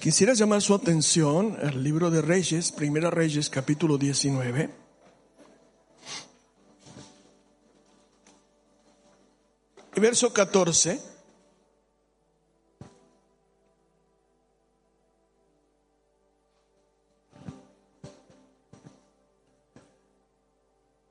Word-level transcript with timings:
Quisiera 0.00 0.32
llamar 0.32 0.62
su 0.62 0.74
atención 0.74 1.58
al 1.60 1.82
libro 1.82 2.08
de 2.08 2.22
Reyes, 2.22 2.70
Primera 2.70 3.10
Reyes, 3.10 3.50
capítulo 3.50 3.98
19. 3.98 4.70
Verso 9.96 10.32
14. 10.32 11.00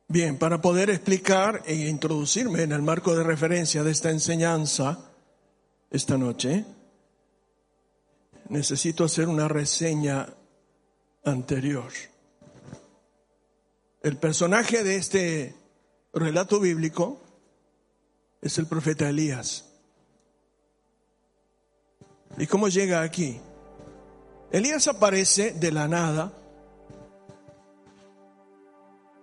Bien, 0.07 0.37
para 0.37 0.61
poder 0.61 0.89
explicar 0.89 1.61
e 1.65 1.75
introducirme 1.75 2.63
en 2.63 2.71
el 2.71 2.81
marco 2.81 3.13
de 3.17 3.23
referencia 3.23 3.83
de 3.83 3.91
esta 3.91 4.11
enseñanza 4.11 5.11
esta 5.91 6.17
noche, 6.17 6.63
necesito 8.49 9.03
hacer 9.03 9.27
una 9.27 9.47
reseña 9.47 10.27
anterior. 11.23 11.91
El 14.01 14.17
personaje 14.17 14.83
de 14.83 14.95
este 14.95 15.55
relato 16.13 16.59
bíblico 16.59 17.21
es 18.41 18.57
el 18.57 18.67
profeta 18.67 19.09
Elías. 19.09 19.65
¿Y 22.37 22.47
cómo 22.47 22.67
llega 22.67 23.01
aquí? 23.01 23.39
Elías 24.51 24.87
aparece 24.87 25.51
de 25.51 25.71
la 25.71 25.87
nada 25.87 26.31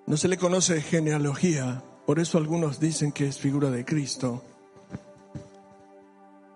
no 0.06 0.18
se 0.18 0.28
le 0.28 0.36
conoce 0.36 0.82
genealogía, 0.82 1.82
por 2.04 2.18
eso 2.18 2.36
algunos 2.36 2.78
dicen 2.78 3.10
que 3.10 3.26
es 3.26 3.38
figura 3.38 3.70
de 3.70 3.86
Cristo. 3.86 4.42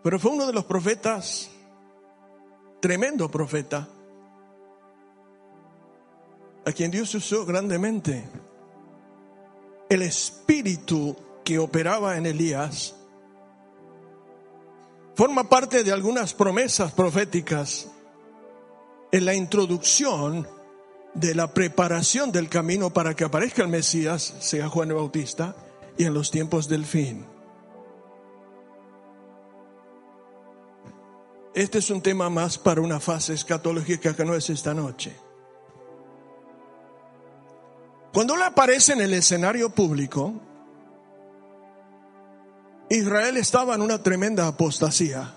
Pero 0.02 0.18
fue 0.18 0.32
uno 0.32 0.46
de 0.46 0.52
los 0.52 0.66
profetas, 0.66 1.50
tremendo 2.80 3.30
profeta, 3.30 3.88
a 6.64 6.72
quien 6.72 6.90
Dios 6.90 7.14
usó 7.14 7.46
grandemente. 7.46 8.28
El 9.88 10.02
espíritu 10.02 11.16
que 11.44 11.58
operaba 11.58 12.16
en 12.18 12.26
Elías 12.26 12.94
forma 15.14 15.48
parte 15.48 15.82
de 15.82 15.92
algunas 15.92 16.34
promesas 16.34 16.92
proféticas 16.92 17.88
en 19.10 19.24
la 19.24 19.34
introducción 19.34 20.46
de 21.14 21.34
la 21.34 21.52
preparación 21.52 22.30
del 22.30 22.48
camino 22.48 22.90
para 22.90 23.16
que 23.16 23.24
aparezca 23.24 23.62
el 23.62 23.68
Mesías, 23.68 24.34
sea 24.40 24.68
Juan 24.68 24.90
el 24.90 24.96
Bautista, 24.96 25.56
y 25.96 26.04
en 26.04 26.14
los 26.14 26.30
tiempos 26.30 26.68
del 26.68 26.84
fin. 26.84 27.24
Este 31.58 31.78
es 31.78 31.90
un 31.90 32.00
tema 32.00 32.30
más 32.30 32.56
para 32.56 32.80
una 32.80 33.00
fase 33.00 33.34
escatológica 33.34 34.14
que 34.14 34.24
no 34.24 34.36
es 34.36 34.48
esta 34.48 34.72
noche. 34.74 35.12
Cuando 38.12 38.36
él 38.36 38.42
aparece 38.42 38.92
en 38.92 39.00
el 39.00 39.12
escenario 39.12 39.68
público, 39.68 40.34
Israel 42.88 43.38
estaba 43.38 43.74
en 43.74 43.82
una 43.82 44.00
tremenda 44.00 44.46
apostasía, 44.46 45.34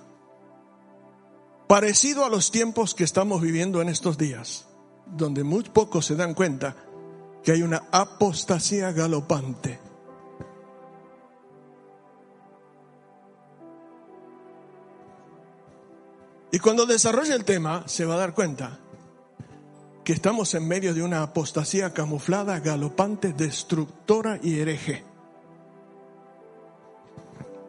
parecido 1.67 2.23
a 2.23 2.30
los 2.30 2.52
tiempos 2.52 2.94
que 2.94 3.03
estamos 3.03 3.41
viviendo 3.41 3.81
en 3.81 3.89
estos 3.89 4.16
días 4.19 4.67
donde 5.08 5.44
muy 5.44 5.63
pocos 5.63 6.06
se 6.06 6.16
dan 6.16 6.35
cuenta 6.35 6.75
que 7.44 7.52
hay 7.52 7.63
una 7.63 7.85
apostasía 7.91 8.91
galopante. 8.91 9.91
Y 16.52 16.59
cuando 16.59 16.85
desarrolle 16.85 17.33
el 17.33 17.45
tema, 17.45 17.88
se 17.88 18.05
va 18.05 18.16
a 18.16 18.17
dar 18.17 18.33
cuenta 18.33 18.80
que 20.03 20.13
estamos 20.13 20.53
en 20.55 20.67
medio 20.67 20.94
de 20.94 21.03
una 21.03 21.23
apostasía 21.23 21.94
camuflada, 21.94 22.59
galopante, 22.59 23.33
destructora 23.33 24.39
y 24.41 24.59
hereje. 24.59 25.03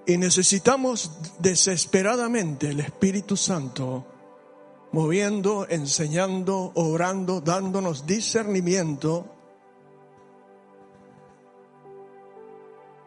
Y 0.07 0.17
necesitamos 0.17 1.13
desesperadamente 1.39 2.71
el 2.71 2.81
Espíritu 2.81 3.37
Santo 3.37 4.07
moviendo, 4.91 5.67
enseñando, 5.69 6.73
orando, 6.75 7.41
dándonos 7.41 8.07
discernimiento 8.07 9.27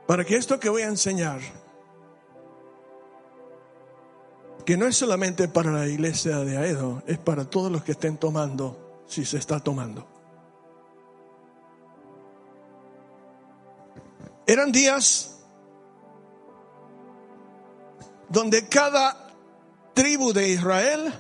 para 0.08 0.24
que 0.24 0.38
esto 0.38 0.60
que 0.60 0.70
voy 0.70 0.84
a 0.84 0.88
enseñar, 0.88 1.42
que 4.66 4.78
no 4.78 4.88
es 4.88 4.98
solamente 4.98 5.48
para 5.48 5.72
la 5.72 5.88
iglesia 5.88 6.40
de 6.40 6.58
Aedo, 6.58 7.04
es 7.06 7.20
para 7.20 7.46
todos 7.46 7.72
los 7.72 7.84
que 7.84 7.92
estén 7.92 8.18
tomando, 8.18 9.04
si 9.08 9.24
se 9.24 9.38
está 9.38 9.60
tomando. 9.60 10.08
Eran 14.48 14.72
días 14.72 15.40
donde 18.30 18.68
cada 18.68 19.28
tribu 19.94 20.34
de 20.34 20.50
Israel 20.50 21.14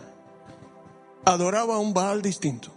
adoraba 1.23 1.79
un 1.79 1.93
Baal 1.93 2.21
distinto. 2.21 2.71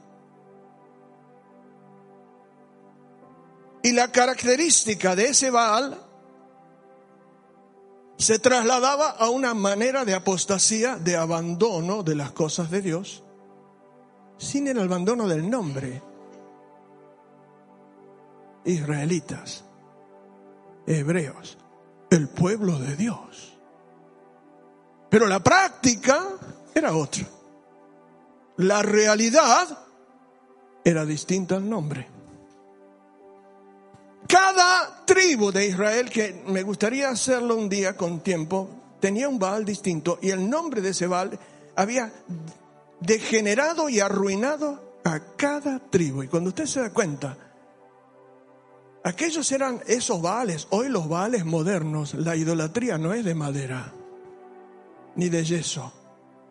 Y 3.82 3.92
la 3.92 4.12
característica 4.12 5.16
de 5.16 5.28
ese 5.28 5.50
Baal 5.50 6.07
se 8.18 8.40
trasladaba 8.40 9.10
a 9.10 9.30
una 9.30 9.54
manera 9.54 10.04
de 10.04 10.14
apostasía, 10.14 10.96
de 10.96 11.16
abandono 11.16 12.02
de 12.02 12.16
las 12.16 12.32
cosas 12.32 12.68
de 12.70 12.82
Dios, 12.82 13.22
sin 14.36 14.66
el 14.66 14.80
abandono 14.80 15.28
del 15.28 15.48
nombre. 15.48 16.02
Israelitas, 18.64 19.64
hebreos, 20.86 21.58
el 22.10 22.28
pueblo 22.28 22.78
de 22.80 22.96
Dios. 22.96 23.56
Pero 25.08 25.26
la 25.26 25.38
práctica 25.38 26.20
era 26.74 26.94
otra. 26.94 27.24
La 28.56 28.82
realidad 28.82 29.86
era 30.84 31.04
distinta 31.04 31.54
al 31.54 31.68
nombre. 31.68 32.17
Cada 34.28 35.06
tribu 35.06 35.50
de 35.50 35.68
Israel, 35.68 36.10
que 36.10 36.44
me 36.46 36.62
gustaría 36.62 37.08
hacerlo 37.08 37.56
un 37.56 37.70
día 37.70 37.96
con 37.96 38.20
tiempo, 38.20 38.68
tenía 39.00 39.26
un 39.26 39.38
Baal 39.38 39.64
distinto 39.64 40.18
y 40.20 40.28
el 40.28 40.50
nombre 40.50 40.82
de 40.82 40.90
ese 40.90 41.06
Baal 41.06 41.38
había 41.74 42.12
degenerado 43.00 43.88
y 43.88 44.00
arruinado 44.00 45.00
a 45.02 45.18
cada 45.36 45.78
tribu. 45.78 46.24
Y 46.24 46.28
cuando 46.28 46.50
usted 46.50 46.66
se 46.66 46.80
da 46.80 46.90
cuenta, 46.90 47.38
aquellos 49.02 49.50
eran 49.50 49.80
esos 49.86 50.20
Baales, 50.20 50.66
hoy 50.70 50.90
los 50.90 51.08
Baales 51.08 51.46
modernos, 51.46 52.12
la 52.12 52.36
idolatría 52.36 52.98
no 52.98 53.14
es 53.14 53.24
de 53.24 53.34
madera 53.34 53.94
ni 55.16 55.30
de 55.30 55.42
yeso, 55.42 55.92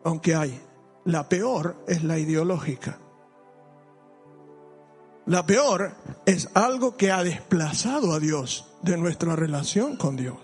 aunque 0.03 0.35
hay. 0.35 0.59
La 1.05 1.29
peor 1.29 1.85
es 1.87 2.03
la 2.03 2.17
ideológica. 2.17 2.99
La 5.27 5.45
peor 5.45 5.93
es 6.25 6.47
algo 6.53 6.95
que 6.95 7.11
ha 7.11 7.21
desplazado 7.23 8.13
a 8.13 8.19
Dios 8.19 8.65
de 8.81 8.97
nuestra 8.97 9.35
relación 9.35 9.97
con 9.97 10.15
Dios. 10.15 10.37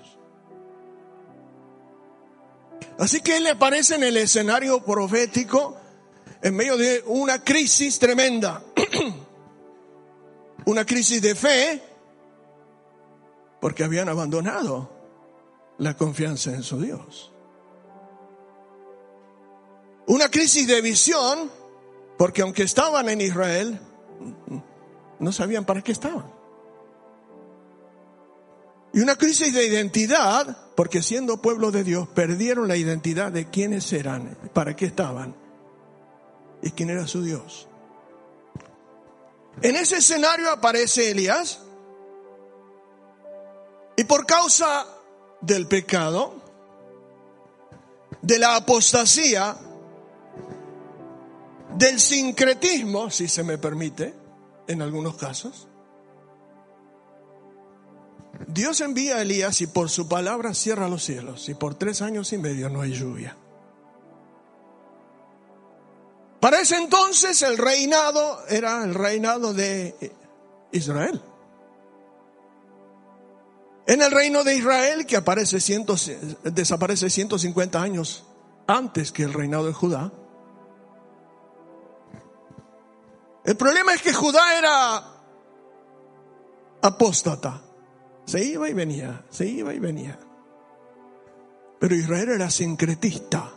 Así 3.00 3.22
que 3.22 3.38
Él 3.38 3.48
aparece 3.48 3.96
en 3.96 4.04
el 4.04 4.18
escenario 4.18 4.84
profético 4.84 5.78
en 6.42 6.56
medio 6.56 6.78
de 6.78 7.02
una 7.08 7.42
crisis 7.42 7.98
tremenda. 7.98 8.62
una 10.66 10.86
crisis 10.86 11.22
de 11.22 11.36
fe 11.36 11.82
porque 13.62 13.86
habían 13.86 14.10
abandonado 14.10 14.92
la 15.78 15.96
confianza 15.96 16.52
en 16.52 16.64
su 16.64 16.82
Dios. 16.82 17.32
Una 20.08 20.30
crisis 20.30 20.68
de 20.68 20.82
visión, 20.82 21.50
porque 22.18 22.42
aunque 22.42 22.64
estaban 22.64 23.08
en 23.08 23.22
Israel, 23.22 23.80
no 25.20 25.32
sabían 25.32 25.66
para 25.66 25.82
qué 25.82 25.92
estaban. 25.92 26.26
Y 28.94 29.00
una 29.00 29.16
crisis 29.16 29.54
de 29.54 29.66
identidad, 29.66 30.56
porque 30.76 31.02
siendo 31.02 31.42
pueblo 31.42 31.72
de 31.72 31.84
Dios, 31.84 32.08
perdieron 32.10 32.68
la 32.68 32.78
identidad 32.78 33.32
de 33.32 33.50
quiénes 33.50 33.92
eran, 33.92 34.38
para 34.54 34.76
qué 34.76 34.86
estaban 34.86 35.36
y 36.62 36.72
quién 36.72 36.92
era 36.92 37.08
su 37.08 37.24
Dios. 37.24 37.68
En 39.62 39.76
ese 39.76 39.98
escenario 39.98 40.52
aparece 40.52 41.10
Elías 41.10 41.62
y 43.96 44.04
por 44.04 44.26
causa 44.26 44.86
del 45.42 45.68
pecado, 45.68 46.36
de 48.22 48.40
la 48.40 48.56
apostasía, 48.56 49.58
del 51.76 52.00
sincretismo, 52.00 53.10
si 53.10 53.28
se 53.28 53.44
me 53.44 53.58
permite, 53.58 54.23
en 54.68 54.82
algunos 54.82 55.16
casos. 55.16 55.68
Dios 58.48 58.82
envía 58.82 59.18
a 59.18 59.22
Elías 59.22 59.62
y 59.62 59.68
por 59.68 59.90
su 59.90 60.08
palabra 60.08 60.54
cierra 60.54 60.90
los 60.90 61.04
cielos 61.04 61.48
y 61.50 61.54
por 61.54 61.76
tres 61.76 62.02
años 62.02 62.34
y 62.34 62.38
medio 62.38 62.70
no 62.70 62.82
hay 62.82 62.94
lluvia. 62.94 63.38
Para 66.40 66.60
ese 66.60 66.76
entonces 66.78 67.42
el 67.42 67.58
reinado 67.58 68.46
era 68.50 68.84
el 68.84 68.94
reinado 68.94 69.54
de 69.54 70.14
Israel. 70.72 71.22
En 73.86 74.02
el 74.02 74.12
reino 74.12 74.44
de 74.44 74.56
Israel, 74.56 75.06
que 75.06 75.18
aparece 75.18 75.58
desaparece 76.44 77.10
150 77.10 77.82
años 77.82 78.26
antes 78.66 79.12
que 79.12 79.24
el 79.24 79.34
reinado 79.34 79.68
de 79.68 79.74
Judá, 79.74 80.12
el 83.44 83.58
problema 83.58 83.94
es 83.94 84.02
que 84.02 84.14
Judá 84.14 84.58
era 84.58 85.14
apóstata. 86.82 87.62
Se 88.26 88.44
iba 88.44 88.70
y 88.70 88.74
venía, 88.74 89.26
se 89.30 89.46
iba 89.46 89.74
y 89.74 89.80
venía. 89.80 90.18
Pero 91.80 91.96
Israel 91.96 92.30
era 92.30 92.50
sincretista, 92.50 93.52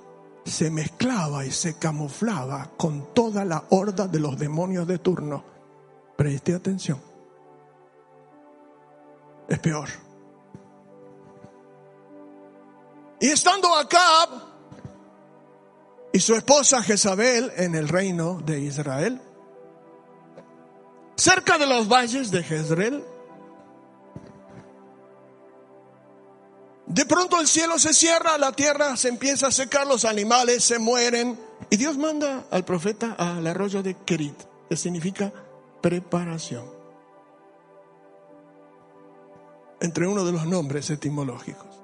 se 0.45 0.71
mezclaba 0.71 1.45
y 1.45 1.53
se 1.53 1.79
camuflaba 1.79 2.73
con 2.77 3.15
toda 3.15 3.45
la 3.45 3.65
horda 3.71 4.09
de 4.09 4.19
los 4.19 4.37
demonios 4.37 4.87
de 4.89 4.99
turno. 4.99 5.45
Preste 6.17 6.55
atención. 6.55 7.01
Es 9.49 9.59
peor. 9.61 9.89
Y 13.21 13.29
estando 13.29 13.75
Acab 13.75 14.29
y 16.13 16.19
su 16.19 16.35
esposa 16.35 16.83
Jezabel 16.83 17.53
en 17.57 17.75
el 17.75 17.89
reino 17.89 18.41
de 18.45 18.61
Israel, 18.61 19.21
cerca 21.17 21.59
de 21.59 21.67
los 21.67 21.89
valles 21.89 22.31
de 22.31 22.43
Jezreel, 22.43 23.05
de 26.87 27.05
pronto 27.05 27.41
el 27.41 27.49
cielo 27.49 27.79
se 27.79 27.93
cierra, 27.93 28.39
la 28.39 28.53
tierra 28.53 28.97
se 28.97 29.09
empieza 29.09 29.49
a 29.49 29.51
secar, 29.51 29.87
los 29.87 30.05
animales 30.05 30.63
se 30.63 30.79
mueren 30.79 31.39
y 31.69 31.77
Dios 31.77 31.97
manda 31.97 32.47
al 32.51 32.65
profeta 32.65 33.15
al 33.19 33.47
arroyo 33.47 33.83
de 33.83 33.95
Kerit, 33.95 34.39
que 34.69 34.77
significa 34.77 35.33
preparación, 35.81 36.65
entre 39.81 40.07
uno 40.07 40.25
de 40.25 40.33
los 40.33 40.47
nombres 40.47 40.89
etimológicos. 40.91 41.76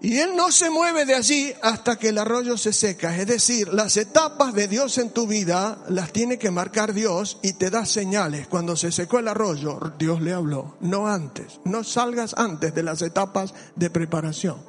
Y 0.00 0.18
Él 0.18 0.36
no 0.36 0.52
se 0.52 0.68
mueve 0.68 1.06
de 1.06 1.14
allí 1.14 1.52
hasta 1.62 1.98
que 1.98 2.10
el 2.10 2.18
arroyo 2.18 2.56
se 2.58 2.72
seca. 2.72 3.16
Es 3.16 3.26
decir, 3.26 3.72
las 3.72 3.96
etapas 3.96 4.52
de 4.52 4.68
Dios 4.68 4.98
en 4.98 5.10
tu 5.10 5.26
vida 5.26 5.78
las 5.88 6.12
tiene 6.12 6.38
que 6.38 6.50
marcar 6.50 6.92
Dios 6.92 7.38
y 7.42 7.54
te 7.54 7.70
da 7.70 7.86
señales. 7.86 8.46
Cuando 8.46 8.76
se 8.76 8.92
secó 8.92 9.18
el 9.18 9.28
arroyo, 9.28 9.80
Dios 9.98 10.20
le 10.20 10.32
habló. 10.32 10.76
No 10.80 11.08
antes. 11.08 11.60
No 11.64 11.82
salgas 11.82 12.34
antes 12.36 12.74
de 12.74 12.82
las 12.82 13.00
etapas 13.00 13.54
de 13.74 13.88
preparación. 13.88 14.62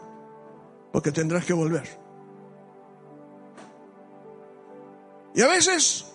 Porque 0.93 1.11
tendrás 1.11 1.45
que 1.45 1.53
volver. 1.53 1.99
Y 5.35 5.41
a 5.41 5.47
veces, 5.47 6.05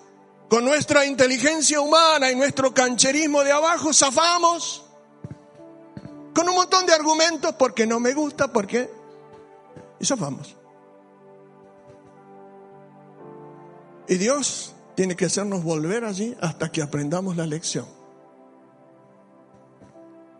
con 0.48 0.64
nuestra 0.64 1.04
inteligencia 1.04 1.80
humana 1.80 2.30
y 2.30 2.34
nuestro 2.34 2.72
cancherismo 2.72 3.44
de 3.44 3.52
abajo, 3.52 3.92
zafamos 3.92 4.86
con 6.34 6.48
un 6.48 6.54
montón 6.54 6.86
de 6.86 6.94
argumentos 6.94 7.54
porque 7.58 7.86
no 7.86 8.00
me 8.00 8.14
gusta, 8.14 8.52
porque 8.52 9.01
y 10.02 10.14
vamos. 10.14 10.56
Y 14.08 14.16
Dios 14.16 14.74
tiene 14.94 15.16
que 15.16 15.26
hacernos 15.26 15.62
volver 15.62 16.04
allí 16.04 16.36
hasta 16.40 16.70
que 16.70 16.82
aprendamos 16.82 17.36
la 17.36 17.46
lección. 17.46 17.86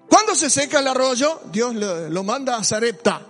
Cuando 0.09 0.35
se 0.35 0.51
seca 0.51 0.81
el 0.81 0.89
arroyo, 0.89 1.41
Dios 1.51 1.75
lo, 1.75 2.25
manda 2.25 2.57
a 2.57 2.65
Sarepta. 2.65 3.23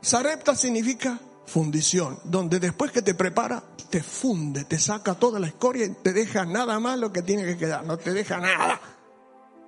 Sarepta 0.00 0.56
significa 0.56 1.20
fundición, 1.46 2.18
donde 2.24 2.58
después 2.58 2.90
que 2.90 3.02
te 3.02 3.14
prepara, 3.14 3.62
te 3.90 4.02
funde, 4.02 4.64
te 4.64 4.78
saca 4.78 5.14
toda 5.14 5.38
la 5.38 5.46
escoria 5.46 5.84
y 5.84 5.90
te 5.90 6.12
deja 6.12 6.44
nada 6.44 6.80
más 6.80 6.98
lo 6.98 7.12
que 7.12 7.22
tiene 7.22 7.44
que 7.44 7.56
quedar, 7.56 7.84
no 7.84 7.98
te 7.98 8.12
deja 8.12 8.38
nada 8.38 8.80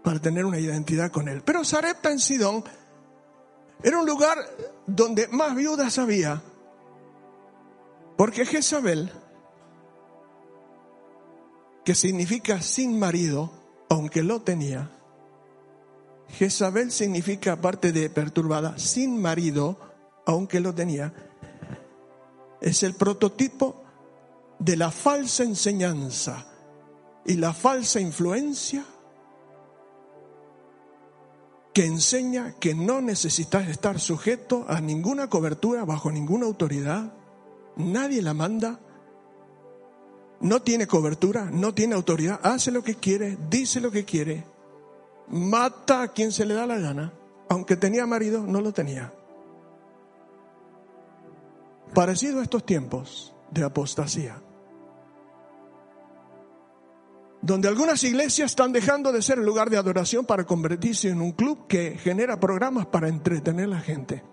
para 0.02 0.18
tener 0.18 0.44
una 0.44 0.58
identidad 0.58 1.12
con 1.12 1.28
él. 1.28 1.42
Pero 1.42 1.64
Sarepta 1.64 2.10
en 2.10 2.18
Sidón 2.18 2.64
era 3.82 3.98
un 3.98 4.06
lugar 4.06 4.38
donde 4.86 5.28
más 5.28 5.54
viudas 5.54 5.98
había. 5.98 6.42
Porque 8.16 8.46
Jezabel, 8.46 9.10
que 11.84 11.94
significa 11.94 12.62
sin 12.62 12.98
marido, 12.98 13.50
aunque 13.88 14.22
lo 14.22 14.42
tenía, 14.42 14.90
Jezabel 16.28 16.90
significa, 16.90 17.52
aparte 17.52 17.92
de 17.92 18.08
perturbada, 18.10 18.78
sin 18.78 19.20
marido, 19.20 19.78
aunque 20.26 20.60
lo 20.60 20.74
tenía, 20.74 21.12
es 22.60 22.82
el 22.82 22.94
prototipo 22.94 23.82
de 24.58 24.76
la 24.76 24.90
falsa 24.90 25.42
enseñanza 25.42 26.46
y 27.26 27.34
la 27.34 27.52
falsa 27.52 28.00
influencia 28.00 28.84
que 31.74 31.84
enseña 31.84 32.54
que 32.60 32.72
no 32.74 33.00
necesitas 33.00 33.68
estar 33.68 33.98
sujeto 33.98 34.64
a 34.68 34.80
ninguna 34.80 35.28
cobertura, 35.28 35.84
bajo 35.84 36.10
ninguna 36.12 36.46
autoridad. 36.46 37.12
Nadie 37.76 38.22
la 38.22 38.32
manda. 38.32 38.78
No 40.40 40.62
tiene 40.62 40.86
cobertura, 40.86 41.50
no 41.50 41.74
tiene 41.74 41.96
autoridad. 41.96 42.38
Hace 42.44 42.70
lo 42.70 42.84
que 42.84 42.94
quiere, 42.94 43.36
dice 43.50 43.80
lo 43.80 43.90
que 43.90 44.04
quiere. 44.04 44.44
Mata 45.28 46.02
a 46.02 46.08
quien 46.08 46.30
se 46.30 46.46
le 46.46 46.54
da 46.54 46.64
la 46.64 46.78
gana. 46.78 47.12
Aunque 47.48 47.76
tenía 47.76 48.06
marido, 48.06 48.46
no 48.46 48.60
lo 48.60 48.72
tenía. 48.72 49.12
Parecido 51.92 52.38
a 52.38 52.44
estos 52.44 52.64
tiempos 52.64 53.34
de 53.50 53.64
apostasía 53.64 54.43
donde 57.44 57.68
algunas 57.68 58.02
iglesias 58.04 58.52
están 58.52 58.72
dejando 58.72 59.12
de 59.12 59.20
ser 59.20 59.36
lugar 59.36 59.68
de 59.68 59.76
adoración 59.76 60.24
para 60.24 60.44
convertirse 60.44 61.10
en 61.10 61.20
un 61.20 61.32
club 61.32 61.66
que 61.66 61.98
genera 61.98 62.40
programas 62.40 62.86
para 62.86 63.06
entretener 63.06 63.66
a 63.66 63.68
la 63.68 63.80
gente. 63.80 64.24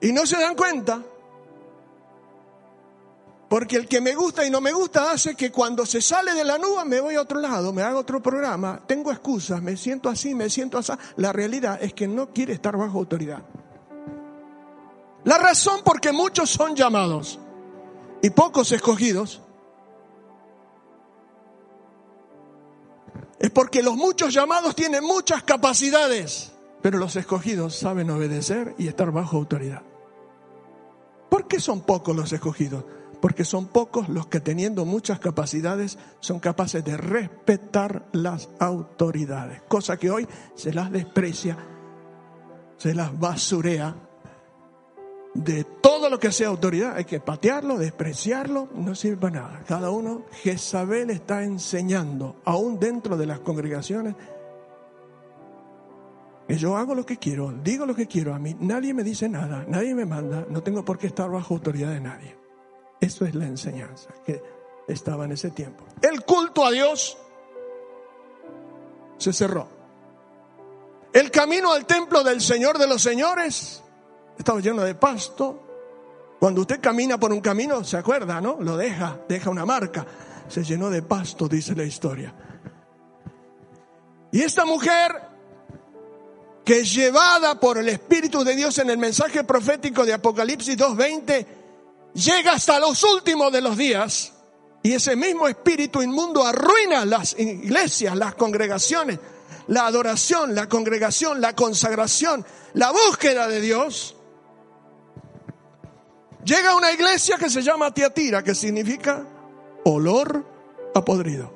Y 0.00 0.12
no 0.12 0.26
se 0.26 0.38
dan 0.38 0.54
cuenta, 0.54 1.02
porque 3.48 3.76
el 3.76 3.88
que 3.88 4.00
me 4.00 4.14
gusta 4.14 4.46
y 4.46 4.50
no 4.50 4.60
me 4.60 4.70
gusta 4.70 5.10
hace 5.10 5.34
que 5.34 5.50
cuando 5.50 5.84
se 5.86 6.00
sale 6.00 6.34
de 6.34 6.44
la 6.44 6.56
nube 6.56 6.84
me 6.84 7.00
voy 7.00 7.16
a 7.16 7.22
otro 7.22 7.40
lado, 7.40 7.72
me 7.72 7.82
hago 7.82 7.98
otro 7.98 8.22
programa, 8.22 8.80
tengo 8.86 9.10
excusas, 9.10 9.60
me 9.60 9.76
siento 9.76 10.08
así, 10.08 10.36
me 10.36 10.48
siento 10.50 10.78
así. 10.78 10.92
La 11.16 11.32
realidad 11.32 11.82
es 11.82 11.94
que 11.94 12.06
no 12.06 12.32
quiere 12.32 12.52
estar 12.52 12.76
bajo 12.76 12.96
autoridad. 12.96 13.42
La 15.24 15.38
razón 15.38 15.82
por 15.82 16.00
que 16.00 16.12
muchos 16.12 16.48
son 16.48 16.76
llamados 16.76 17.40
y 18.22 18.30
pocos 18.30 18.70
escogidos, 18.70 19.42
es 23.40 23.50
porque 23.50 23.82
los 23.82 23.96
muchos 23.96 24.32
llamados 24.32 24.76
tienen 24.76 25.04
muchas 25.04 25.42
capacidades, 25.42 26.52
pero 26.80 26.98
los 26.98 27.16
escogidos 27.16 27.76
saben 27.76 28.08
obedecer 28.10 28.76
y 28.78 28.86
estar 28.86 29.10
bajo 29.10 29.36
autoridad. 29.36 29.82
¿Por 31.28 31.48
qué 31.48 31.58
son 31.58 31.80
pocos 31.80 32.14
los 32.14 32.32
escogidos? 32.32 32.84
Porque 33.20 33.44
son 33.44 33.66
pocos 33.66 34.08
los 34.08 34.28
que 34.28 34.40
teniendo 34.40 34.84
muchas 34.84 35.18
capacidades 35.18 35.98
son 36.20 36.38
capaces 36.38 36.84
de 36.84 36.96
respetar 36.96 38.06
las 38.12 38.48
autoridades, 38.60 39.62
cosa 39.62 39.96
que 39.96 40.10
hoy 40.10 40.28
se 40.54 40.72
las 40.72 40.92
desprecia, 40.92 41.56
se 42.76 42.94
las 42.94 43.18
basurea 43.18 43.96
de 45.34 45.64
todo 45.64 46.10
lo 46.10 46.18
que 46.18 46.30
sea 46.30 46.48
autoridad, 46.48 46.96
hay 46.96 47.04
que 47.04 47.20
patearlo, 47.20 47.78
despreciarlo, 47.78 48.68
no 48.74 48.94
sirve 48.94 49.16
para 49.16 49.40
nada. 49.40 49.62
Cada 49.66 49.90
uno, 49.90 50.24
Jezabel 50.42 51.10
está 51.10 51.42
enseñando, 51.42 52.36
aún 52.44 52.78
dentro 52.78 53.16
de 53.16 53.26
las 53.26 53.40
congregaciones, 53.40 54.14
que 56.46 56.58
yo 56.58 56.76
hago 56.76 56.94
lo 56.94 57.06
que 57.06 57.16
quiero, 57.16 57.50
digo 57.50 57.86
lo 57.86 57.94
que 57.94 58.06
quiero 58.06 58.34
a 58.34 58.38
mí, 58.38 58.54
nadie 58.60 58.92
me 58.92 59.02
dice 59.02 59.28
nada, 59.28 59.64
nadie 59.66 59.94
me 59.94 60.04
manda, 60.04 60.44
no 60.50 60.62
tengo 60.62 60.84
por 60.84 60.98
qué 60.98 61.06
estar 61.06 61.30
bajo 61.30 61.54
autoridad 61.54 61.90
de 61.90 62.00
nadie. 62.00 62.36
Eso 63.00 63.24
es 63.24 63.34
la 63.34 63.46
enseñanza 63.46 64.10
que 64.24 64.42
estaba 64.86 65.24
en 65.24 65.32
ese 65.32 65.50
tiempo. 65.50 65.84
El 66.02 66.24
culto 66.24 66.64
a 66.64 66.70
Dios 66.70 67.16
se 69.16 69.32
cerró. 69.32 69.66
El 71.12 71.30
camino 71.30 71.72
al 71.72 71.86
templo 71.86 72.22
del 72.22 72.40
Señor 72.40 72.78
de 72.78 72.86
los 72.86 73.02
Señores 73.02 73.82
estaba 74.38 74.60
lleno 74.60 74.82
de 74.82 74.94
pasto. 74.94 75.68
Cuando 76.38 76.62
usted 76.62 76.80
camina 76.80 77.18
por 77.18 77.32
un 77.32 77.40
camino, 77.40 77.84
se 77.84 77.96
acuerda, 77.96 78.40
¿no? 78.40 78.58
Lo 78.60 78.76
deja, 78.76 79.20
deja 79.28 79.50
una 79.50 79.64
marca. 79.64 80.04
Se 80.48 80.64
llenó 80.64 80.90
de 80.90 81.02
pasto, 81.02 81.48
dice 81.48 81.74
la 81.74 81.84
historia. 81.84 82.34
Y 84.32 84.40
esta 84.42 84.64
mujer, 84.64 85.14
que 86.64 86.84
llevada 86.84 87.60
por 87.60 87.78
el 87.78 87.88
Espíritu 87.88 88.42
de 88.42 88.56
Dios 88.56 88.78
en 88.78 88.90
el 88.90 88.98
mensaje 88.98 89.44
profético 89.44 90.04
de 90.04 90.14
Apocalipsis 90.14 90.76
2.20, 90.76 91.46
llega 92.14 92.52
hasta 92.52 92.80
los 92.80 93.02
últimos 93.04 93.52
de 93.52 93.60
los 93.60 93.76
días. 93.76 94.32
Y 94.82 94.94
ese 94.94 95.14
mismo 95.14 95.46
espíritu 95.46 96.02
inmundo 96.02 96.44
arruina 96.44 97.04
las 97.04 97.38
iglesias, 97.38 98.16
las 98.16 98.34
congregaciones, 98.34 99.20
la 99.68 99.86
adoración, 99.86 100.56
la 100.56 100.68
congregación, 100.68 101.40
la 101.40 101.54
consagración, 101.54 102.44
la 102.74 102.90
búsqueda 102.90 103.46
de 103.46 103.60
Dios 103.60 104.16
llega 106.44 106.70
a 106.70 106.76
una 106.76 106.92
iglesia 106.92 107.36
que 107.36 107.50
se 107.50 107.62
llama 107.62 107.92
Tiatira, 107.92 108.42
que 108.42 108.54
significa 108.54 109.26
olor 109.84 110.44
a 110.94 111.04
podrido. 111.04 111.52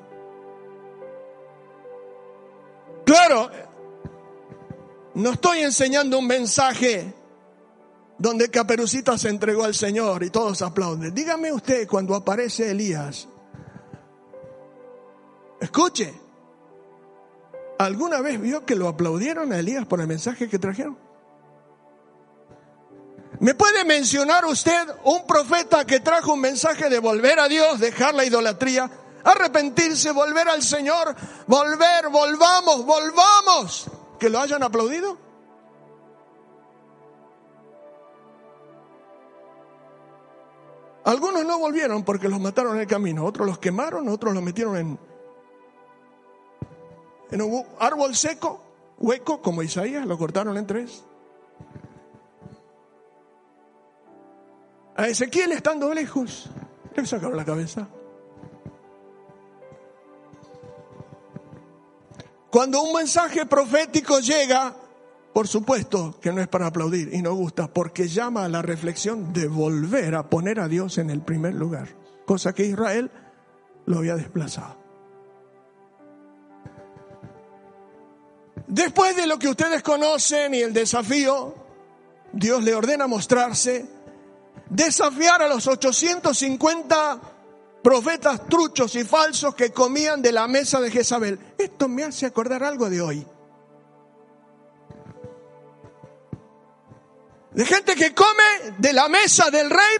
Claro, 3.04 3.50
no 5.14 5.30
estoy 5.30 5.60
enseñando 5.60 6.18
un 6.18 6.26
mensaje 6.26 7.14
donde 8.18 8.50
Caperucita 8.50 9.16
se 9.18 9.28
entregó 9.28 9.64
al 9.64 9.74
Señor 9.74 10.22
y 10.22 10.30
todos 10.30 10.62
aplauden. 10.62 11.14
Dígame 11.14 11.52
usted 11.52 11.86
cuando 11.86 12.14
aparece 12.14 12.70
Elías. 12.70 13.28
Escuche, 15.60 16.12
¿alguna 17.78 18.20
vez 18.20 18.40
vio 18.40 18.64
que 18.66 18.74
lo 18.74 18.88
aplaudieron 18.88 19.52
a 19.52 19.58
Elías 19.58 19.86
por 19.86 20.00
el 20.00 20.06
mensaje 20.06 20.48
que 20.48 20.58
trajeron? 20.58 21.05
¿Me 23.40 23.54
puede 23.54 23.84
mencionar 23.84 24.44
usted 24.46 24.88
un 25.04 25.26
profeta 25.26 25.84
que 25.84 26.00
trajo 26.00 26.34
un 26.34 26.40
mensaje 26.40 26.88
de 26.88 26.98
volver 26.98 27.38
a 27.38 27.48
Dios, 27.48 27.78
dejar 27.78 28.14
la 28.14 28.24
idolatría, 28.24 28.90
arrepentirse, 29.24 30.10
volver 30.12 30.48
al 30.48 30.62
Señor, 30.62 31.14
volver, 31.46 32.08
volvamos, 32.10 32.86
volvamos? 32.86 33.90
¿Que 34.18 34.30
lo 34.30 34.40
hayan 34.40 34.62
aplaudido? 34.62 35.18
Algunos 41.04 41.44
no 41.44 41.58
volvieron 41.58 42.04
porque 42.04 42.28
los 42.28 42.40
mataron 42.40 42.74
en 42.74 42.80
el 42.80 42.86
camino, 42.86 43.24
otros 43.24 43.46
los 43.46 43.58
quemaron, 43.58 44.08
otros 44.08 44.34
los 44.34 44.42
metieron 44.42 44.76
en, 44.76 44.98
en 47.30 47.42
un 47.42 47.64
árbol 47.78 48.16
seco, 48.16 48.60
hueco, 48.98 49.40
como 49.40 49.62
Isaías, 49.62 50.06
lo 50.06 50.18
cortaron 50.18 50.56
en 50.56 50.66
tres. 50.66 51.04
A 54.96 55.08
Ezequiel 55.08 55.52
estando 55.52 55.92
lejos, 55.92 56.48
le 56.94 57.06
sacaron 57.06 57.36
la 57.36 57.44
cabeza. 57.44 57.86
Cuando 62.50 62.82
un 62.82 62.94
mensaje 62.94 63.44
profético 63.44 64.20
llega, 64.20 64.74
por 65.34 65.46
supuesto 65.46 66.18
que 66.18 66.32
no 66.32 66.40
es 66.40 66.48
para 66.48 66.68
aplaudir 66.68 67.12
y 67.12 67.20
no 67.20 67.34
gusta, 67.34 67.68
porque 67.70 68.08
llama 68.08 68.46
a 68.46 68.48
la 68.48 68.62
reflexión 68.62 69.34
de 69.34 69.48
volver 69.48 70.14
a 70.14 70.30
poner 70.30 70.60
a 70.60 70.68
Dios 70.68 70.96
en 70.96 71.10
el 71.10 71.20
primer 71.20 71.54
lugar, 71.54 71.88
cosa 72.24 72.54
que 72.54 72.64
Israel 72.64 73.10
lo 73.84 73.98
había 73.98 74.16
desplazado. 74.16 74.76
Después 78.66 79.14
de 79.14 79.26
lo 79.26 79.38
que 79.38 79.48
ustedes 79.48 79.82
conocen 79.82 80.54
y 80.54 80.60
el 80.60 80.72
desafío, 80.72 81.54
Dios 82.32 82.62
le 82.64 82.74
ordena 82.74 83.06
mostrarse, 83.06 83.95
desafiar 84.70 85.42
a 85.42 85.48
los 85.48 85.66
850 85.66 87.20
profetas 87.82 88.46
truchos 88.48 88.94
y 88.96 89.04
falsos 89.04 89.54
que 89.54 89.72
comían 89.72 90.20
de 90.22 90.32
la 90.32 90.48
mesa 90.48 90.80
de 90.80 90.90
Jezabel. 90.90 91.38
Esto 91.58 91.88
me 91.88 92.04
hace 92.04 92.26
acordar 92.26 92.62
algo 92.62 92.90
de 92.90 93.00
hoy. 93.00 93.26
de 97.56 97.64
gente 97.64 97.94
que 97.94 98.14
come 98.14 98.76
de 98.76 98.92
la 98.92 99.08
mesa 99.08 99.50
del 99.50 99.70
rey 99.70 99.96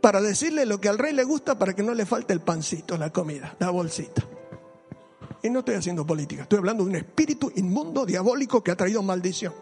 para 0.00 0.22
decirle 0.22 0.64
lo 0.64 0.80
que 0.80 0.88
al 0.88 0.96
rey 0.96 1.12
le 1.12 1.22
gusta 1.22 1.58
para 1.58 1.74
que 1.74 1.82
no 1.82 1.92
le 1.92 2.06
falte 2.06 2.32
el 2.32 2.40
pancito, 2.40 2.96
la 2.96 3.12
comida, 3.12 3.54
la 3.58 3.68
bolsita. 3.68 4.24
Y 5.42 5.50
no 5.50 5.58
estoy 5.58 5.74
haciendo 5.74 6.06
política, 6.06 6.44
estoy 6.44 6.60
hablando 6.60 6.82
de 6.82 6.90
un 6.90 6.96
espíritu 6.96 7.52
inmundo, 7.56 8.06
diabólico 8.06 8.64
que 8.64 8.70
ha 8.70 8.76
traído 8.76 9.02
maldición. 9.02 9.52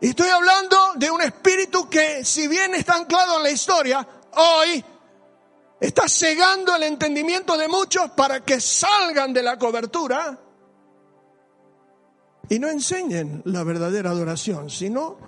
Y 0.00 0.08
estoy 0.08 0.28
hablando 0.30 0.76
de 0.96 1.10
un 1.10 1.20
espíritu 1.20 1.88
que, 1.88 2.24
si 2.24 2.48
bien 2.48 2.74
está 2.74 2.94
anclado 2.94 3.36
en 3.36 3.42
la 3.42 3.50
historia, 3.50 4.06
hoy 4.34 4.82
está 5.78 6.08
cegando 6.08 6.74
el 6.74 6.84
entendimiento 6.84 7.56
de 7.56 7.68
muchos 7.68 8.10
para 8.12 8.40
que 8.40 8.60
salgan 8.60 9.32
de 9.32 9.42
la 9.42 9.58
cobertura 9.58 10.38
y 12.48 12.58
no 12.58 12.68
enseñen 12.68 13.42
la 13.44 13.62
verdadera 13.62 14.10
adoración, 14.10 14.70
sino 14.70 15.18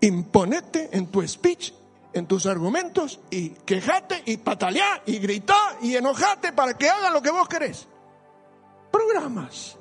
imponete 0.00 0.90
en 0.92 1.06
tu 1.06 1.26
speech, 1.26 1.72
en 2.12 2.26
tus 2.26 2.46
argumentos 2.46 3.20
y 3.30 3.50
quejate 3.50 4.22
y 4.26 4.38
pataleá 4.38 5.02
y 5.06 5.18
gritá 5.18 5.78
y 5.82 5.94
enojate 5.94 6.52
para 6.52 6.76
que 6.76 6.88
hagan 6.88 7.12
lo 7.12 7.22
que 7.22 7.30
vos 7.30 7.48
querés. 7.48 7.86
Programas. 8.90 9.78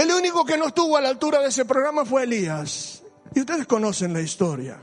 El 0.00 0.10
único 0.12 0.46
que 0.46 0.56
no 0.56 0.68
estuvo 0.68 0.96
a 0.96 1.02
la 1.02 1.10
altura 1.10 1.40
de 1.40 1.48
ese 1.48 1.66
programa 1.66 2.06
fue 2.06 2.22
Elías. 2.22 3.02
Y 3.34 3.40
ustedes 3.40 3.66
conocen 3.66 4.14
la 4.14 4.22
historia. 4.22 4.82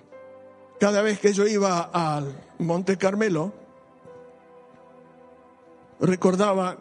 Cada 0.79 1.01
vez 1.01 1.19
que 1.19 1.33
yo 1.33 1.47
iba 1.47 1.89
al 1.91 2.39
Monte 2.59 2.99
Carmelo, 2.99 3.51
recordaba 5.99 6.77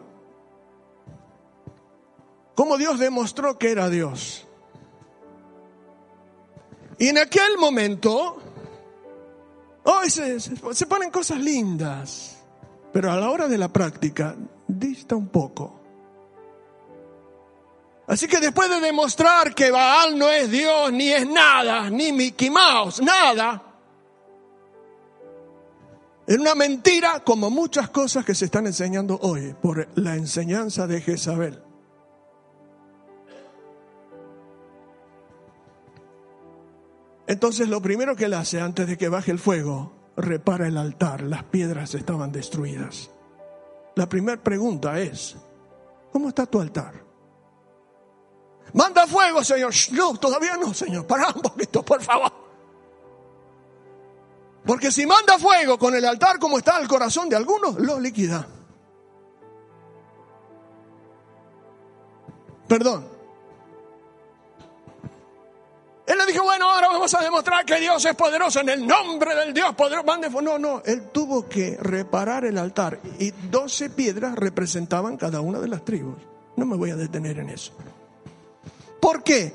cómo 2.53 2.77
Dios 2.77 2.99
demostró 2.99 3.57
que 3.57 3.71
era 3.71 3.89
Dios. 3.89 4.45
Y 6.99 7.07
en 7.07 7.17
aquel 7.17 7.57
momento, 7.57 8.37
hoy 9.83 10.11
se, 10.11 10.39
se, 10.39 10.85
ponen 10.85 11.09
cosas 11.09 11.39
lindas, 11.39 12.37
pero 12.93 13.11
a 13.11 13.15
la 13.15 13.31
hora 13.31 13.47
de 13.47 13.57
la 13.57 13.73
práctica 13.73 14.35
dista 14.67 15.15
un 15.15 15.29
poco. 15.29 15.86
Así 18.07 18.27
que 18.27 18.39
después 18.39 18.69
de 18.69 18.79
demostrar 18.79 19.53
que 19.53 19.69
Baal 19.69 20.17
no 20.17 20.29
es 20.29 20.49
Dios, 20.49 20.93
ni 20.93 21.11
es 21.11 21.27
nada, 21.27 21.89
ni 21.89 22.13
Mickey 22.13 22.49
Mouse, 22.49 23.01
nada, 23.01 23.67
es 26.27 26.37
una 26.37 26.55
mentira 26.55 27.21
como 27.23 27.49
muchas 27.49 27.89
cosas 27.89 28.25
que 28.25 28.35
se 28.35 28.45
están 28.45 28.67
enseñando 28.67 29.17
hoy 29.21 29.55
por 29.61 29.87
la 29.95 30.15
enseñanza 30.15 30.85
de 30.85 30.99
Jezabel. 30.99 31.61
Entonces 37.27 37.69
lo 37.69 37.81
primero 37.81 38.17
que 38.17 38.25
él 38.25 38.33
hace 38.33 38.59
antes 38.59 38.87
de 38.87 38.97
que 38.97 39.07
baje 39.07 39.31
el 39.31 39.39
fuego, 39.39 39.93
repara 40.17 40.67
el 40.67 40.75
altar, 40.75 41.21
las 41.21 41.43
piedras 41.43 41.95
estaban 41.95 42.33
destruidas. 42.33 43.09
La 43.95 44.09
primera 44.09 44.41
pregunta 44.43 44.99
es, 44.99 45.37
¿cómo 46.11 46.27
está 46.27 46.45
tu 46.45 46.59
altar? 46.59 47.06
Manda 48.77 49.07
fuego, 49.07 49.43
Señor. 49.43 49.73
No, 49.91 50.15
todavía 50.19 50.55
no, 50.55 50.71
Señor. 50.71 51.07
Para 51.07 51.29
un 51.29 51.41
poquito, 51.41 51.83
por 51.83 51.99
favor. 51.99 52.31
Porque 54.63 54.91
si 54.91 55.07
manda 55.07 55.39
fuego 55.39 55.79
con 55.79 55.95
el 55.95 56.05
altar 56.05 56.37
como 56.37 56.59
está 56.59 56.79
el 56.79 56.87
corazón 56.87 57.27
de 57.27 57.35
algunos, 57.35 57.79
lo 57.79 57.99
liquida. 57.99 58.47
Perdón, 62.67 63.09
él 66.05 66.17
le 66.17 66.25
dijo, 66.25 66.43
bueno, 66.43 66.69
ahora 66.69 66.89
vamos 66.89 67.13
a 67.15 67.21
demostrar 67.21 67.65
que 67.65 67.79
Dios 67.79 68.05
es 68.05 68.15
poderoso 68.15 68.59
en 68.59 68.69
el 68.69 68.85
nombre 68.85 69.33
del 69.33 69.53
Dios 69.53 69.73
poderoso. 69.73 70.41
No, 70.41 70.59
no, 70.59 70.83
él 70.85 71.09
tuvo 71.11 71.49
que 71.49 71.77
reparar 71.81 72.45
el 72.45 72.57
altar 72.59 72.99
y 73.17 73.31
doce 73.31 73.89
piedras 73.89 74.35
representaban 74.35 75.17
cada 75.17 75.41
una 75.41 75.59
de 75.59 75.67
las 75.67 75.83
tribus. 75.83 76.17
No 76.57 76.65
me 76.65 76.75
voy 76.77 76.91
a 76.91 76.95
detener 76.95 77.39
en 77.39 77.49
eso. 77.49 77.73
¿Por 78.99 79.23
qué? 79.23 79.53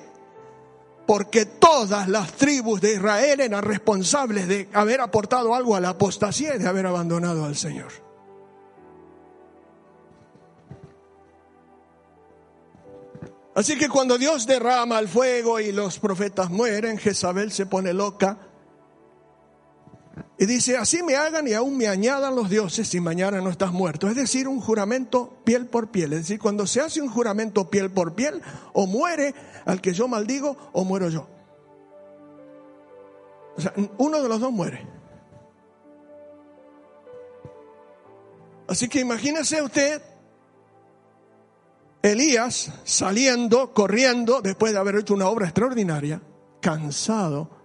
Porque 1.06 1.46
todas 1.46 2.08
las 2.08 2.32
tribus 2.32 2.80
de 2.80 2.94
Israel 2.94 3.40
eran 3.40 3.62
responsables 3.62 4.48
de 4.48 4.68
haber 4.72 5.00
aportado 5.00 5.54
algo 5.54 5.74
a 5.74 5.80
la 5.80 5.90
apostasía 5.90 6.54
y 6.54 6.58
de 6.58 6.68
haber 6.68 6.86
abandonado 6.86 7.44
al 7.44 7.56
Señor. 7.56 7.92
Así 13.54 13.76
que 13.76 13.88
cuando 13.88 14.16
Dios 14.16 14.46
derrama 14.46 14.98
el 14.98 15.08
fuego 15.08 15.60
y 15.60 15.72
los 15.72 15.98
profetas 15.98 16.48
mueren, 16.50 16.96
Jezabel 16.96 17.52
se 17.52 17.66
pone 17.66 17.92
loca 17.92 18.38
y 20.42 20.46
dice, 20.46 20.76
así 20.76 21.04
me 21.04 21.14
hagan 21.14 21.46
y 21.46 21.52
aún 21.52 21.76
me 21.76 21.86
añadan 21.86 22.34
los 22.34 22.50
dioses 22.50 22.88
si 22.88 22.98
mañana 22.98 23.40
no 23.40 23.48
estás 23.48 23.70
muerto. 23.70 24.08
Es 24.08 24.16
decir, 24.16 24.48
un 24.48 24.60
juramento 24.60 25.38
piel 25.44 25.66
por 25.66 25.92
piel. 25.92 26.14
Es 26.14 26.22
decir, 26.22 26.40
cuando 26.40 26.66
se 26.66 26.80
hace 26.80 27.00
un 27.00 27.08
juramento 27.08 27.70
piel 27.70 27.92
por 27.92 28.16
piel, 28.16 28.42
o 28.72 28.88
muere 28.88 29.36
al 29.64 29.80
que 29.80 29.92
yo 29.92 30.08
maldigo 30.08 30.56
o 30.72 30.82
muero 30.82 31.10
yo. 31.10 31.28
O 33.56 33.60
sea, 33.60 33.72
uno 33.98 34.20
de 34.20 34.28
los 34.28 34.40
dos 34.40 34.50
muere. 34.50 34.84
Así 38.66 38.88
que 38.88 38.98
imagínese 38.98 39.62
usted 39.62 40.02
Elías 42.02 42.72
saliendo, 42.82 43.72
corriendo, 43.72 44.42
después 44.42 44.72
de 44.72 44.80
haber 44.80 44.96
hecho 44.96 45.14
una 45.14 45.28
obra 45.28 45.46
extraordinaria, 45.46 46.20
cansado. 46.60 47.61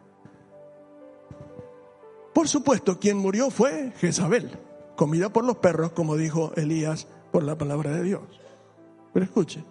Por 2.37 2.47
supuesto, 2.47 2.99
quien 2.99 3.17
murió 3.17 3.49
fue 3.49 3.93
Jezabel, 3.97 4.59
comida 4.95 5.29
por 5.29 5.43
los 5.43 5.57
perros, 5.57 5.93
como 5.93 6.15
dijo 6.15 6.51
Elías 6.55 7.07
por 7.31 7.41
la 7.41 7.57
palabra 7.57 7.89
de 7.89 8.03
Dios. 8.03 8.21
Pero 9.11 9.25
escuche, 9.25 9.65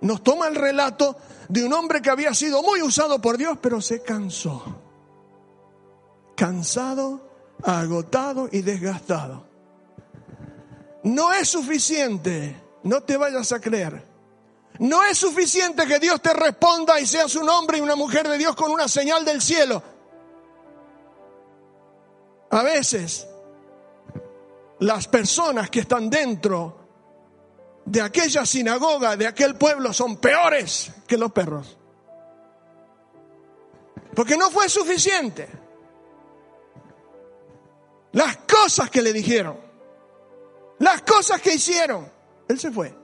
nos 0.00 0.24
toma 0.24 0.48
el 0.48 0.56
relato 0.56 1.14
de 1.48 1.64
un 1.64 1.72
hombre 1.74 2.02
que 2.02 2.10
había 2.10 2.34
sido 2.34 2.60
muy 2.60 2.82
usado 2.82 3.20
por 3.20 3.38
Dios, 3.38 3.56
pero 3.62 3.80
se 3.80 4.02
cansó. 4.02 4.64
Cansado, 6.34 7.20
agotado 7.62 8.48
y 8.50 8.62
desgastado. 8.62 9.46
No 11.04 11.32
es 11.32 11.46
suficiente, 11.48 12.56
no 12.82 13.04
te 13.04 13.16
vayas 13.16 13.52
a 13.52 13.60
creer. 13.60 14.04
No 14.80 15.04
es 15.04 15.16
suficiente 15.16 15.86
que 15.86 16.00
Dios 16.00 16.20
te 16.20 16.34
responda 16.34 16.98
y 16.98 17.06
seas 17.06 17.36
un 17.36 17.48
hombre 17.48 17.78
y 17.78 17.80
una 17.80 17.94
mujer 17.94 18.28
de 18.28 18.38
Dios 18.38 18.56
con 18.56 18.72
una 18.72 18.88
señal 18.88 19.24
del 19.24 19.40
cielo. 19.40 19.94
A 22.50 22.62
veces 22.62 23.26
las 24.80 25.08
personas 25.08 25.70
que 25.70 25.80
están 25.80 26.10
dentro 26.10 26.86
de 27.84 28.00
aquella 28.00 28.44
sinagoga, 28.44 29.16
de 29.16 29.26
aquel 29.26 29.56
pueblo, 29.56 29.92
son 29.92 30.16
peores 30.16 30.92
que 31.06 31.16
los 31.16 31.32
perros. 31.32 31.78
Porque 34.14 34.36
no 34.36 34.50
fue 34.50 34.68
suficiente. 34.68 35.48
Las 38.12 38.38
cosas 38.38 38.90
que 38.90 39.02
le 39.02 39.12
dijeron, 39.12 39.58
las 40.78 41.02
cosas 41.02 41.40
que 41.40 41.54
hicieron, 41.54 42.10
él 42.48 42.58
se 42.58 42.70
fue. 42.70 42.94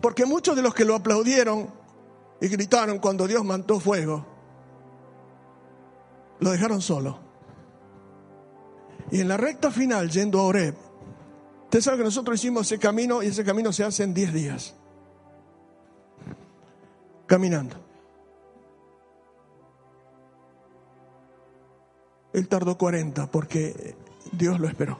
Porque 0.00 0.26
muchos 0.26 0.54
de 0.56 0.62
los 0.62 0.74
que 0.74 0.84
lo 0.84 0.94
aplaudieron 0.94 1.72
y 2.40 2.48
gritaron 2.48 2.98
cuando 2.98 3.26
Dios 3.26 3.44
mandó 3.44 3.80
fuego, 3.80 4.26
lo 6.40 6.50
dejaron 6.50 6.80
solo. 6.80 7.18
Y 9.10 9.20
en 9.20 9.28
la 9.28 9.36
recta 9.36 9.70
final, 9.70 10.10
yendo 10.10 10.40
a 10.40 10.44
Oreb, 10.44 10.74
usted 11.64 11.80
sabe 11.80 11.98
que 11.98 12.04
nosotros 12.04 12.38
hicimos 12.38 12.66
ese 12.66 12.78
camino 12.78 13.22
y 13.22 13.26
ese 13.26 13.44
camino 13.44 13.72
se 13.72 13.84
hace 13.84 14.04
en 14.04 14.14
10 14.14 14.32
días. 14.32 14.74
Caminando. 17.26 17.76
Él 22.32 22.48
tardó 22.48 22.76
40 22.76 23.30
porque 23.30 23.96
Dios 24.32 24.60
lo 24.60 24.68
esperó. 24.68 24.98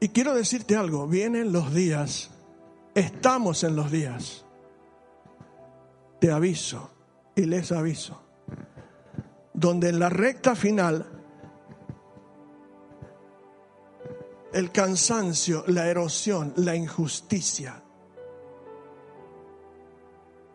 Y 0.00 0.08
quiero 0.08 0.34
decirte 0.34 0.76
algo, 0.76 1.06
vienen 1.06 1.52
los 1.52 1.72
días, 1.72 2.30
estamos 2.94 3.62
en 3.62 3.76
los 3.76 3.90
días. 3.90 4.44
Te 6.22 6.30
aviso 6.30 6.88
y 7.34 7.46
les 7.46 7.72
aviso 7.72 8.22
donde 9.52 9.88
en 9.88 9.98
la 9.98 10.08
recta 10.08 10.54
final 10.54 11.04
el 14.52 14.70
cansancio, 14.70 15.64
la 15.66 15.88
erosión, 15.88 16.52
la 16.58 16.76
injusticia, 16.76 17.82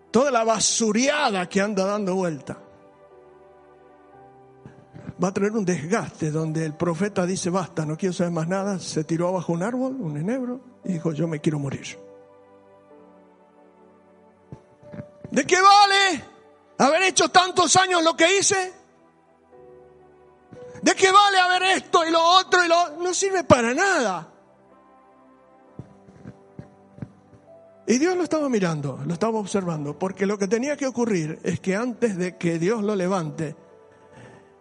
toda 0.09 0.31
la 0.31 0.45
basuriada 0.45 1.50
que 1.50 1.59
anda 1.59 1.86
dando 1.86 2.15
vuelta, 2.15 2.57
va 5.21 5.27
a 5.27 5.33
traer 5.33 5.51
un 5.51 5.65
desgaste 5.65 6.31
donde 6.31 6.65
el 6.65 6.75
profeta 6.75 7.25
dice, 7.25 7.50
basta, 7.50 7.86
no 7.86 7.97
quiero 7.97 8.13
saber 8.13 8.31
más 8.31 8.47
nada, 8.47 8.79
se 8.79 9.03
tiró 9.03 9.27
abajo 9.27 9.51
un 9.51 9.63
árbol, 9.63 9.97
un 10.00 10.15
enebro, 10.15 10.62
y 10.86 10.93
dijo, 10.93 11.12
yo 11.12 11.27
me 11.27 11.41
quiero 11.41 11.59
morir. 11.59 12.06
¿De 15.38 15.46
qué 15.46 15.62
vale 15.62 16.24
haber 16.79 17.03
hecho 17.03 17.29
tantos 17.29 17.75
años 17.75 18.01
lo 18.03 18.17
que 18.17 18.39
hice? 18.39 18.74
¿De 20.82 20.96
qué 20.96 21.12
vale 21.12 21.38
haber 21.38 21.77
esto 21.77 22.03
y 22.03 22.10
lo 22.10 22.24
otro 22.24 22.65
y 22.65 22.67
lo 22.67 22.98
no 23.03 23.13
sirve 23.13 23.44
para 23.44 23.72
nada? 23.75 24.34
Y 27.86 28.00
Dios 28.00 28.17
lo 28.17 28.23
estaba 28.23 28.50
mirando, 28.50 29.00
lo 29.06 29.13
estaba 29.13 29.38
observando, 29.38 30.00
porque 30.00 30.26
lo 30.26 30.39
que 30.39 30.47
tenía 30.47 30.76
que 30.76 30.88
ocurrir 30.88 31.38
es 31.43 31.60
que 31.60 31.76
antes 31.76 32.17
de 32.17 32.36
que 32.38 32.58
Dios 32.58 32.82
lo 32.82 32.95
levante, 32.95 33.56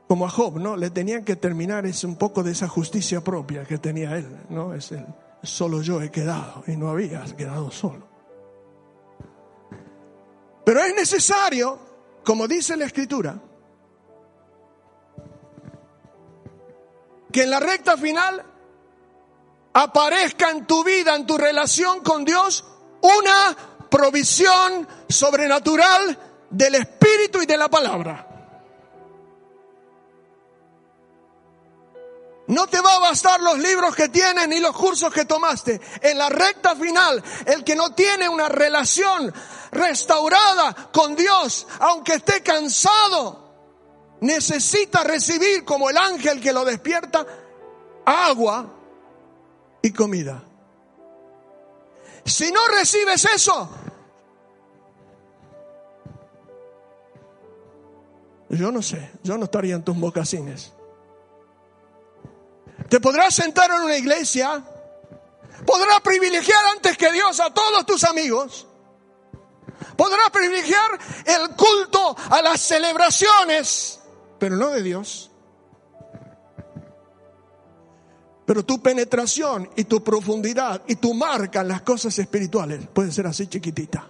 como 0.07 0.27
a 0.27 0.29
Job, 0.29 0.59
¿no? 0.61 0.77
Le 0.77 0.91
tenían 0.91 1.25
que 1.25 1.37
terminar 1.37 1.87
ese 1.87 2.07
un 2.07 2.17
poco 2.17 2.43
de 2.43 2.53
esa 2.53 2.69
justicia 2.69 3.25
propia 3.25 3.65
que 3.65 3.79
tenía 3.79 4.15
él, 4.19 4.29
¿no? 4.51 4.75
Es 4.75 4.93
el 4.93 5.07
solo 5.43 5.81
yo 5.81 6.03
he 6.03 6.11
quedado 6.11 6.65
y 6.67 6.77
no 6.77 6.91
había 6.91 7.25
quedado 7.35 7.71
solo. 7.71 8.06
Pero 10.67 10.81
es 10.81 10.97
necesario, 10.97 11.79
como 12.25 12.49
dice 12.49 12.77
la 12.77 12.87
escritura, 12.87 13.41
que 17.31 17.45
en 17.45 17.51
la 17.51 17.61
recta 17.61 17.97
final 17.97 18.45
aparezca 19.75 20.51
en 20.51 20.67
tu 20.67 20.83
vida, 20.83 21.15
en 21.15 21.25
tu 21.25 21.39
relación 21.39 22.01
con 22.01 22.25
Dios, 22.25 22.65
una 23.01 23.57
provisión 23.89 24.89
sobrenatural 25.09 26.19
del 26.51 26.75
Espíritu 26.75 27.41
y 27.43 27.47
de 27.47 27.57
la 27.59 27.69
palabra. 27.69 28.36
No 32.49 32.69
te 32.69 32.81
va 32.81 32.95
a 32.95 32.99
bastar 33.01 33.41
los 33.41 33.59
libros 33.59 33.95
que 33.97 34.09
tienes 34.09 34.47
ni 34.47 34.61
los 34.61 34.77
cursos 34.77 35.13
que 35.13 35.25
tomaste. 35.25 35.81
En 36.01 36.17
la 36.17 36.29
recta 36.29 36.77
final, 36.77 37.23
el 37.45 37.65
que 37.65 37.75
no 37.75 37.93
tiene 37.93 38.29
una 38.29 38.49
relación 38.49 39.33
restaurada 39.73 40.91
con 40.93 41.17
Dios, 41.17 41.67
aunque 41.81 42.15
esté 42.15 42.43
cansado, 42.43 43.47
necesita 44.21 45.03
recibir 45.03 45.65
como 45.65 45.91
el 45.91 45.97
ángel 45.97 46.41
que 46.41 46.53
lo 46.53 46.65
despierta 46.65 47.27
agua 48.05 48.73
y 49.83 49.91
comida. 49.93 50.43
Si 52.25 52.51
no 52.53 52.61
recibes 52.69 53.25
eso, 53.25 53.69
yo 58.51 58.71
no 58.71 58.83
sé, 58.83 59.11
yo 59.25 59.37
no 59.37 59.45
estaría 59.45 59.75
en 59.75 59.85
tus 59.85 59.97
mocasines. 59.97 60.73
Te 62.89 63.01
podrás 63.01 63.35
sentar 63.35 63.71
en 63.71 63.83
una 63.83 63.97
iglesia, 63.97 64.63
podrás 65.67 66.01
privilegiar 66.03 66.65
antes 66.75 66.97
que 66.97 67.11
Dios 67.13 67.41
a 67.41 67.53
todos 67.53 67.85
tus 67.85 68.05
amigos, 68.05 68.67
podrás 69.97 70.31
privilegiar 70.31 70.99
el 71.25 71.51
culto 71.57 72.17
a 72.31 72.43
las 72.43 72.61
celebraciones, 72.61 74.01
pero 74.39 74.57
no 74.57 74.71
de 74.71 74.83
Dios. 74.83 75.31
Pero 78.45 78.65
tu 78.65 78.81
penetración 78.81 79.69
y 79.75 79.85
tu 79.85 80.05
profundidad 80.05 80.83
y 80.87 80.97
tu 80.97 81.15
marca 81.15 81.63
en 81.63 81.69
las 81.69 81.83
cosas 81.83 82.17
espirituales 82.17 82.87
puede 82.93 83.11
ser 83.11 83.27
así 83.27 83.49
chiquitita. 83.49 84.09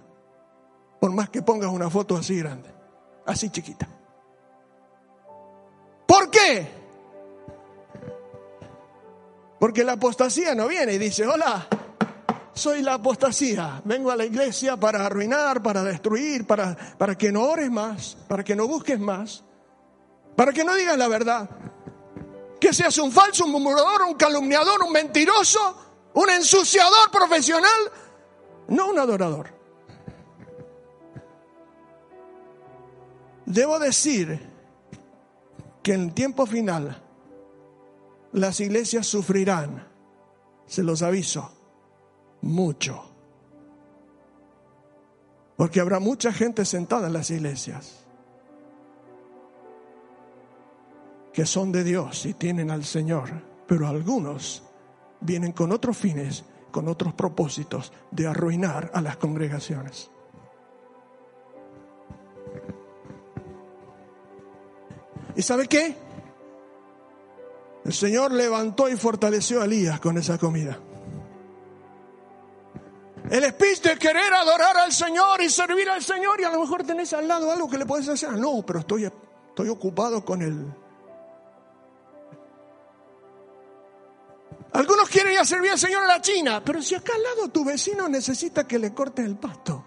Por 1.01 1.11
más 1.13 1.31
que 1.31 1.41
pongas 1.41 1.71
una 1.71 1.89
foto 1.89 2.17
así 2.17 2.37
grande, 2.37 2.71
así 3.25 3.49
chiquita. 3.49 3.89
¿Por 6.07 6.31
qué? 6.31 6.86
Porque 9.67 9.83
la 9.83 9.95
apostasía 9.95 10.55
no 10.55 10.69
viene 10.69 10.95
y 10.95 10.99
dice, 10.99 11.27
hola, 11.27 11.67
soy 12.55 12.83
la 12.83 12.95
apostasía, 12.95 13.83
vengo 13.85 14.13
a 14.13 14.17
la 14.17 14.25
iglesia 14.25 14.77
para 14.77 15.05
arruinar, 15.05 15.61
para 15.61 15.83
destruir, 15.83 16.47
para, 16.47 16.77
para 16.97 17.19
que 17.19 17.33
no 17.33 17.43
ores 17.43 17.69
más, 17.69 18.17
para 18.29 18.45
que 18.45 18.55
no 18.55 18.69
busques 18.69 19.01
más 19.01 19.43
para 20.37 20.53
que 20.53 20.63
no 20.63 20.73
digas 20.77 20.97
la 20.97 21.09
verdad. 21.09 21.51
Que 22.61 22.73
seas 22.73 22.97
un 22.99 23.11
falso, 23.11 23.45
un 23.45 23.51
murmurador, 23.51 24.03
un 24.03 24.15
calumniador, 24.15 24.85
un 24.85 24.93
mentiroso, 24.93 25.59
un 26.15 26.31
ensuciador 26.31 27.11
profesional, 27.11 27.91
no 28.69 28.91
un 28.91 29.01
adorador. 29.01 29.53
Debo 33.45 33.81
decir 33.81 34.49
que 35.83 35.95
en 35.95 36.03
el 36.03 36.15
tiempo 36.15 36.47
final 36.47 37.03
las 38.37 38.61
iglesias 38.61 39.07
sufrirán, 39.07 39.83
se 40.67 40.83
los 40.83 41.01
aviso, 41.01 41.51
mucho. 42.43 43.03
Porque 45.57 45.81
habrá 45.81 46.01
mucha 46.01 46.33
gente 46.33 46.67
sentada 46.67 47.07
en 47.07 47.15
las 47.15 47.31
iglesias 47.31 48.05
que 51.33 51.47
son 51.47 51.73
de 51.73 51.83
Dios 51.83 52.27
y 52.27 52.35
tienen 52.35 52.71
al 52.71 52.85
Señor, 52.85 53.31
pero 53.67 53.89
algunos 53.89 54.63
vienen 55.21 55.53
con 55.53 55.73
otros 55.73 55.97
fines, 55.97 56.45
con 56.71 56.89
otros 56.89 57.15
propósitos 57.15 57.91
de 58.11 58.27
arruinar 58.27 58.91
a 58.93 59.01
las 59.01 59.17
congregaciones. 59.17 60.11
¿Y 65.35 65.41
sabe 65.41 65.67
qué? 65.69 66.06
El 67.87 67.93
Señor 67.93 68.33
levantó 68.33 68.89
y 68.89 68.97
fortaleció 68.97 69.63
a 69.63 69.65
Elías 69.65 70.01
con 70.01 70.19
esa 70.19 70.37
comida. 70.39 70.77
El 73.31 73.45
espíritu 73.45 73.89
de 73.89 73.97
querer 73.97 74.35
adorar 74.35 74.77
al 74.77 74.91
Señor 74.91 75.41
y 75.41 75.49
servir 75.49 75.89
al 75.89 76.03
Señor 76.03 76.41
y 76.41 76.45
a 76.45 76.51
lo 76.51 76.61
mejor 76.61 76.83
tenés 76.83 77.13
al 77.13 77.29
lado 77.29 77.49
algo 77.49 77.71
que 77.71 77.79
le 77.79 77.87
puedes 77.87 78.09
hacer. 78.09 78.33
No, 78.33 78.65
pero 78.67 78.81
estoy, 78.81 79.05
estoy 79.05 79.69
ocupado 79.69 80.25
con 80.25 80.43
el 80.43 80.67
Algunos 84.73 85.09
quieren 85.09 85.35
ir 85.35 85.39
a 85.39 85.45
servir 85.45 85.71
al 85.71 85.79
Señor 85.79 86.03
a 86.03 86.07
la 86.09 86.21
China, 86.21 86.63
pero 86.65 86.83
si 86.83 86.97
acá 86.97 87.13
al 87.15 87.23
lado 87.23 87.49
tu 87.51 87.65
vecino 87.65 88.09
necesita 88.09 88.67
que 88.67 88.81
le 88.81 88.93
cortes 88.93 89.25
el 89.25 89.37
pasto. 89.37 89.85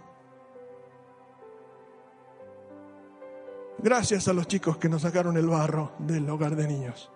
Gracias 3.78 4.30
a 4.30 4.34
los 4.34 4.48
chicos 4.48 4.78
que 4.78 4.88
nos 4.88 5.02
sacaron 5.02 5.36
el 5.36 5.48
barro 5.48 5.92
del 6.00 6.28
hogar 6.30 6.56
de 6.56 6.66
niños. 6.66 7.12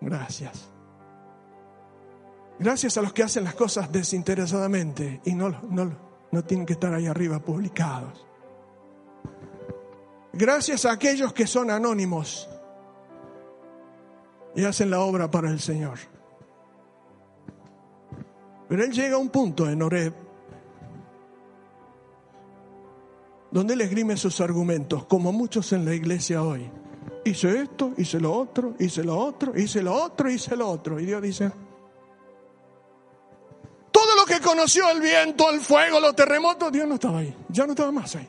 Gracias. 0.00 0.68
Gracias 2.58 2.96
a 2.96 3.02
los 3.02 3.12
que 3.12 3.22
hacen 3.22 3.44
las 3.44 3.54
cosas 3.54 3.92
desinteresadamente 3.92 5.20
y 5.24 5.34
no, 5.34 5.50
no, 5.68 5.92
no 6.30 6.44
tienen 6.44 6.66
que 6.66 6.72
estar 6.74 6.92
ahí 6.94 7.06
arriba 7.06 7.38
publicados. 7.38 8.26
Gracias 10.32 10.84
a 10.84 10.92
aquellos 10.92 11.32
que 11.32 11.46
son 11.46 11.70
anónimos 11.70 12.48
y 14.54 14.64
hacen 14.64 14.90
la 14.90 15.00
obra 15.00 15.30
para 15.30 15.50
el 15.50 15.60
Señor. 15.60 15.98
Pero 18.68 18.82
él 18.82 18.92
llega 18.92 19.16
a 19.16 19.18
un 19.18 19.28
punto 19.28 19.68
en 19.68 19.82
Oreb 19.82 20.12
donde 23.50 23.74
él 23.74 23.80
esgrime 23.80 24.16
sus 24.16 24.40
argumentos, 24.40 25.06
como 25.06 25.32
muchos 25.32 25.72
en 25.72 25.84
la 25.84 25.94
iglesia 25.94 26.42
hoy. 26.42 26.70
Hice 27.26 27.60
esto, 27.60 27.92
hice 27.96 28.20
lo 28.20 28.32
otro, 28.32 28.76
hice 28.78 29.02
lo 29.02 29.18
otro, 29.18 29.58
hice 29.58 29.82
lo 29.82 29.92
otro, 29.94 30.30
hice 30.30 30.54
lo 30.54 30.70
otro. 30.70 31.00
Y 31.00 31.06
Dios 31.06 31.20
dice, 31.20 31.50
todo 33.90 34.14
lo 34.14 34.24
que 34.24 34.40
conoció 34.40 34.88
el 34.90 35.00
viento, 35.00 35.50
el 35.50 35.60
fuego, 35.60 35.98
los 35.98 36.14
terremotos, 36.14 36.70
Dios 36.70 36.86
no 36.86 36.94
estaba 36.94 37.18
ahí, 37.18 37.36
ya 37.48 37.66
no 37.66 37.72
estaba 37.72 37.90
más 37.90 38.14
ahí. 38.14 38.28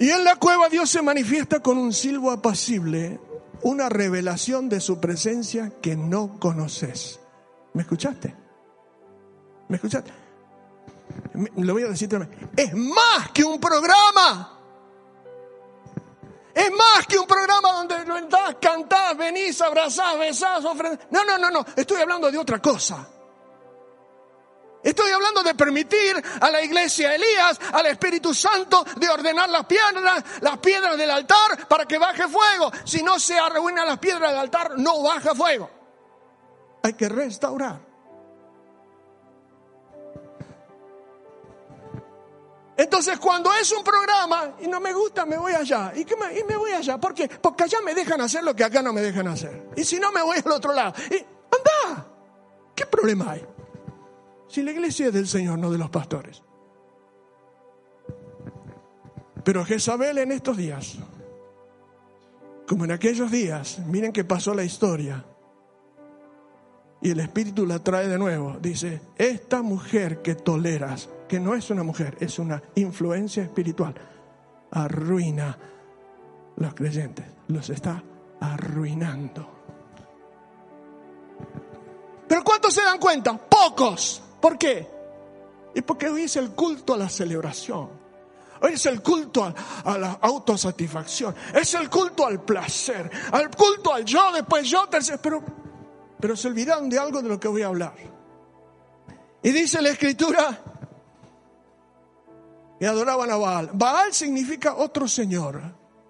Y 0.00 0.10
en 0.10 0.24
la 0.24 0.34
cueva 0.34 0.68
Dios 0.68 0.90
se 0.90 1.00
manifiesta 1.00 1.60
con 1.60 1.78
un 1.78 1.92
silbo 1.92 2.32
apacible, 2.32 3.20
una 3.62 3.88
revelación 3.88 4.68
de 4.68 4.80
su 4.80 4.98
presencia 4.98 5.74
que 5.80 5.94
no 5.94 6.40
conoces. 6.40 7.20
¿Me 7.72 7.82
escuchaste? 7.82 8.34
¿Me 9.68 9.76
escuchaste? 9.76 10.10
Lo 11.58 11.72
voy 11.72 11.84
a 11.84 11.88
decir 11.88 12.08
también. 12.08 12.50
Es 12.56 12.74
más 12.74 13.30
que 13.32 13.44
un 13.44 13.60
programa. 13.60 14.53
Es 16.54 16.70
más 16.70 17.06
que 17.06 17.18
un 17.18 17.26
programa 17.26 17.72
donde 17.72 17.96
entras, 17.96 18.56
cantás, 18.60 19.16
venís, 19.16 19.60
abrazás, 19.60 20.18
besás, 20.18 20.64
ofrendás. 20.64 21.06
No, 21.10 21.24
no, 21.24 21.36
no, 21.36 21.50
no. 21.50 21.66
Estoy 21.74 22.00
hablando 22.00 22.30
de 22.30 22.38
otra 22.38 22.60
cosa. 22.60 23.08
Estoy 24.84 25.10
hablando 25.12 25.42
de 25.42 25.54
permitir 25.54 26.22
a 26.40 26.50
la 26.50 26.62
iglesia 26.62 27.14
Elías, 27.14 27.58
al 27.72 27.86
Espíritu 27.86 28.34
Santo, 28.34 28.84
de 28.96 29.08
ordenar 29.08 29.48
las 29.48 29.64
piedras, 29.64 30.22
las 30.42 30.58
piedras 30.58 30.98
del 30.98 31.10
altar 31.10 31.66
para 31.66 31.86
que 31.86 31.96
baje 31.96 32.28
fuego. 32.28 32.70
Si 32.84 33.02
no 33.02 33.18
se 33.18 33.38
arruinan 33.38 33.86
las 33.88 33.98
piedras 33.98 34.30
del 34.30 34.40
altar, 34.40 34.78
no 34.78 35.02
baja 35.02 35.34
fuego. 35.34 35.70
Hay 36.82 36.92
que 36.92 37.08
restaurar. 37.08 37.80
Entonces, 42.76 43.18
cuando 43.18 43.52
es 43.52 43.70
un 43.72 43.84
programa 43.84 44.56
y 44.60 44.66
no 44.66 44.80
me 44.80 44.92
gusta, 44.92 45.24
me 45.24 45.36
voy 45.36 45.52
allá. 45.52 45.92
¿Y, 45.94 46.04
qué 46.04 46.16
me, 46.16 46.38
y 46.38 46.42
me 46.44 46.56
voy 46.56 46.72
allá. 46.72 46.98
¿Por 46.98 47.14
qué? 47.14 47.28
Porque 47.28 47.64
allá 47.64 47.78
me 47.84 47.94
dejan 47.94 48.20
hacer 48.20 48.42
lo 48.42 48.54
que 48.54 48.64
acá 48.64 48.82
no 48.82 48.92
me 48.92 49.00
dejan 49.00 49.28
hacer. 49.28 49.70
Y 49.76 49.84
si 49.84 50.00
no, 50.00 50.10
me 50.10 50.22
voy 50.22 50.38
al 50.44 50.52
otro 50.52 50.72
lado. 50.72 50.94
Y, 51.10 51.14
anda. 51.14 52.06
¿Qué 52.74 52.86
problema 52.86 53.32
hay? 53.32 53.46
Si 54.48 54.62
la 54.62 54.72
iglesia 54.72 55.06
es 55.06 55.12
del 55.12 55.28
Señor, 55.28 55.58
no 55.58 55.70
de 55.70 55.78
los 55.78 55.90
pastores. 55.90 56.42
Pero 59.44 59.64
Jezabel 59.64 60.18
en 60.18 60.32
estos 60.32 60.56
días, 60.56 60.96
como 62.66 62.84
en 62.84 62.92
aquellos 62.92 63.30
días, 63.30 63.78
miren 63.86 64.12
que 64.12 64.24
pasó 64.24 64.54
la 64.54 64.64
historia. 64.64 65.24
Y 67.02 67.10
el 67.10 67.20
Espíritu 67.20 67.66
la 67.66 67.78
trae 67.80 68.08
de 68.08 68.18
nuevo. 68.18 68.56
Dice, 68.60 69.02
esta 69.16 69.60
mujer 69.60 70.22
que 70.22 70.34
toleras, 70.34 71.10
no 71.40 71.54
es 71.54 71.70
una 71.70 71.82
mujer, 71.82 72.16
es 72.20 72.38
una 72.38 72.62
influencia 72.74 73.42
espiritual, 73.42 73.94
arruina 74.70 75.56
los 76.56 76.74
creyentes, 76.74 77.24
los 77.48 77.70
está 77.70 78.02
arruinando. 78.40 79.50
Pero 82.28 82.42
¿cuántos 82.42 82.74
se 82.74 82.82
dan 82.82 82.98
cuenta? 82.98 83.36
Pocos. 83.36 84.22
¿Por 84.40 84.58
qué? 84.58 84.90
Y 85.74 85.82
porque 85.82 86.08
hoy 86.08 86.22
es 86.22 86.36
el 86.36 86.50
culto 86.50 86.94
a 86.94 86.96
la 86.96 87.08
celebración. 87.08 88.04
Hoy 88.60 88.72
es 88.74 88.86
el 88.86 89.02
culto 89.02 89.44
a, 89.84 89.98
la 89.98 90.18
autosatisfacción. 90.20 91.34
Es 91.54 91.74
el 91.74 91.90
culto 91.90 92.26
al 92.26 92.42
placer. 92.42 93.10
Al 93.32 93.50
culto 93.50 93.92
al 93.92 94.04
yo, 94.04 94.32
después 94.32 94.68
yo, 94.68 94.86
tercero. 94.88 95.18
Pero, 95.22 95.44
pero 96.18 96.36
se 96.36 96.48
olvidaron 96.48 96.88
de 96.88 96.98
algo 96.98 97.20
de 97.20 97.28
lo 97.28 97.38
que 97.38 97.48
voy 97.48 97.62
a 97.62 97.66
hablar. 97.66 97.94
Y 99.42 99.50
dice 99.50 99.82
la 99.82 99.90
escritura 99.90 100.58
y 102.80 102.84
adoraban 102.84 103.30
a 103.30 103.36
Baal. 103.36 103.70
Baal 103.72 104.12
significa 104.12 104.74
otro 104.74 105.08
señor. 105.08 105.60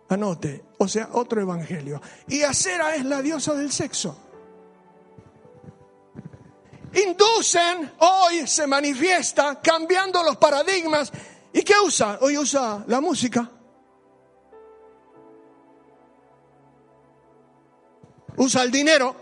Anote, 0.08 0.64
o 0.78 0.86
sea, 0.86 1.08
otro 1.12 1.40
evangelio. 1.40 2.00
Y 2.28 2.42
Acera 2.42 2.94
es 2.94 3.04
la 3.04 3.22
diosa 3.22 3.54
del 3.54 3.72
sexo 3.72 4.24
inducen, 7.02 7.92
hoy 7.98 8.46
se 8.46 8.66
manifiesta 8.66 9.60
cambiando 9.60 10.22
los 10.22 10.36
paradigmas. 10.36 11.12
¿Y 11.52 11.62
qué 11.62 11.74
usa? 11.84 12.18
Hoy 12.20 12.38
usa 12.38 12.84
la 12.86 13.00
música. 13.00 13.50
Usa 18.36 18.62
el 18.62 18.70
dinero. 18.70 19.14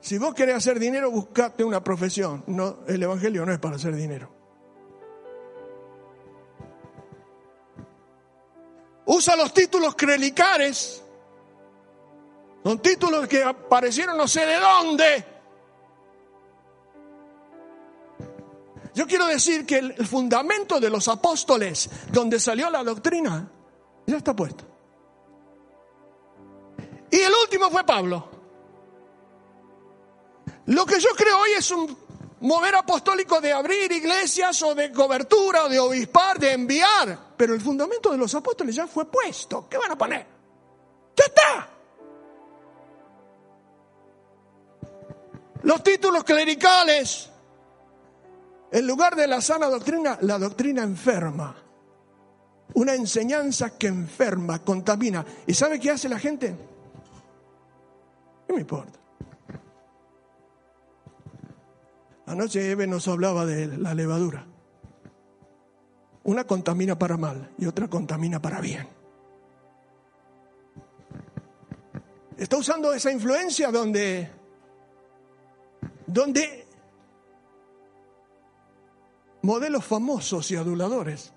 Si 0.00 0.16
vos 0.16 0.34
querés 0.34 0.56
hacer 0.56 0.78
dinero, 0.78 1.10
buscate 1.10 1.62
una 1.62 1.84
profesión. 1.84 2.42
No, 2.46 2.78
el 2.86 3.02
Evangelio 3.02 3.44
no 3.44 3.52
es 3.52 3.58
para 3.58 3.76
hacer 3.76 3.94
dinero. 3.94 4.39
Usa 9.12 9.34
los 9.34 9.52
títulos 9.52 9.96
crelicales 9.96 11.02
son 12.62 12.78
títulos 12.78 13.26
que 13.26 13.42
aparecieron 13.42 14.16
no 14.16 14.28
sé 14.28 14.46
de 14.46 14.54
dónde. 14.54 15.24
Yo 18.94 19.08
quiero 19.08 19.26
decir 19.26 19.66
que 19.66 19.78
el 19.78 20.06
fundamento 20.06 20.78
de 20.78 20.90
los 20.90 21.08
apóstoles, 21.08 21.90
donde 22.12 22.38
salió 22.38 22.70
la 22.70 22.84
doctrina, 22.84 23.50
ya 24.06 24.16
está 24.16 24.36
puesto. 24.36 24.64
Y 27.10 27.18
el 27.18 27.32
último 27.42 27.68
fue 27.68 27.82
Pablo. 27.82 28.28
Lo 30.66 30.86
que 30.86 31.00
yo 31.00 31.10
creo 31.16 31.36
hoy 31.40 31.50
es 31.58 31.68
un 31.72 31.98
mover 32.40 32.74
apostólico 32.74 33.40
de 33.40 33.52
abrir 33.52 33.90
iglesias 33.92 34.62
o 34.62 34.74
de 34.74 34.90
cobertura 34.90 35.64
o 35.64 35.68
de 35.68 35.78
obispar, 35.78 36.38
de 36.38 36.52
enviar. 36.52 37.18
Pero 37.36 37.54
el 37.54 37.60
fundamento 37.60 38.10
de 38.10 38.18
los 38.18 38.34
apóstoles 38.34 38.74
ya 38.74 38.86
fue 38.86 39.04
puesto. 39.06 39.68
¿Qué 39.68 39.78
van 39.78 39.92
a 39.92 39.98
poner? 39.98 40.26
Ya 41.16 41.24
está. 41.24 41.68
Los 45.62 45.82
títulos 45.82 46.24
clericales, 46.24 47.28
en 48.72 48.86
lugar 48.86 49.14
de 49.14 49.26
la 49.26 49.42
sana 49.42 49.66
doctrina, 49.66 50.18
la 50.22 50.38
doctrina 50.38 50.82
enferma. 50.82 51.54
Una 52.72 52.94
enseñanza 52.94 53.76
que 53.76 53.88
enferma, 53.88 54.60
contamina. 54.60 55.26
¿Y 55.46 55.54
sabe 55.54 55.78
qué 55.78 55.90
hace 55.90 56.08
la 56.08 56.18
gente? 56.18 56.56
¿Qué 58.46 58.52
me 58.54 58.60
importa? 58.60 58.98
Anoche 62.30 62.70
Eve 62.70 62.86
nos 62.86 63.08
hablaba 63.08 63.44
de 63.44 63.66
la 63.66 63.92
levadura. 63.92 64.46
Una 66.22 66.44
contamina 66.44 66.96
para 66.96 67.16
mal 67.16 67.50
y 67.58 67.66
otra 67.66 67.88
contamina 67.88 68.40
para 68.40 68.60
bien. 68.60 68.86
Está 72.36 72.56
usando 72.56 72.92
esa 72.92 73.10
influencia 73.10 73.72
donde 73.72 74.30
donde 76.06 76.66
modelos 79.42 79.84
famosos 79.84 80.48
y 80.52 80.56
aduladores 80.56 81.32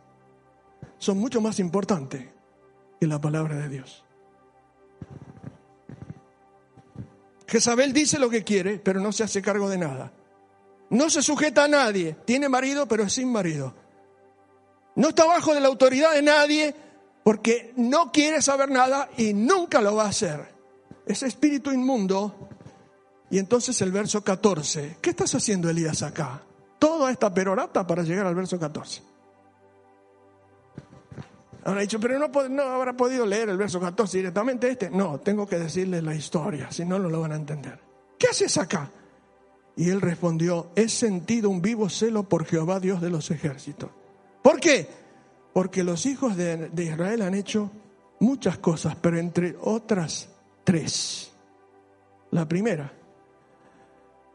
son 1.00 1.18
mucho 1.18 1.42
más 1.42 1.58
importantes 1.58 2.28
que 3.00 3.08
la 3.08 3.20
palabra 3.20 3.56
de 3.56 3.70
Dios. 3.70 4.06
Jezabel 7.48 7.94
dice 7.94 8.20
lo 8.20 8.30
que 8.30 8.44
quiere, 8.44 8.78
pero 8.78 9.00
no 9.00 9.12
se 9.12 9.24
hace 9.24 9.42
cargo 9.42 9.68
de 9.70 9.80
nada. 9.80 10.14
No 10.90 11.10
se 11.10 11.22
sujeta 11.22 11.64
a 11.64 11.68
nadie. 11.68 12.16
Tiene 12.26 12.50
marido, 12.50 12.88
pero 12.88 13.04
es 13.04 13.14
sin 13.14 13.32
marido. 13.32 13.74
No 14.96 15.10
está 15.10 15.26
bajo 15.26 15.54
de 15.54 15.60
la 15.60 15.68
autoridad 15.68 16.14
de 16.14 16.22
nadie 16.22 16.76
porque 17.24 17.74
no 17.78 18.12
quiere 18.12 18.42
saber 18.42 18.70
nada 18.70 19.10
y 19.18 19.34
nunca 19.34 19.82
lo 19.82 19.96
va 19.96 20.06
a 20.06 20.10
hacer. 20.10 20.54
Ese 21.06 21.28
espíritu 21.28 21.72
inmundo 21.72 22.50
y 23.30 23.40
entonces 23.40 23.82
el 23.82 23.92
verso 23.92 24.24
14, 24.24 24.98
¿qué 25.02 25.10
estás 25.10 25.34
haciendo 25.34 25.70
Elías 25.70 26.04
acá? 26.04 26.44
Toda 26.78 27.10
esta 27.12 27.34
perorata 27.34 27.88
para 27.88 28.04
llegar 28.04 28.28
al 28.28 28.36
verso 28.36 28.60
14. 28.60 29.02
Habrá 31.66 31.82
dicho, 31.82 32.00
pero 32.00 32.20
no, 32.20 32.28
no 32.50 32.64
habrá 32.64 32.94
podido 32.94 33.26
leer 33.26 33.50
el 33.50 33.58
verso 33.58 33.80
14 33.80 34.18
directamente 34.18 34.70
este. 34.70 34.90
No, 34.90 35.20
tengo 35.20 35.48
que 35.48 35.58
decirles 35.58 36.04
la 36.04 36.14
historia, 36.14 36.72
si 36.72 36.84
no, 36.86 37.00
no 37.00 37.10
lo 37.10 37.22
van 37.22 37.32
a 37.32 37.36
entender. 37.36 37.80
¿Qué 38.20 38.28
haces 38.28 38.58
acá? 38.58 38.90
Y 39.76 39.90
él 39.90 40.02
respondió, 40.02 40.72
he 40.76 40.88
sentido 40.88 41.50
un 41.50 41.62
vivo 41.62 41.90
celo 41.90 42.24
por 42.24 42.46
Jehová 42.46 42.80
Dios 42.80 43.02
de 43.02 43.10
los 43.10 43.32
ejércitos. 43.32 43.90
¿Por 44.42 44.60
qué? 44.60 44.88
Porque 45.54 45.84
los 45.84 46.06
hijos 46.06 46.36
de, 46.36 46.70
de 46.70 46.84
Israel 46.84 47.22
han 47.24 47.34
hecho 47.34 47.72
muchas 48.20 48.58
cosas, 48.60 48.96
pero 48.96 49.18
entre 49.18 49.56
otras 49.62 50.30
tres. 50.64 51.32
La 52.32 52.48
primera, 52.48 52.92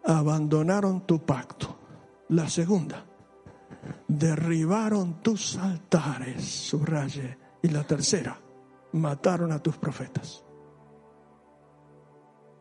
abandonaron 0.05 1.07
tu 1.07 1.20
pacto. 1.20 1.77
La 2.31 2.48
segunda, 2.48 3.05
derribaron 4.07 5.22
tus 5.22 5.57
altares, 5.57 6.44
subraye. 6.44 7.38
Y 7.62 7.68
la 7.68 7.85
tercera, 7.85 8.38
mataron 8.92 9.53
a 9.53 9.62
tus 9.62 9.77
profetas. 9.77 10.44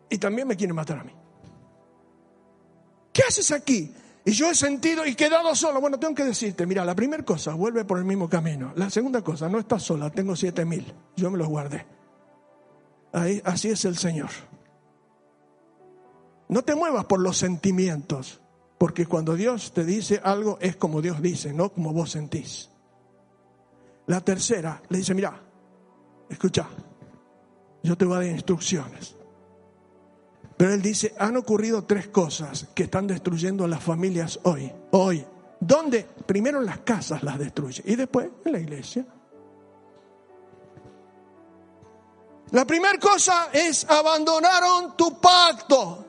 Y 0.10 0.18
también 0.18 0.48
me 0.48 0.56
quieren 0.56 0.76
matar 0.76 1.00
a 1.00 1.04
mí. 1.04 1.14
¿Qué 3.18 3.24
haces 3.28 3.52
aquí? 3.52 3.92
Y 4.26 4.32
yo 4.32 4.52
he 4.52 4.54
sentido 4.54 5.04
y 5.04 5.16
quedado 5.16 5.56
solo. 5.56 5.82
Bueno, 5.82 5.98
tengo 5.98 6.14
que 6.14 6.24
decirte, 6.24 6.68
mira, 6.68 6.86
la 6.86 6.94
primera 6.94 7.26
cosa, 7.26 7.56
vuelve 7.56 7.84
por 7.84 7.98
el 7.98 8.06
mismo 8.06 8.30
camino. 8.30 8.74
La 8.76 8.92
segunda 8.92 9.24
cosa, 9.24 9.50
no 9.50 9.58
estás 9.58 9.82
sola, 9.82 10.12
tengo 10.12 10.36
siete 10.36 10.66
mil. 10.66 10.94
Yo 11.16 11.32
me 11.32 11.40
los 11.40 11.48
guardé. 11.48 11.84
Así 13.44 13.70
es 13.70 13.86
el 13.86 13.98
Señor. 13.98 14.30
No 16.48 16.62
te 16.62 16.76
muevas 16.76 17.06
por 17.06 17.20
los 17.20 17.40
sentimientos. 17.40 18.40
Porque 18.78 19.08
cuando 19.08 19.34
Dios 19.34 19.72
te 19.74 19.84
dice 19.84 20.22
algo 20.24 20.60
es 20.62 20.76
como 20.76 21.02
Dios 21.02 21.20
dice, 21.20 21.54
no 21.54 21.74
como 21.74 21.94
vos 21.94 22.12
sentís. 22.12 22.70
La 24.06 24.22
tercera 24.22 24.80
le 24.90 25.00
dice, 25.00 25.16
mira, 25.16 25.42
escucha, 26.30 26.70
yo 27.82 27.98
te 27.98 28.06
voy 28.06 28.18
a 28.18 28.20
dar 28.20 28.28
instrucciones. 28.28 29.16
Pero 30.58 30.74
él 30.74 30.82
dice, 30.82 31.14
han 31.20 31.38
ocurrido 31.38 31.84
tres 31.84 32.08
cosas 32.08 32.68
que 32.74 32.84
están 32.84 33.06
destruyendo 33.06 33.68
las 33.68 33.84
familias 33.84 34.40
hoy. 34.44 34.72
Hoy. 34.92 35.26
¿Dónde? 35.60 36.08
Primero 36.26 36.62
las 36.62 36.80
casas 36.80 37.24
las 37.24 37.38
destruye 37.38 37.84
y 37.86 37.96
después 37.96 38.28
en 38.44 38.52
la 38.52 38.60
iglesia. 38.60 39.06
La 42.52 42.66
primera 42.66 42.98
cosa 42.98 43.50
es 43.52 43.86
abandonaron 43.90 44.96
tu 44.96 45.20
pacto. 45.20 46.06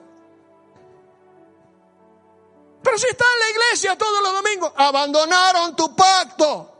Pero 2.82 2.96
si 2.96 3.06
está 3.08 3.24
en 3.34 3.40
la 3.40 3.50
iglesia 3.50 3.98
todos 3.98 4.22
los 4.22 4.32
domingos, 4.32 4.72
abandonaron 4.76 5.76
tu 5.76 5.94
pacto. 5.94 6.74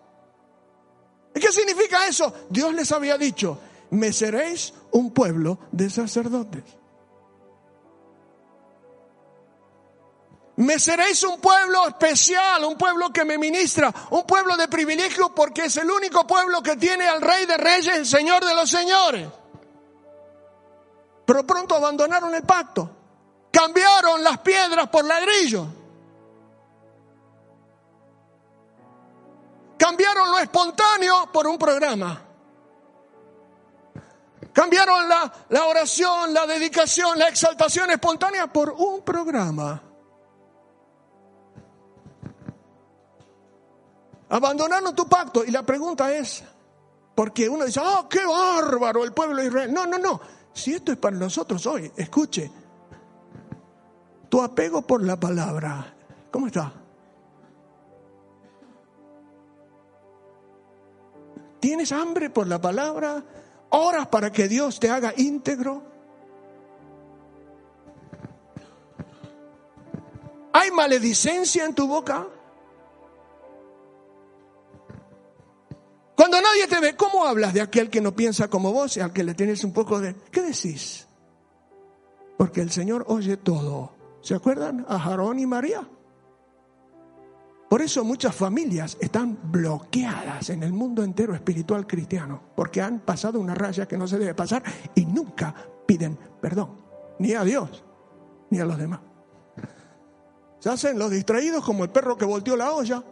¿Y 1.35 1.41
qué 1.41 1.53
significa 1.53 2.07
eso? 2.07 2.33
Dios 2.49 2.73
les 2.73 2.91
había 2.93 3.19
dicho, 3.19 3.59
me 3.91 4.13
seréis 4.13 4.73
un 4.93 5.13
pueblo 5.13 5.59
de 5.73 5.91
sacerdotes. 5.91 6.65
Me 10.59 10.77
seréis 10.81 11.23
un 11.23 11.41
pueblo 11.41 11.87
especial, 11.87 12.65
un 12.65 12.77
pueblo 12.77 13.11
que 13.11 13.25
me 13.25 13.39
ministra, 13.39 13.95
un 14.11 14.25
pueblo 14.25 14.57
de 14.57 14.67
privilegio 14.67 15.33
porque 15.33 15.67
es 15.67 15.77
el 15.77 15.89
único 15.89 16.27
pueblo 16.27 16.61
que 16.61 16.75
tiene 16.77 17.07
al 17.07 17.21
Rey 17.21 17.47
de 17.47 17.57
Reyes, 17.57 17.95
el 17.95 18.05
Señor 18.05 18.45
de 18.45 18.57
los 18.57 18.69
Señores. 18.69 19.29
Pero 21.25 21.47
pronto 21.47 21.77
abandonaron 21.77 22.35
el 22.35 22.43
pacto, 22.43 22.91
cambiaron 23.53 24.25
las 24.25 24.39
piedras 24.39 24.89
por 24.89 25.05
ladrillos. 25.05 25.69
Cambiaron 29.79 30.29
lo 30.29 30.39
espontáneo 30.41 31.31
por 31.33 31.47
un 31.47 31.57
programa. 31.57 32.21
Cambiaron 34.53 35.09
la, 35.09 35.33
la, 35.51 35.67
oración, 35.67 36.35
la 36.35 36.49
dedicación, 36.49 37.17
la 37.17 37.29
exaltación 37.29 37.93
espontánea 37.93 38.49
por 38.49 38.71
un 38.71 39.03
programa. 39.03 39.85
Abandonaron 44.29 44.95
tu 44.95 45.09
pacto. 45.09 45.45
Y 45.45 45.51
la 45.51 45.63
pregunta 45.63 46.13
es, 46.13 46.45
porque 47.15 47.49
uno 47.49 47.65
dice, 47.65 47.81
oh, 47.83 48.09
qué 48.09 48.25
bárbaro 48.25 49.05
el 49.05 49.13
pueblo 49.13 49.37
de 49.43 49.49
Israel. 49.49 49.73
No, 49.73 49.87
no, 49.87 49.99
no. 49.99 50.21
Si 50.53 50.75
esto 50.75 50.93
es 50.93 50.99
para 50.99 51.17
nosotros 51.17 51.65
hoy, 51.67 51.91
escuche. 51.97 52.51
Tu 54.29 54.43
apego 54.43 54.83
por 54.83 55.03
la 55.03 55.19
palabra, 55.19 55.95
¿cómo 56.31 56.49
está? 56.49 56.73
¿Tienes 61.61 61.93
hambre 61.93 62.31
por 62.31 62.47
la 62.47 62.61
palabra? 62.61 63.23
¿Oras 63.71 64.07
para 64.09 64.31
que 64.31 64.49
Dios 64.49 64.79
te 64.79 64.91
haga 64.91 65.13
íntegro? 65.17 65.83
¿Hay 70.53 70.71
maledicencia 70.71 71.65
en 71.65 71.75
tu 71.75 71.87
boca? 71.87 72.27
Cuando 76.19 76.41
nadie 76.41 76.67
te 76.67 76.81
ve, 76.81 76.97
¿cómo 76.97 77.25
hablas 77.25 77.55
de 77.55 77.61
aquel 77.61 77.89
que 77.89 78.01
no 78.01 78.17
piensa 78.17 78.49
como 78.49 78.73
vos 78.73 78.97
y 78.97 79.01
al 79.01 79.13
que 79.13 79.23
le 79.23 79.35
tienes 79.35 79.63
un 79.63 79.73
poco 79.73 80.01
de... 80.01 80.17
¿Qué 80.33 80.43
decís? 80.43 81.07
Porque 82.37 82.61
el 82.61 82.73
Señor 82.73 83.05
oye 83.07 83.37
todo. 83.37 83.93
¿Se 84.21 84.35
acuerdan 84.35 84.85
a 84.89 84.99
Jarón 84.99 85.39
y 85.39 85.47
María? 85.47 85.89
Por 87.71 87.83
eso 87.83 88.03
muchas 88.03 88.35
familias 88.35 88.97
están 89.01 89.39
bloqueadas 89.45 90.51
en 90.51 90.65
el 90.65 90.73
mundo 90.73 91.05
entero 91.05 91.37
espiritual 91.37 91.87
cristiano, 91.87 92.43
porque 92.57 92.83
han 92.83 92.99
pasado 92.99 93.39
una 93.39 93.55
raya 93.55 93.87
que 93.87 93.97
no 93.97 94.09
se 94.09 94.19
debe 94.19 94.35
pasar 94.35 94.65
y 94.97 95.07
nunca 95.07 95.55
piden 95.87 96.19
perdón, 96.41 96.81
ni 97.21 97.35
a 97.35 97.45
Dios, 97.45 97.85
ni 98.51 98.59
a 98.59 98.65
los 98.65 98.77
demás. 98.77 98.99
Se 100.59 100.69
hacen 100.69 100.99
los 100.99 101.13
distraídos 101.13 101.65
como 101.65 101.85
el 101.85 101.91
perro 101.91 102.19
que 102.19 102.25
volteó 102.25 102.57
la 102.57 102.73
olla. 102.73 103.05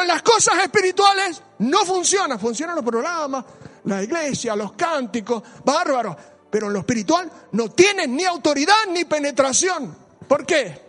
En 0.00 0.08
las 0.08 0.22
cosas 0.22 0.62
espirituales 0.62 1.42
no 1.58 1.84
funciona, 1.84 2.38
funcionan 2.38 2.76
los 2.76 2.84
programas, 2.84 3.44
la 3.84 4.02
iglesia, 4.02 4.54
los 4.54 4.72
cánticos, 4.72 5.42
bárbaros 5.64 6.16
pero 6.50 6.68
en 6.68 6.72
lo 6.72 6.78
espiritual 6.80 7.30
no 7.52 7.70
tienen 7.70 8.16
ni 8.16 8.24
autoridad 8.24 8.86
ni 8.90 9.04
penetración. 9.04 9.94
¿Por 10.26 10.46
qué? 10.46 10.88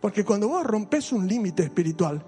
Porque 0.00 0.24
cuando 0.24 0.48
vos 0.48 0.64
rompes 0.64 1.12
un 1.12 1.26
límite 1.26 1.64
espiritual, 1.64 2.24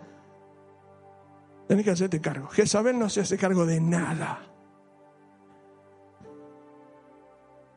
tenés 1.69 1.85
que 1.85 1.91
hacerte 1.93 2.21
cargo. 2.21 2.49
Jezabel 2.49 2.99
no 2.99 3.09
se 3.09 3.21
hace 3.21 3.39
cargo 3.39 3.65
de 3.65 3.81
nada. 3.81 4.47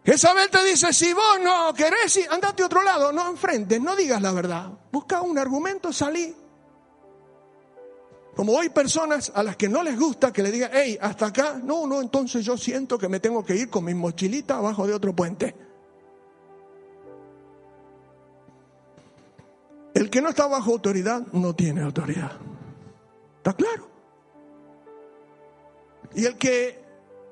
Jezabel 0.03 0.49
te 0.49 0.63
dice, 0.65 0.91
si 0.91 1.13
vos 1.13 1.39
no 1.41 1.73
querés, 1.73 2.27
andate 2.29 2.63
a 2.63 2.65
otro 2.65 2.82
lado, 2.82 3.13
no 3.13 3.29
enfrentes, 3.29 3.79
no 3.79 3.95
digas 3.95 4.21
la 4.21 4.34
verdad. 4.34 4.71
Busca 4.91 5.21
un 5.21 5.38
argumento, 5.38 5.93
salí. 5.93 6.36
Como 8.35 8.59
hay 8.59 8.69
personas 8.69 9.31
a 9.35 9.43
las 9.43 9.55
que 9.55 9.69
no 9.69 9.83
les 9.83 9.97
gusta 9.97 10.33
que 10.33 10.41
le 10.41 10.51
digan, 10.51 10.71
hey, 10.73 10.97
hasta 10.99 11.27
acá, 11.27 11.61
no, 11.63 11.85
no, 11.85 12.01
entonces 12.01 12.43
yo 12.43 12.57
siento 12.57 12.97
que 12.97 13.07
me 13.07 13.19
tengo 13.19 13.45
que 13.45 13.55
ir 13.55 13.69
con 13.69 13.85
mi 13.85 13.93
mochilita 13.93 14.57
abajo 14.57 14.87
de 14.87 14.93
otro 14.93 15.15
puente. 15.15 15.55
El 19.93 20.09
que 20.09 20.21
no 20.21 20.29
está 20.29 20.47
bajo 20.47 20.71
autoridad 20.71 21.21
no 21.33 21.55
tiene 21.55 21.81
autoridad. 21.81 22.31
¿Está 23.37 23.53
claro? 23.53 23.87
Y 26.15 26.25
el 26.25 26.35
que 26.37 26.83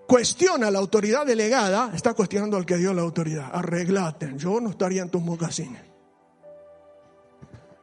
cuestiona 0.07 0.69
la 0.69 0.77
autoridad 0.77 1.25
delegada 1.25 1.91
está 1.95 2.13
cuestionando 2.13 2.57
al 2.57 2.65
que 2.65 2.77
dio 2.77 2.93
la 2.93 3.01
autoridad. 3.01 3.49
Arreglate, 3.51 4.33
yo 4.35 4.61
no 4.61 4.69
estaría 4.69 5.01
en 5.01 5.09
tus 5.09 5.21
mocasines. 5.21 5.90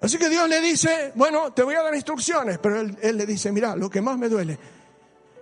Así 0.00 0.16
que 0.16 0.28
Dios 0.28 0.48
le 0.48 0.60
dice, 0.60 1.12
bueno, 1.16 1.52
te 1.52 1.62
voy 1.62 1.74
a 1.74 1.82
dar 1.82 1.94
instrucciones, 1.94 2.58
pero 2.58 2.80
él, 2.80 3.16
le 3.16 3.26
dice, 3.26 3.50
mira, 3.50 3.74
lo 3.74 3.90
que 3.90 4.00
más 4.00 4.16
me 4.16 4.28
duele 4.28 4.58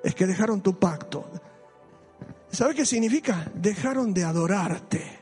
es 0.02 0.14
que 0.14 0.26
dejaron 0.26 0.62
tu 0.62 0.78
pacto. 0.78 1.30
¿Sabe 2.50 2.74
qué 2.74 2.86
significa? 2.86 3.50
Dejaron 3.54 4.14
de 4.14 4.24
adorarte, 4.24 5.20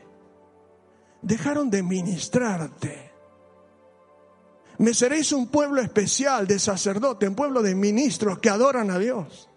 dejaron 1.21 1.69
de 1.69 1.83
ministrarte. 1.83 3.11
Me 4.77 4.93
seréis 4.93 5.31
un 5.33 5.47
pueblo 5.47 5.81
especial 5.81 6.47
de 6.47 6.59
sacerdote, 6.59 7.27
un 7.27 7.35
pueblo 7.35 7.61
de 7.61 7.75
ministros 7.75 8.39
que 8.39 8.49
adoran 8.49 8.89
a 8.89 8.99
Dios. 8.99 9.49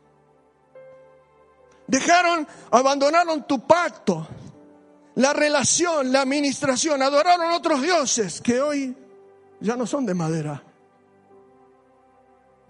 Dejaron, 1.86 2.46
abandonaron 2.70 3.46
tu 3.46 3.64
pacto, 3.66 4.26
la 5.14 5.32
relación, 5.32 6.10
la 6.12 6.22
administración, 6.22 7.00
adoraron 7.02 7.52
otros 7.52 7.80
dioses 7.80 8.40
que 8.40 8.60
hoy 8.60 8.96
ya 9.60 9.76
no 9.76 9.86
son 9.86 10.06
de 10.06 10.14
madera. 10.14 10.62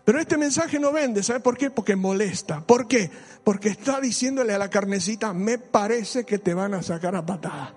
Pero 0.04 0.20
este 0.20 0.38
mensaje 0.38 0.78
no 0.78 0.90
vende, 0.90 1.22
¿sabe 1.22 1.40
por 1.40 1.56
qué? 1.58 1.70
Porque 1.70 1.94
molesta. 1.94 2.60
¿Por 2.60 2.88
qué? 2.88 3.10
Porque 3.44 3.68
está 3.68 4.00
diciéndole 4.00 4.54
a 4.54 4.58
la 4.58 4.70
carnecita, 4.70 5.34
me 5.34 5.58
parece 5.58 6.24
que 6.24 6.38
te 6.38 6.54
van 6.54 6.72
a 6.74 6.82
sacar 6.82 7.14
a 7.14 7.26
patada. 7.26 7.74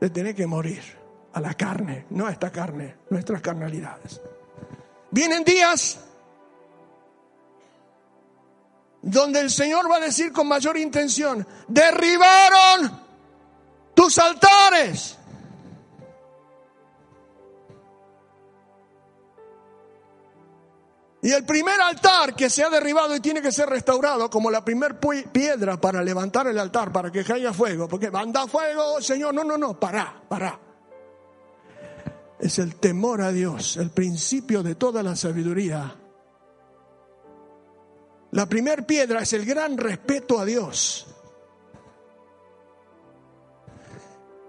Te 0.00 0.10
tiene 0.10 0.34
que 0.34 0.46
morir. 0.46 0.82
a 1.32 1.40
la 1.40 1.54
carne, 1.54 2.06
no 2.10 2.26
a 2.26 2.30
esta 2.32 2.50
carne, 2.50 2.96
nuestras 3.10 3.40
carnalidades. 3.42 4.20
Vienen 5.10 5.44
días 5.44 5.98
donde 9.02 9.40
el 9.40 9.50
Señor 9.50 9.90
va 9.90 9.96
a 9.96 10.00
decir 10.00 10.32
con 10.32 10.48
mayor 10.48 10.76
intención, 10.76 11.46
derribaron 11.68 13.00
tus 13.94 14.18
altares. 14.18 15.17
Y 21.28 21.32
el 21.32 21.44
primer 21.44 21.78
altar 21.78 22.34
que 22.34 22.48
se 22.48 22.64
ha 22.64 22.70
derribado 22.70 23.14
y 23.14 23.20
tiene 23.20 23.42
que 23.42 23.52
ser 23.52 23.68
restaurado 23.68 24.30
como 24.30 24.50
la 24.50 24.64
primer 24.64 24.98
piedra 24.98 25.78
para 25.78 26.02
levantar 26.02 26.46
el 26.46 26.58
altar, 26.58 26.90
para 26.90 27.12
que 27.12 27.22
caiga 27.22 27.52
fuego, 27.52 27.86
porque 27.86 28.10
manda 28.10 28.46
fuego, 28.46 28.98
Señor, 29.02 29.34
no, 29.34 29.44
no, 29.44 29.58
no, 29.58 29.78
para, 29.78 30.22
para. 30.26 30.58
Es 32.40 32.58
el 32.58 32.76
temor 32.76 33.20
a 33.20 33.30
Dios, 33.30 33.76
el 33.76 33.90
principio 33.90 34.62
de 34.62 34.76
toda 34.76 35.02
la 35.02 35.14
sabiduría. 35.16 35.96
La 38.30 38.46
primer 38.46 38.86
piedra 38.86 39.20
es 39.20 39.34
el 39.34 39.44
gran 39.44 39.76
respeto 39.76 40.40
a 40.40 40.46
Dios. 40.46 41.08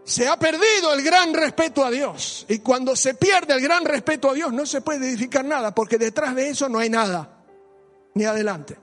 Se 0.09 0.27
ha 0.27 0.39
perdido 0.39 0.91
el 0.91 1.03
gran 1.03 1.35
respeto 1.35 1.85
a 1.85 1.91
Dios. 1.91 2.43
Y 2.49 2.59
cuando 2.59 2.95
se 2.95 3.13
pierde 3.13 3.53
el 3.53 3.61
gran 3.61 3.85
respeto 3.85 4.31
a 4.31 4.33
Dios 4.33 4.51
no 4.51 4.65
se 4.65 4.81
puede 4.81 5.07
edificar 5.07 5.45
nada, 5.45 5.75
porque 5.75 5.99
detrás 5.99 6.33
de 6.33 6.49
eso 6.49 6.67
no 6.67 6.79
hay 6.79 6.89
nada, 6.89 7.43
ni 8.15 8.25
adelante. 8.25 8.75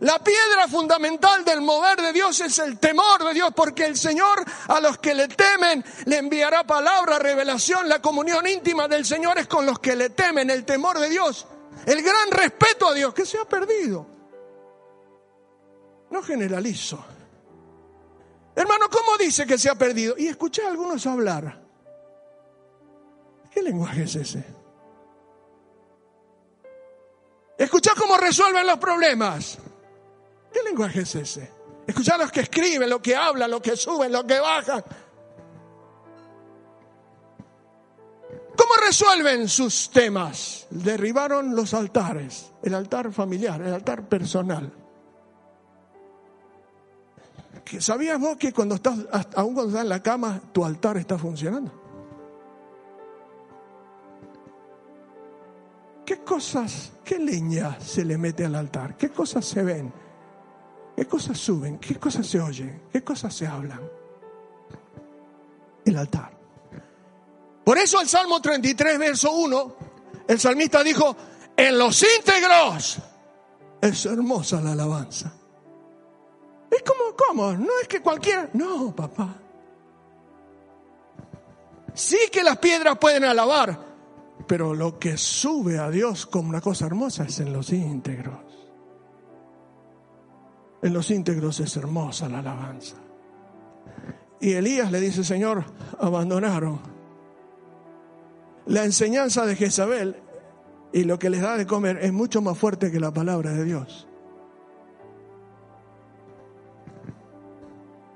La 0.00 0.22
piedra 0.22 0.68
fundamental 0.68 1.46
del 1.46 1.62
mover 1.62 1.98
de 1.98 2.12
Dios 2.12 2.38
es 2.40 2.58
el 2.58 2.78
temor 2.78 3.24
de 3.24 3.32
Dios, 3.32 3.52
porque 3.56 3.86
el 3.86 3.96
Señor 3.96 4.44
a 4.68 4.80
los 4.80 4.98
que 4.98 5.14
le 5.14 5.28
temen 5.28 5.82
le 6.04 6.18
enviará 6.18 6.62
palabra, 6.64 7.18
revelación, 7.18 7.88
la 7.88 8.02
comunión 8.02 8.46
íntima 8.46 8.86
del 8.86 9.06
Señor 9.06 9.38
es 9.38 9.46
con 9.46 9.64
los 9.64 9.78
que 9.78 9.96
le 9.96 10.10
temen, 10.10 10.50
el 10.50 10.66
temor 10.66 10.98
de 10.98 11.08
Dios, 11.08 11.46
el 11.86 12.02
gran 12.02 12.30
respeto 12.30 12.88
a 12.88 12.92
Dios 12.92 13.14
que 13.14 13.24
se 13.24 13.38
ha 13.38 13.46
perdido. 13.46 14.06
No 16.10 16.22
generalizo. 16.22 17.02
Hermano, 18.60 18.90
¿cómo 18.90 19.16
dice 19.16 19.46
que 19.46 19.56
se 19.56 19.70
ha 19.70 19.74
perdido? 19.74 20.16
Y 20.18 20.26
escuché 20.26 20.62
a 20.62 20.68
algunos 20.68 21.06
hablar. 21.06 21.62
¿Qué 23.50 23.62
lenguaje 23.62 24.02
es 24.02 24.16
ese? 24.16 24.44
Escucha 27.56 27.92
cómo 27.96 28.18
resuelven 28.18 28.66
los 28.66 28.76
problemas. 28.76 29.56
¿Qué 30.52 30.62
lenguaje 30.62 31.00
es 31.00 31.14
ese? 31.14 31.50
Escucha 31.86 32.16
a 32.16 32.18
los 32.18 32.30
que 32.30 32.40
escriben, 32.40 32.90
lo 32.90 33.00
que 33.00 33.16
hablan, 33.16 33.50
lo 33.50 33.62
que 33.62 33.76
suben, 33.76 34.12
lo 34.12 34.26
que 34.26 34.38
bajan. 34.38 34.84
¿Cómo 38.56 38.74
resuelven 38.86 39.48
sus 39.48 39.90
temas? 39.90 40.66
Derribaron 40.68 41.56
los 41.56 41.72
altares, 41.72 42.52
el 42.62 42.74
altar 42.74 43.10
familiar, 43.10 43.62
el 43.62 43.72
altar 43.72 44.06
personal. 44.06 44.70
¿Sabías 47.78 48.18
vos 48.18 48.36
que 48.36 48.52
cuando 48.52 48.74
estás, 48.74 48.98
aún 49.36 49.54
cuando 49.54 49.68
estás 49.68 49.82
en 49.82 49.88
la 49.88 50.02
cama, 50.02 50.40
tu 50.52 50.64
altar 50.64 50.96
está 50.96 51.18
funcionando? 51.18 51.70
¿Qué 56.04 56.18
cosas, 56.24 56.92
qué 57.04 57.18
leña 57.18 57.78
se 57.78 58.04
le 58.04 58.18
mete 58.18 58.44
al 58.44 58.56
altar? 58.56 58.96
¿Qué 58.96 59.10
cosas 59.10 59.44
se 59.44 59.62
ven? 59.62 59.92
¿Qué 60.96 61.06
cosas 61.06 61.38
suben? 61.38 61.78
¿Qué 61.78 61.96
cosas 61.96 62.26
se 62.26 62.40
oyen? 62.40 62.82
¿Qué 62.92 63.04
cosas 63.04 63.32
se 63.32 63.46
hablan? 63.46 63.80
El 65.84 65.96
altar. 65.96 66.32
Por 67.64 67.78
eso 67.78 68.00
el 68.00 68.08
Salmo 68.08 68.40
33, 68.40 68.98
verso 68.98 69.30
1, 69.32 69.76
el 70.26 70.40
salmista 70.40 70.82
dijo, 70.82 71.16
en 71.56 71.78
los 71.78 72.04
íntegros 72.18 72.98
es 73.80 74.06
hermosa 74.06 74.60
la 74.60 74.72
alabanza. 74.72 75.39
Es 76.70 76.82
como, 76.82 77.16
¿cómo? 77.16 77.52
No 77.52 77.70
es 77.82 77.88
que 77.88 78.00
cualquiera. 78.00 78.48
No, 78.52 78.94
papá. 78.94 79.36
Sí 81.94 82.18
que 82.32 82.42
las 82.42 82.58
piedras 82.58 82.98
pueden 82.98 83.24
alabar, 83.24 83.78
pero 84.46 84.74
lo 84.74 84.98
que 84.98 85.16
sube 85.16 85.78
a 85.78 85.90
Dios 85.90 86.26
como 86.26 86.48
una 86.48 86.60
cosa 86.60 86.86
hermosa 86.86 87.24
es 87.24 87.40
en 87.40 87.52
los 87.52 87.72
íntegros. 87.72 88.38
En 90.82 90.94
los 90.94 91.10
íntegros 91.10 91.60
es 91.60 91.76
hermosa 91.76 92.28
la 92.28 92.38
alabanza. 92.38 92.96
Y 94.40 94.52
Elías 94.52 94.90
le 94.90 95.00
dice, 95.00 95.24
Señor, 95.24 95.64
abandonaron 95.98 96.80
la 98.66 98.84
enseñanza 98.84 99.44
de 99.44 99.56
Jezabel 99.56 100.16
y 100.92 101.04
lo 101.04 101.18
que 101.18 101.28
les 101.28 101.42
da 101.42 101.56
de 101.56 101.66
comer 101.66 101.98
es 102.00 102.12
mucho 102.12 102.40
más 102.40 102.56
fuerte 102.56 102.90
que 102.90 103.00
la 103.00 103.12
palabra 103.12 103.52
de 103.52 103.64
Dios. 103.64 104.06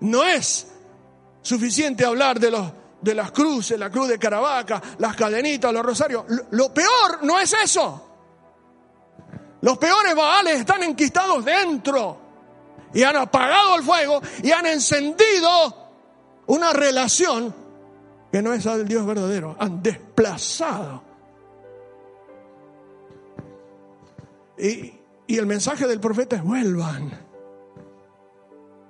No 0.01 0.25
es 0.25 0.67
suficiente 1.43 2.05
hablar 2.05 2.41
de, 2.41 2.51
los, 2.51 2.73
de 3.01 3.15
las 3.15 3.31
cruces, 3.31 3.79
la 3.79 3.91
cruz 3.91 4.09
de 4.09 4.19
Caravaca, 4.19 4.83
las 4.99 5.15
cadenitas, 5.15 5.73
los 5.73 5.85
rosarios. 5.85 6.25
Lo, 6.51 6.73
peor 6.73 7.23
no 7.23 7.39
es 7.39 7.53
eso. 7.53 8.11
Los 9.61 9.79
peores 9.79 10.15
baales 10.15 10.61
están 10.61 10.83
enquistados 10.83 11.45
dentro 11.45 12.19
y 12.93 13.03
han 13.03 13.17
apagado 13.17 13.77
el 13.77 13.83
fuego 13.83 14.21
y 14.43 14.51
han 14.51 14.67
encendido 14.67 15.91
una 16.47 16.73
relación 16.73 17.55
que 18.33 18.43
no 18.43 18.53
es 18.53 18.67
al 18.67 18.87
Dios 18.87 19.07
verdadero. 19.07 19.57
Han 19.59 19.83
desplazado. 19.83 21.03
Y, 24.59 24.95
y 25.27 25.39
el 25.39 25.47
mensaje 25.47 25.87
del 25.87 26.01
profeta 26.01 26.37
es 26.37 26.43
vuelvan. 26.43 27.11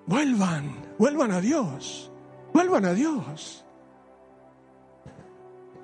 Vuelvan. 0.06 0.83
Vuelvan 0.98 1.32
a 1.32 1.40
Dios. 1.40 2.10
Vuelvan 2.52 2.84
a 2.84 2.92
Dios. 2.92 3.64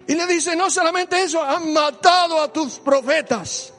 Y 0.07 0.15
le 0.15 0.27
dice, 0.27 0.57
no 0.57 0.71
solamente 0.71 1.23
eso, 1.23 1.43
han 1.43 1.73
matado 1.73 2.41
a 2.41 2.53
tus 2.53 2.79
profetas. 2.79 3.73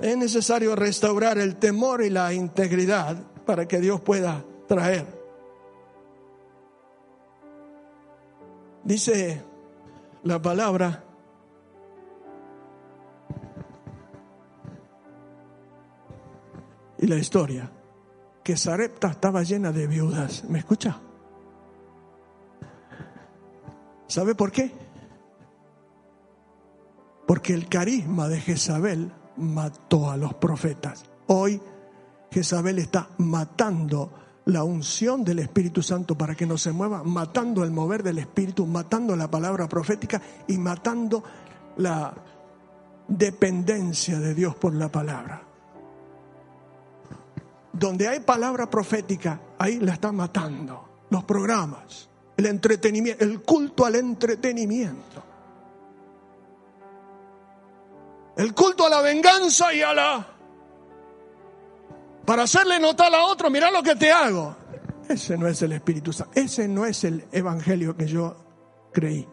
Es 0.00 0.16
necesario 0.16 0.76
restaurar 0.76 1.38
el 1.38 1.56
temor 1.56 2.02
y 2.02 2.10
la 2.10 2.32
integridad 2.32 3.16
para 3.46 3.66
que 3.66 3.80
Dios 3.80 4.00
pueda 4.00 4.44
traer. 4.68 5.06
Dice 8.84 9.42
la 10.24 10.40
palabra 10.42 11.02
y 16.98 17.06
la 17.06 17.16
historia, 17.16 17.70
que 18.42 18.56
Sarepta 18.56 19.08
estaba 19.08 19.42
llena 19.42 19.72
de 19.72 19.86
viudas. 19.86 20.44
¿Me 20.44 20.58
escucha? 20.58 21.00
¿Sabe 24.06 24.34
por 24.34 24.52
qué? 24.52 24.70
Porque 27.26 27.54
el 27.54 27.68
carisma 27.68 28.28
de 28.28 28.40
Jezabel 28.40 29.10
mató 29.38 30.10
a 30.10 30.16
los 30.16 30.34
profetas. 30.34 31.04
Hoy 31.26 31.60
Jezabel 32.30 32.78
está 32.78 33.08
matando 33.18 34.12
la 34.46 34.62
unción 34.62 35.24
del 35.24 35.38
Espíritu 35.38 35.82
Santo 35.82 36.18
para 36.18 36.34
que 36.34 36.46
no 36.46 36.58
se 36.58 36.70
mueva, 36.70 37.02
matando 37.02 37.64
el 37.64 37.70
mover 37.70 38.02
del 38.02 38.18
Espíritu, 38.18 38.66
matando 38.66 39.16
la 39.16 39.30
palabra 39.30 39.66
profética 39.68 40.20
y 40.46 40.58
matando 40.58 41.24
la 41.78 42.12
dependencia 43.08 44.20
de 44.20 44.34
Dios 44.34 44.54
por 44.54 44.74
la 44.74 44.90
palabra 44.90 45.53
donde 47.74 48.08
hay 48.08 48.20
palabra 48.20 48.70
profética, 48.70 49.40
ahí 49.58 49.78
la 49.78 49.94
están 49.94 50.16
matando. 50.16 50.88
Los 51.10 51.24
programas, 51.24 52.08
el 52.36 52.46
entretenimiento, 52.46 53.24
el 53.24 53.42
culto 53.42 53.84
al 53.84 53.96
entretenimiento. 53.96 55.22
El 58.36 58.54
culto 58.54 58.86
a 58.86 58.88
la 58.88 59.00
venganza 59.00 59.72
y 59.72 59.82
a 59.82 59.94
la... 59.94 60.26
Para 62.24 62.44
hacerle 62.44 62.80
notar 62.80 63.14
a 63.14 63.24
otro, 63.26 63.50
mira 63.50 63.70
lo 63.70 63.82
que 63.82 63.94
te 63.96 64.10
hago. 64.10 64.56
Ese 65.08 65.36
no 65.36 65.46
es 65.46 65.60
el 65.62 65.72
Espíritu 65.72 66.12
Santo. 66.12 66.32
Ese 66.34 66.66
no 66.66 66.86
es 66.86 67.04
el 67.04 67.26
Evangelio 67.30 67.96
que 67.96 68.06
yo 68.06 68.36
creí. 68.92 69.28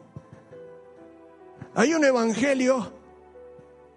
Hay 1.73 1.93
un 1.93 2.03
Evangelio 2.03 3.00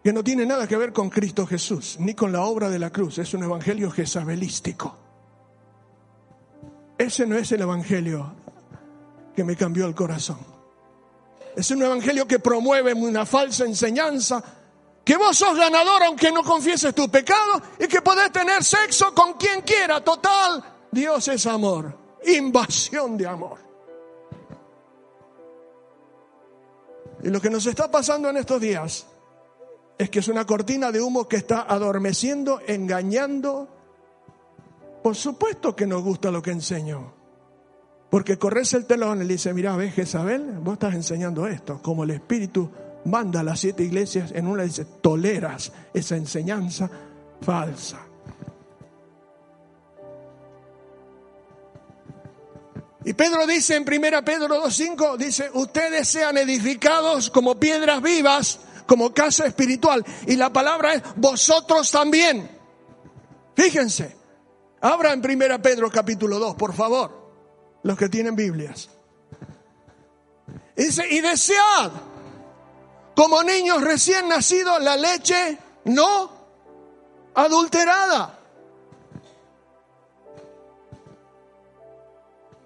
que 0.05 0.13
no 0.13 0.23
tiene 0.23 0.45
nada 0.45 0.69
que 0.69 0.77
ver 0.77 0.93
con 0.93 1.09
Cristo 1.09 1.47
Jesús, 1.47 1.97
ni 1.99 2.13
con 2.13 2.31
la 2.31 2.43
obra 2.43 2.69
de 2.69 2.79
la 2.79 2.91
cruz. 2.91 3.17
Es 3.17 3.33
un 3.33 3.43
evangelio 3.43 3.91
jezabelístico. 3.91 4.95
Ese 6.99 7.27
no 7.27 7.39
es 7.39 7.51
el 7.53 7.63
evangelio 7.63 8.35
que 9.35 9.43
me 9.43 9.57
cambió 9.57 9.87
el 9.87 9.95
corazón. 9.95 10.37
Es 11.57 11.71
un 11.71 11.83
evangelio 11.83 12.29
que 12.29 12.39
promueve 12.39 12.93
una 12.93 13.25
falsa 13.25 13.65
enseñanza, 13.65 14.45
que 15.03 15.17
vos 15.17 15.39
sos 15.39 15.57
ganador 15.57 16.03
aunque 16.03 16.31
no 16.31 16.43
confieses 16.43 16.95
tu 16.95 17.09
pecado 17.09 17.63
y 17.81 17.89
que 17.89 18.03
podés 18.03 18.31
tener 18.31 18.63
sexo 18.63 19.15
con 19.15 19.33
quien 19.35 19.63
quiera. 19.63 20.05
Total, 20.05 20.63
Dios 20.93 21.29
es 21.29 21.47
amor. 21.47 21.99
invasión 22.27 23.17
de 23.17 23.27
amor. 23.27 23.59
Y 27.23 27.29
lo 27.29 27.41
que 27.41 27.49
nos 27.49 27.65
está 27.65 27.91
pasando 27.91 28.29
en 28.29 28.37
estos 28.37 28.61
días 28.61 29.07
es 30.05 30.11
que 30.11 30.19
es 30.21 30.29
una 30.29 30.47
cortina 30.47 30.93
de 30.93 31.01
humo 31.01 31.27
que 31.27 31.37
está 31.37 31.63
adormeciendo, 31.63 32.61
engañando. 32.67 33.69
Por 35.03 35.17
supuesto 35.17 35.75
que 35.75 35.87
nos 35.87 36.03
gusta 36.03 36.31
lo 36.31 36.43
que 36.43 36.51
enseño. 36.51 37.13
Porque 38.11 38.39
corres 38.39 38.75
el 38.75 38.87
telón 38.87 39.23
y 39.23 39.25
le 39.25 39.33
dice, 39.35 39.53
mira, 39.53 39.75
ves 39.77 39.95
Jezabel, 39.95 40.59
vos 40.61 40.75
estás 40.75 40.95
enseñando 40.95 41.47
esto, 41.47 41.81
como 41.83 42.05
el 42.05 42.11
Espíritu 42.11 42.71
manda 43.07 43.41
a 43.41 43.43
las 43.43 43.61
siete 43.61 43.83
iglesias, 43.83 44.31
en 44.33 44.47
una 44.47 44.63
dice, 44.63 44.85
toleras 44.85 45.73
esa 45.93 46.17
enseñanza 46.17 46.89
falsa. 47.41 48.01
Y 53.07 53.13
Pedro 53.15 53.47
dice 53.47 53.77
en 53.77 53.83
1 53.83 54.25
Pedro 54.25 54.65
2.5, 54.65 55.17
dice, 55.17 55.51
ustedes 55.55 56.09
sean 56.09 56.39
edificados 56.39 57.31
como 57.31 57.59
piedras 57.59 58.01
vivas, 58.01 58.61
como 58.87 59.13
casa 59.13 59.47
espiritual. 59.47 60.05
Y 60.27 60.37
la 60.37 60.53
palabra 60.53 60.95
es 60.95 61.03
vosotros 61.17 61.91
también. 61.91 62.51
Fíjense, 63.55 64.17
abra 64.81 65.13
en 65.13 65.21
1 65.25 65.63
Pedro 65.63 65.91
capítulo 65.91 66.39
2, 66.39 66.57
por 66.57 66.75
favor, 66.75 67.33
los 67.83 67.97
que 67.97 68.09
tienen 68.09 68.35
Biblias. 68.35 68.89
Dice, 70.77 71.07
y 71.09 71.21
desead, 71.21 71.91
como 73.15 73.43
niños 73.43 73.81
recién 73.83 74.29
nacidos, 74.29 74.83
la 74.83 74.97
leche 74.97 75.59
no 75.85 76.33
adulterada 77.35 78.41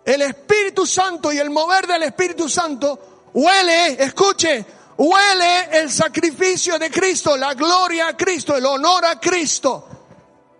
el 0.08 0.22
Espíritu 0.22 0.86
Santo 0.86 1.30
y 1.30 1.38
el 1.38 1.50
mover 1.50 1.86
del 1.86 2.02
Espíritu 2.04 2.48
Santo 2.48 3.28
huele, 3.34 4.02
escuche, 4.02 4.64
huele 4.98 5.80
el 5.80 5.90
sacrificio 5.90 6.78
de 6.78 6.90
Cristo, 6.90 7.36
la 7.36 7.54
gloria 7.54 8.08
a 8.08 8.16
Cristo, 8.16 8.56
el 8.56 8.66
honor 8.66 9.04
a 9.06 9.18
Cristo. 9.18 9.88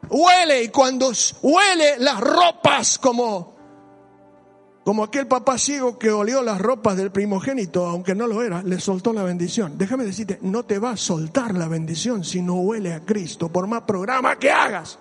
Huele 0.08 0.62
y 0.62 0.68
cuando 0.68 1.12
huele 1.42 1.98
las 1.98 2.20
ropas 2.20 2.98
como 2.98 3.58
como 4.88 5.04
aquel 5.04 5.26
papá 5.26 5.58
ciego 5.58 5.98
que 5.98 6.10
olió 6.10 6.40
las 6.40 6.58
ropas 6.58 6.96
del 6.96 7.12
primogénito, 7.12 7.84
aunque 7.84 8.14
no 8.14 8.26
lo 8.26 8.42
era, 8.42 8.62
le 8.62 8.80
soltó 8.80 9.12
la 9.12 9.22
bendición. 9.22 9.76
Déjame 9.76 10.06
decirte, 10.06 10.38
no 10.40 10.64
te 10.64 10.78
va 10.78 10.92
a 10.92 10.96
soltar 10.96 11.54
la 11.54 11.68
bendición 11.68 12.24
si 12.24 12.40
no 12.40 12.54
huele 12.54 12.94
a 12.94 13.00
Cristo, 13.00 13.50
por 13.50 13.66
más 13.66 13.82
programa 13.82 14.38
que 14.38 14.50
hagas. 14.50 14.98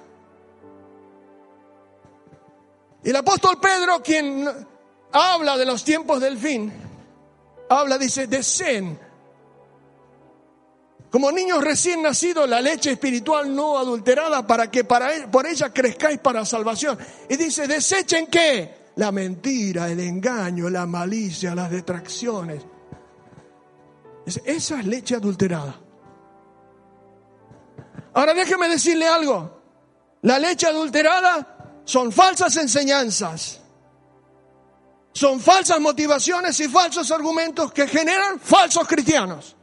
Y 3.02 3.12
el 3.12 3.16
apóstol 3.16 3.60
Pedro, 3.62 4.04
quien 4.04 4.50
habla 5.14 5.56
de 5.56 5.66
los 5.66 5.86
tiempos 5.86 6.20
del 6.20 6.38
fin, 6.38 6.70
habla, 7.70 7.98
dice, 7.98 8.28
deseen. 8.28 9.07
Como 11.18 11.32
niños 11.32 11.63
recién 11.63 12.03
nacidos, 12.03 12.47
la 12.47 12.61
leche 12.61 12.91
espiritual 12.91 13.55
no 13.55 13.80
adulterada 13.80 14.45
para 14.45 14.70
que 14.70 14.84
para, 14.84 15.09
por 15.32 15.47
ella 15.47 15.74
crezcáis 15.74 16.20
para 16.20 16.45
salvación. 16.45 16.95
Y 17.28 17.36
dice, 17.36 17.65
desechen 17.65 18.28
qué? 18.28 18.91
La 18.97 19.11
mentira, 19.11 19.89
el 19.89 19.99
engaño, 19.99 20.70
la 20.70 20.86
malicia, 20.86 21.55
las 21.55 21.72
detracciones. 21.72 22.63
Esa 24.28 24.80
es 24.80 24.86
leche 24.86 25.15
adulterada. 25.15 25.82
Ahora 28.13 28.36
déjeme 28.36 28.70
decirle 28.70 29.07
algo. 29.07 29.59
La 30.22 30.38
leche 30.38 30.68
adulterada 30.68 31.82
son 31.84 32.11
falsas 32.11 32.55
enseñanzas, 32.57 33.59
son 35.13 35.39
falsas 35.39 35.80
motivaciones 35.80 36.59
y 36.59 36.68
falsos 36.68 37.09
argumentos 37.09 37.74
que 37.74 37.88
generan 37.88 38.39
falsos 38.39 38.88
cristianos. 38.88 39.57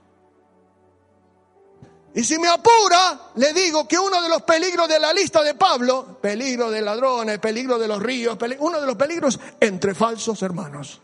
Y 2.14 2.22
si 2.22 2.38
me 2.38 2.48
apura, 2.48 3.32
le 3.34 3.52
digo 3.52 3.88
que 3.88 3.98
uno 3.98 4.22
de 4.22 4.28
los 4.28 4.42
peligros 4.42 4.88
de 4.88 5.00
la 5.00 5.12
lista 5.12 5.42
de 5.42 5.54
Pablo, 5.54 6.18
peligro 6.20 6.70
de 6.70 6.80
ladrones, 6.80 7.38
peligro 7.38 7.78
de 7.78 7.88
los 7.88 8.00
ríos, 8.00 8.38
uno 8.60 8.80
de 8.80 8.86
los 8.86 8.96
peligros 8.96 9.40
entre 9.60 9.94
falsos 9.94 10.40
hermanos, 10.42 11.02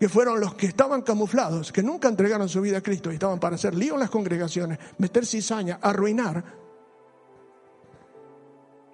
que 0.00 0.08
fueron 0.08 0.40
los 0.40 0.54
que 0.54 0.66
estaban 0.66 1.02
camuflados, 1.02 1.70
que 1.70 1.82
nunca 1.82 2.08
entregaron 2.08 2.48
su 2.48 2.62
vida 2.62 2.78
a 2.78 2.82
Cristo 2.82 3.10
y 3.10 3.14
estaban 3.14 3.38
para 3.38 3.56
hacer 3.56 3.74
lío 3.74 3.94
en 3.94 4.00
las 4.00 4.10
congregaciones, 4.10 4.78
meter 4.98 5.26
cizaña, 5.26 5.78
arruinar 5.82 6.64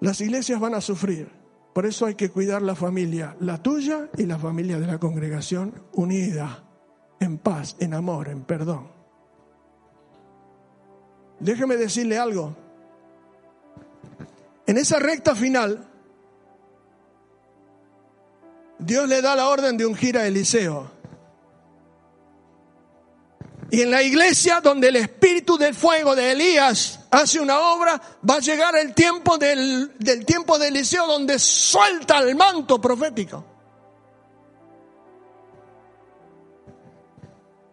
las 0.01 0.21
iglesias 0.23 0.59
van 0.59 0.75
a 0.75 0.81
sufrir. 0.81 1.31
Por 1.75 1.87
eso 1.87 2.07
hay 2.07 2.15
que 2.15 2.31
cuidar 2.31 2.63
la 2.63 2.75
familia, 2.75 3.37
la 3.41 3.63
tuya 3.63 4.09
y 4.17 4.25
la 4.25 4.39
familia 4.39 4.81
de 4.81 4.87
la 4.87 4.99
congregación 4.99 5.75
unida, 5.93 6.65
en 7.21 7.39
paz, 7.39 7.77
en 7.79 7.95
amor, 7.95 8.29
en 8.29 8.43
perdón. 8.43 9.00
Déjeme 11.41 11.77
decirle 11.77 12.19
algo. 12.19 12.55
En 14.67 14.77
esa 14.77 14.99
recta 14.99 15.35
final, 15.35 15.89
Dios 18.79 19.09
le 19.09 19.21
da 19.21 19.35
la 19.35 19.49
orden 19.49 19.77
de 19.77 19.87
ungir 19.87 20.17
a 20.17 20.27
Eliseo. 20.27 20.91
Y 23.73 23.83
en 23.83 23.91
la 23.91 24.03
iglesia 24.03 24.61
donde 24.61 24.89
el 24.89 24.97
espíritu 24.97 25.57
del 25.57 25.75
fuego 25.75 26.15
de 26.15 26.33
Elías 26.33 27.01
hace 27.11 27.41
una 27.41 27.59
obra, 27.59 28.01
va 28.29 28.37
a 28.37 28.41
llegar 28.41 28.77
el 28.77 28.95
tiempo 28.95 29.39
del, 29.39 29.97
del 29.99 30.25
tiempo 30.25 30.59
de 30.59 30.69
Eliseo 30.69 31.07
donde 31.07 31.39
suelta 31.39 32.19
el 32.19 32.35
manto 32.35 32.81
profético. 32.81 33.45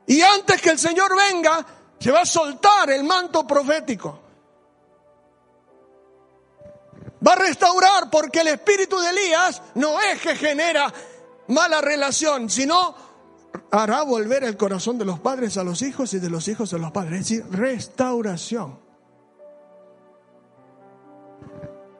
Y 0.08 0.22
antes 0.22 0.62
que 0.62 0.70
el 0.70 0.80
Señor 0.80 1.12
venga, 1.16 1.66
se 2.00 2.12
va 2.12 2.22
a 2.22 2.26
soltar 2.26 2.90
el 2.92 3.04
manto 3.04 3.46
profético. 3.46 4.20
Va 7.26 7.34
a 7.34 7.36
restaurar 7.36 8.10
porque 8.10 8.42
el 8.42 8.48
espíritu 8.48 9.00
de 9.00 9.10
Elías 9.10 9.62
no 9.76 10.00
es 10.00 10.22
que 10.22 10.36
genera 10.36 10.94
mala 11.48 11.82
relación, 11.82 12.50
sino 12.50 12.96
hará 13.72 14.04
volver 14.04 14.44
el 14.44 14.56
corazón 14.56 14.98
de 14.98 15.06
los 15.06 15.20
padres 15.20 15.58
a 15.58 15.64
los 15.64 15.82
hijos 15.82 16.14
y 16.14 16.20
de 16.20 16.30
los 16.30 16.48
hijos 16.48 16.74
a 16.74 16.78
los 16.78 16.92
padres. 16.92 17.22
Es 17.22 17.30
decir, 17.30 17.46
restauración. 17.52 18.80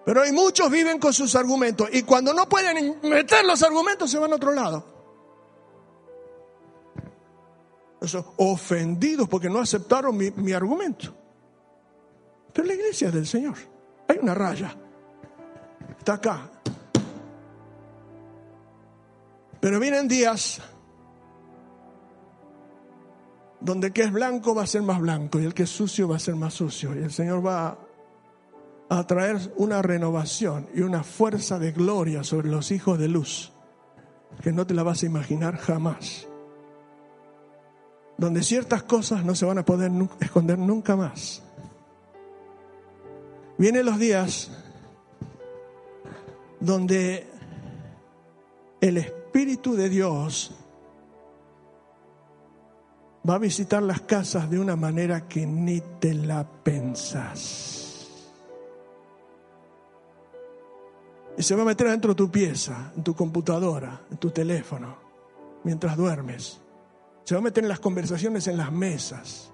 Pero 0.06 0.22
hay 0.22 0.32
muchos 0.32 0.70
viven 0.70 1.00
con 1.00 1.12
sus 1.12 1.36
argumentos 1.36 1.90
y 1.92 2.04
cuando 2.04 2.34
no 2.34 2.48
pueden 2.48 3.00
meter 3.02 3.44
los 3.44 3.62
argumentos 3.64 4.10
se 4.10 4.18
van 4.18 4.32
a 4.32 4.36
otro 4.36 4.54
lado. 4.54 4.97
Ofendidos 8.38 9.28
porque 9.28 9.50
no 9.50 9.60
aceptaron 9.60 10.16
mi, 10.16 10.32
mi 10.32 10.54
argumento. 10.54 11.14
Pero 12.54 12.68
la 12.68 12.74
iglesia 12.74 13.12
del 13.12 13.28
Señor, 13.28 13.56
hay 14.08 14.18
una 14.22 14.34
raya. 14.34 14.76
Está 15.98 16.14
acá. 16.14 16.50
Pero 19.60 19.80
vienen 19.80 20.08
días 20.08 20.62
donde 23.60 23.88
el 23.88 23.94
que 23.94 24.04
es 24.04 24.12
blanco 24.12 24.56
va 24.56 24.64
a 24.64 24.68
ser 24.68 24.82
más 24.82 25.00
blanco 25.00 25.40
y 25.40 25.46
el 25.46 25.54
que 25.54 25.64
es 25.64 25.70
sucio 25.70 26.08
va 26.08 26.16
a 26.16 26.20
ser 26.20 26.36
más 26.36 26.54
sucio. 26.54 26.96
Y 26.96 27.00
el 27.00 27.12
Señor 27.12 27.46
va 27.46 27.78
a 28.90 29.08
traer 29.08 29.54
una 29.58 29.82
renovación 29.82 30.68
y 30.74 30.82
una 30.82 31.04
fuerza 31.04 31.60
de 31.60 31.72
gloria 31.72 32.24
sobre 32.24 32.50
los 32.50 32.72
hijos 32.72 32.98
de 32.98 33.08
luz 33.08 33.52
que 34.42 34.52
no 34.52 34.66
te 34.68 34.74
la 34.74 34.84
vas 34.84 35.04
a 35.04 35.08
imaginar 35.08 35.58
jamás. 35.58 36.27
Donde 38.18 38.44
ciertas 38.44 38.84
cosas 38.84 39.24
no 39.24 39.36
se 39.36 39.46
van 39.46 39.60
a 39.60 39.66
poder 39.66 39.92
esconder 40.20 40.58
nunca 40.58 40.96
más. 40.96 41.44
Vienen 43.58 43.86
los 43.86 43.98
días 44.00 44.52
donde 46.60 47.28
el 48.82 48.98
Espíritu 48.98 49.76
de 49.76 49.90
Dios 49.90 50.56
va 53.28 53.36
a 53.36 53.40
visitar 53.40 53.84
las 53.84 54.02
casas 54.02 54.50
de 54.50 54.60
una 54.60 54.76
manera 54.76 55.28
que 55.28 55.46
ni 55.46 55.82
te 56.00 56.14
la 56.14 56.48
pensas. 56.64 57.78
Y 61.38 61.44
se 61.44 61.56
va 61.56 61.62
a 61.64 61.66
meter 61.66 61.90
dentro 61.90 62.12
de 62.12 62.16
tu 62.16 62.32
pieza, 62.32 62.92
en 62.96 63.04
tu 63.04 63.16
computadora, 63.16 64.02
en 64.10 64.18
tu 64.18 64.32
teléfono, 64.32 64.98
mientras 65.64 65.96
duermes. 65.96 66.60
Se 67.28 67.36
va 67.36 67.40
a 67.40 67.44
meter 67.44 67.62
en 67.62 67.68
las 67.68 67.82
conversaciones 67.82 68.48
en 68.48 68.56
las 68.56 68.72
mesas. 68.72 69.52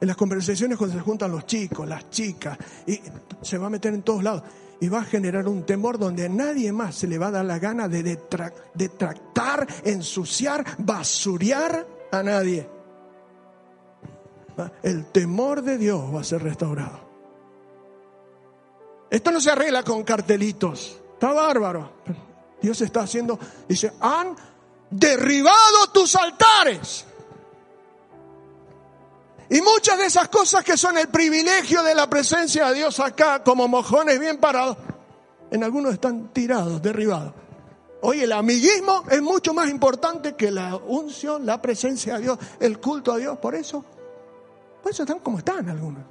En 0.00 0.08
las 0.08 0.16
conversaciones 0.16 0.76
cuando 0.76 0.96
se 0.96 1.00
juntan 1.00 1.30
los 1.30 1.46
chicos, 1.46 1.86
las 1.86 2.10
chicas. 2.10 2.58
Y 2.88 3.00
se 3.40 3.56
va 3.56 3.68
a 3.68 3.70
meter 3.70 3.94
en 3.94 4.02
todos 4.02 4.24
lados. 4.24 4.42
Y 4.80 4.88
va 4.88 5.02
a 5.02 5.04
generar 5.04 5.46
un 5.46 5.64
temor 5.64 5.96
donde 5.96 6.26
a 6.26 6.28
nadie 6.28 6.72
más 6.72 6.96
se 6.96 7.06
le 7.06 7.18
va 7.18 7.28
a 7.28 7.30
dar 7.30 7.44
la 7.44 7.60
gana 7.60 7.86
de 7.86 8.18
detractar, 8.74 9.64
ensuciar, 9.84 10.66
basurear 10.78 11.86
a 12.10 12.20
nadie. 12.24 12.68
El 14.82 15.04
temor 15.12 15.62
de 15.62 15.78
Dios 15.78 16.12
va 16.12 16.22
a 16.22 16.24
ser 16.24 16.42
restaurado. 16.42 16.98
Esto 19.08 19.30
no 19.30 19.40
se 19.40 19.52
arregla 19.52 19.84
con 19.84 20.02
cartelitos. 20.02 21.00
Está 21.12 21.32
bárbaro. 21.32 21.92
Dios 22.60 22.80
está 22.80 23.02
haciendo, 23.02 23.38
dice, 23.68 23.92
han 24.00 24.34
derribado 24.92 25.86
tus 25.92 26.14
altares. 26.14 27.06
Y 29.48 29.60
muchas 29.60 29.98
de 29.98 30.06
esas 30.06 30.28
cosas 30.28 30.64
que 30.64 30.76
son 30.76 30.96
el 30.96 31.08
privilegio 31.08 31.82
de 31.82 31.94
la 31.94 32.08
presencia 32.08 32.68
de 32.68 32.74
Dios 32.74 33.00
acá, 33.00 33.42
como 33.42 33.68
mojones 33.68 34.18
bien 34.18 34.38
parados, 34.38 34.76
en 35.50 35.64
algunos 35.64 35.92
están 35.94 36.32
tirados, 36.32 36.80
derribados. 36.80 37.34
Hoy 38.02 38.20
el 38.20 38.32
amiguismo 38.32 39.04
es 39.10 39.20
mucho 39.20 39.54
más 39.54 39.68
importante 39.68 40.34
que 40.34 40.50
la 40.50 40.76
unción, 40.76 41.44
la 41.46 41.60
presencia 41.60 42.14
de 42.14 42.22
Dios, 42.22 42.38
el 42.60 42.78
culto 42.78 43.12
a 43.12 43.18
Dios. 43.18 43.38
Por 43.38 43.54
eso, 43.54 43.84
por 44.82 44.90
eso 44.90 45.02
están 45.02 45.20
como 45.20 45.38
están 45.38 45.68
algunos. 45.68 46.02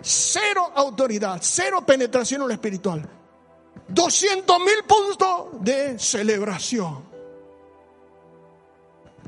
Cero 0.00 0.72
autoridad, 0.74 1.38
cero 1.42 1.84
penetración 1.86 2.42
en 2.42 2.48
lo 2.48 2.54
espiritual. 2.54 3.21
200 3.88 4.58
mil 4.60 4.84
puntos 4.86 5.62
de 5.64 5.98
celebración. 5.98 7.02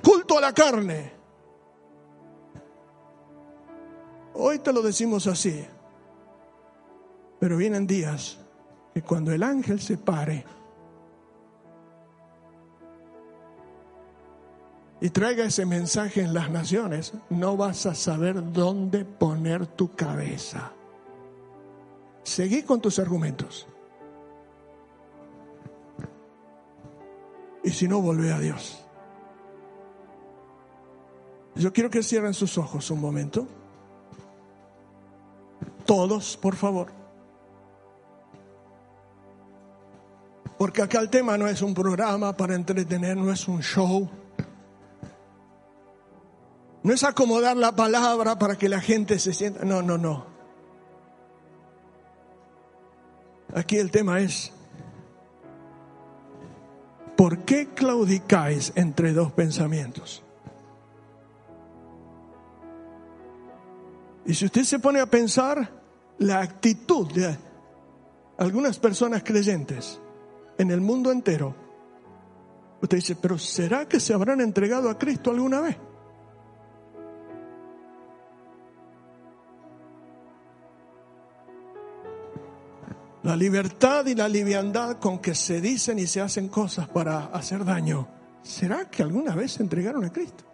Culto 0.02 0.38
a 0.38 0.40
la 0.40 0.52
carne. 0.52 1.12
Hoy 4.34 4.58
te 4.58 4.72
lo 4.72 4.82
decimos 4.82 5.26
así. 5.26 5.64
Pero 7.38 7.56
vienen 7.56 7.86
días 7.86 8.38
que 8.92 9.02
cuando 9.02 9.32
el 9.32 9.42
ángel 9.42 9.80
se 9.80 9.98
pare 9.98 10.44
y 15.00 15.10
traiga 15.10 15.44
ese 15.44 15.66
mensaje 15.66 16.22
en 16.22 16.32
las 16.32 16.50
naciones, 16.50 17.12
no 17.28 17.56
vas 17.56 17.84
a 17.84 17.94
saber 17.94 18.52
dónde 18.52 19.04
poner 19.04 19.66
tu 19.66 19.94
cabeza. 19.94 20.72
Seguí 22.22 22.62
con 22.62 22.80
tus 22.80 22.98
argumentos. 22.98 23.66
Y 27.64 27.70
si 27.70 27.88
no, 27.88 28.00
vuelve 28.00 28.32
a 28.32 28.38
Dios. 28.38 28.84
Yo 31.56 31.72
quiero 31.72 31.88
que 31.90 32.02
cierren 32.02 32.34
sus 32.34 32.58
ojos 32.58 32.90
un 32.90 33.00
momento. 33.00 33.48
Todos, 35.86 36.36
por 36.36 36.56
favor. 36.56 36.92
Porque 40.58 40.82
acá 40.82 41.00
el 41.00 41.10
tema 41.10 41.36
no 41.36 41.48
es 41.48 41.62
un 41.62 41.74
programa 41.74 42.36
para 42.36 42.54
entretener, 42.54 43.16
no 43.16 43.32
es 43.32 43.48
un 43.48 43.60
show. 43.60 44.08
No 46.82 46.92
es 46.92 47.02
acomodar 47.02 47.56
la 47.56 47.74
palabra 47.74 48.38
para 48.38 48.56
que 48.56 48.68
la 48.68 48.80
gente 48.80 49.18
se 49.18 49.32
sienta. 49.32 49.64
No, 49.64 49.82
no, 49.82 49.96
no. 49.96 50.26
Aquí 53.54 53.78
el 53.78 53.90
tema 53.90 54.20
es, 54.20 54.52
¿por 57.16 57.44
qué 57.44 57.68
claudicáis 57.74 58.72
entre 58.74 59.12
dos 59.12 59.32
pensamientos? 59.32 60.22
Y 64.26 64.34
si 64.34 64.46
usted 64.46 64.62
se 64.62 64.78
pone 64.78 65.00
a 65.00 65.06
pensar 65.06 65.70
la 66.18 66.40
actitud 66.40 67.12
de 67.12 67.36
algunas 68.38 68.78
personas 68.78 69.22
creyentes 69.22 70.00
en 70.56 70.70
el 70.70 70.80
mundo 70.80 71.12
entero, 71.12 71.54
usted 72.80 72.98
dice, 72.98 73.16
pero 73.16 73.38
¿será 73.38 73.86
que 73.86 74.00
se 74.00 74.14
habrán 74.14 74.40
entregado 74.40 74.88
a 74.88 74.98
Cristo 74.98 75.30
alguna 75.30 75.60
vez? 75.60 75.76
La 83.24 83.36
libertad 83.36 84.04
y 84.04 84.14
la 84.14 84.28
liviandad 84.28 84.98
con 84.98 85.18
que 85.18 85.34
se 85.34 85.58
dicen 85.58 85.98
y 85.98 86.06
se 86.06 86.20
hacen 86.20 86.48
cosas 86.48 86.88
para 86.88 87.24
hacer 87.26 87.64
daño, 87.64 88.06
¿será 88.42 88.90
que 88.90 89.02
alguna 89.02 89.34
vez 89.34 89.52
se 89.52 89.62
entregaron 89.62 90.04
a 90.04 90.12
Cristo? 90.12 90.44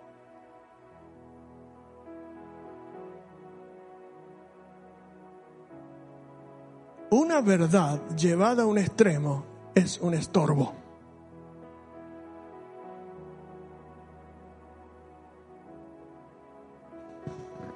Una 7.11 7.41
verdad 7.41 8.01
llevada 8.17 8.63
a 8.63 8.67
un 8.67 8.79
extremo 8.79 9.45
es 9.75 9.99
un 10.01 10.15
estorbo. 10.15 10.73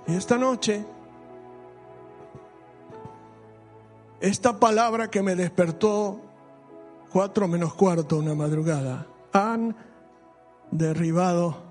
Y 0.07 0.15
esta 0.15 0.39
noche, 0.39 0.85
esta 4.29 4.59
palabra 4.59 5.11
que 5.11 5.23
me 5.23 5.35
despertó 5.35 6.21
cuatro 7.13 7.47
menos 7.47 7.75
cuarto 7.75 8.17
una 8.17 8.35
madrugada, 8.35 9.07
han 9.33 9.77
derribado 10.71 11.63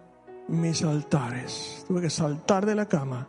mis 0.48 0.84
altares. 0.84 1.84
Tuve 1.88 2.02
que 2.02 2.10
saltar 2.10 2.66
de 2.66 2.76
la 2.76 2.88
cama 2.88 3.28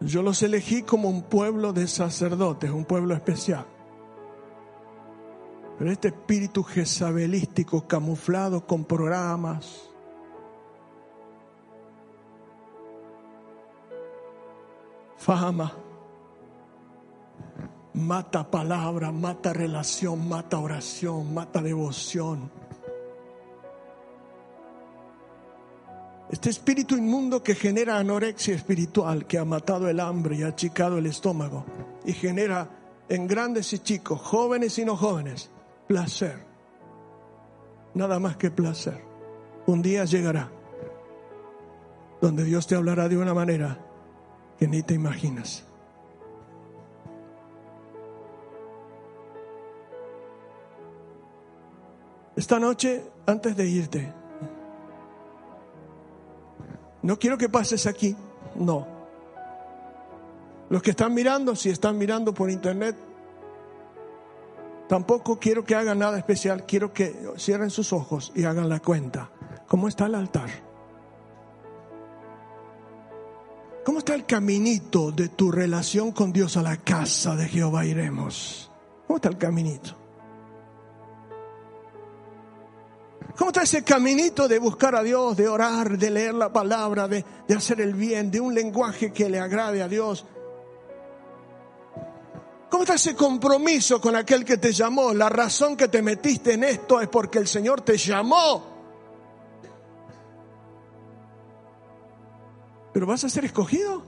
Yo 0.00 0.22
los 0.22 0.42
elegí 0.42 0.82
como 0.82 1.08
un 1.08 1.22
pueblo 1.22 1.72
de 1.72 1.88
sacerdotes, 1.88 2.70
un 2.70 2.84
pueblo 2.84 3.14
especial. 3.14 3.66
Pero 5.76 5.90
este 5.90 6.08
espíritu 6.08 6.62
jezabelístico 6.62 7.86
camuflado 7.86 8.66
con 8.66 8.84
programas, 8.84 9.90
fama, 15.18 15.72
mata 17.94 18.48
palabra, 18.50 19.12
mata 19.12 19.52
relación, 19.52 20.28
mata 20.28 20.58
oración, 20.58 21.34
mata 21.34 21.60
devoción. 21.60 22.50
Este 26.30 26.50
espíritu 26.50 26.96
inmundo 26.96 27.42
que 27.42 27.54
genera 27.54 27.98
anorexia 27.98 28.54
espiritual, 28.54 29.26
que 29.26 29.38
ha 29.38 29.44
matado 29.44 29.88
el 29.88 29.98
hambre 29.98 30.36
y 30.36 30.42
ha 30.42 30.48
achicado 30.48 30.98
el 30.98 31.06
estómago 31.06 31.64
y 32.04 32.12
genera 32.12 32.68
en 33.08 33.26
grandes 33.26 33.72
y 33.72 33.78
chicos, 33.78 34.20
jóvenes 34.20 34.78
y 34.78 34.84
no 34.84 34.96
jóvenes, 34.96 35.50
placer. 35.86 36.46
Nada 37.94 38.18
más 38.18 38.36
que 38.36 38.50
placer. 38.50 39.02
Un 39.66 39.82
día 39.82 40.04
llegará 40.04 40.50
donde 42.20 42.44
Dios 42.44 42.66
te 42.66 42.74
hablará 42.74 43.08
de 43.08 43.16
una 43.16 43.32
manera 43.32 43.87
que 44.58 44.66
ni 44.66 44.82
te 44.82 44.94
imaginas. 44.94 45.64
Esta 52.36 52.58
noche, 52.58 53.02
antes 53.26 53.56
de 53.56 53.66
irte, 53.66 54.12
no 57.02 57.18
quiero 57.18 57.36
que 57.36 57.48
pases 57.48 57.86
aquí, 57.86 58.14
no. 58.54 58.86
Los 60.70 60.82
que 60.82 60.90
están 60.90 61.14
mirando, 61.14 61.56
si 61.56 61.70
están 61.70 61.98
mirando 61.98 62.34
por 62.34 62.50
internet, 62.50 62.96
tampoco 64.88 65.38
quiero 65.38 65.64
que 65.64 65.74
hagan 65.74 65.98
nada 65.98 66.18
especial, 66.18 66.64
quiero 66.66 66.92
que 66.92 67.28
cierren 67.38 67.70
sus 67.70 67.92
ojos 67.92 68.32
y 68.34 68.44
hagan 68.44 68.68
la 68.68 68.80
cuenta. 68.80 69.30
¿Cómo 69.66 69.88
está 69.88 70.06
el 70.06 70.14
altar? 70.14 70.67
¿Cómo 74.08 74.16
está 74.16 74.24
el 74.24 74.40
caminito 74.40 75.12
de 75.12 75.28
tu 75.28 75.52
relación 75.52 76.12
con 76.12 76.32
Dios 76.32 76.56
a 76.56 76.62
la 76.62 76.78
casa 76.78 77.36
de 77.36 77.46
Jehová 77.46 77.84
iremos? 77.84 78.70
¿Cómo 79.06 79.18
está 79.18 79.28
el 79.28 79.36
caminito? 79.36 79.94
¿Cómo 83.36 83.50
está 83.50 83.64
ese 83.64 83.84
caminito 83.84 84.48
de 84.48 84.58
buscar 84.58 84.94
a 84.94 85.02
Dios, 85.02 85.36
de 85.36 85.46
orar, 85.46 85.98
de 85.98 86.08
leer 86.08 86.32
la 86.32 86.50
palabra, 86.50 87.06
de, 87.06 87.22
hacer 87.54 87.82
el 87.82 87.92
bien, 87.92 88.30
de 88.30 88.40
un 88.40 88.54
lenguaje 88.54 89.12
que 89.12 89.28
le 89.28 89.40
agrade 89.40 89.82
a 89.82 89.88
Dios? 89.88 90.24
¿Cómo 92.70 92.84
está 92.84 92.94
ese 92.94 93.14
compromiso 93.14 94.00
con 94.00 94.16
aquel 94.16 94.42
que 94.42 94.56
te 94.56 94.72
llamó? 94.72 95.12
La 95.12 95.28
razón 95.28 95.76
que 95.76 95.88
te 95.88 96.00
metiste 96.00 96.54
en 96.54 96.64
esto 96.64 96.98
es 96.98 97.08
porque 97.08 97.40
el 97.40 97.46
Señor 97.46 97.82
te 97.82 97.98
llamó. 97.98 98.77
¿Pero 102.92 103.06
vas 103.06 103.24
a 103.24 103.28
ser 103.28 103.44
escogido? 103.44 104.02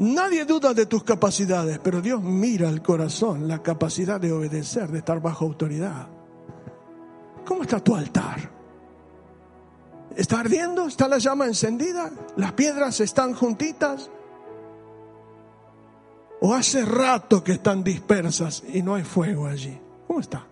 Nadie 0.00 0.46
duda 0.46 0.72
de 0.72 0.86
tus 0.86 1.04
capacidades, 1.04 1.78
pero 1.78 2.00
Dios 2.00 2.22
mira 2.22 2.70
el 2.70 2.80
corazón, 2.80 3.46
la 3.46 3.62
capacidad 3.62 4.18
de 4.18 4.32
obedecer, 4.32 4.88
de 4.88 4.98
estar 4.98 5.20
bajo 5.20 5.44
autoridad. 5.44 6.08
¿Cómo 7.44 7.62
está 7.62 7.80
tu 7.80 7.94
altar? 7.94 8.50
¿Está 10.16 10.40
ardiendo? 10.40 10.86
¿Está 10.86 11.06
la 11.06 11.18
llama 11.18 11.46
encendida? 11.46 12.10
¿Las 12.36 12.52
piedras 12.52 13.00
están 13.00 13.34
juntitas? 13.34 14.10
¿O 16.40 16.54
hace 16.54 16.84
rato 16.84 17.44
que 17.44 17.52
están 17.52 17.84
dispersas 17.84 18.62
y 18.72 18.82
no 18.82 18.94
hay 18.94 19.04
fuego 19.04 19.46
allí? 19.46 19.78
¿Cómo 20.06 20.20
está? 20.20 20.46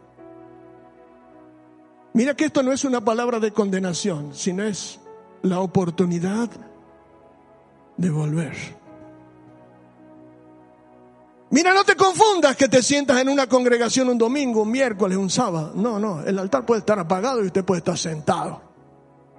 Mira 2.13 2.35
que 2.35 2.45
esto 2.45 2.63
no 2.63 2.73
es 2.73 2.85
una 2.85 3.03
palabra 3.03 3.41
de 3.41 3.53
condenación, 3.53 4.35
sino 4.35 4.63
es 4.65 5.01
la 5.43 5.61
oportunidad 5.61 6.51
de 7.97 8.11
volver. 8.11 8.55
Mira, 11.51 11.73
no 11.73 11.83
te 11.85 11.97
confundas 11.97 12.57
que 12.57 12.69
te 12.69 12.83
sientas 12.83 13.21
en 13.21 13.29
una 13.29 13.47
congregación 13.47 14.09
un 14.09 14.19
domingo, 14.19 14.63
un 14.63 14.71
miércoles, 14.71 15.17
un 15.17 15.31
sábado. 15.31 15.73
No, 15.75 15.99
no, 15.99 16.23
el 16.23 16.39
altar 16.39 16.67
puede 16.67 16.81
estar 16.81 16.99
apagado 16.99 17.43
y 17.43 17.47
usted 17.47 17.65
puede 17.65 17.79
estar 17.79 17.97
sentado. 17.97 18.61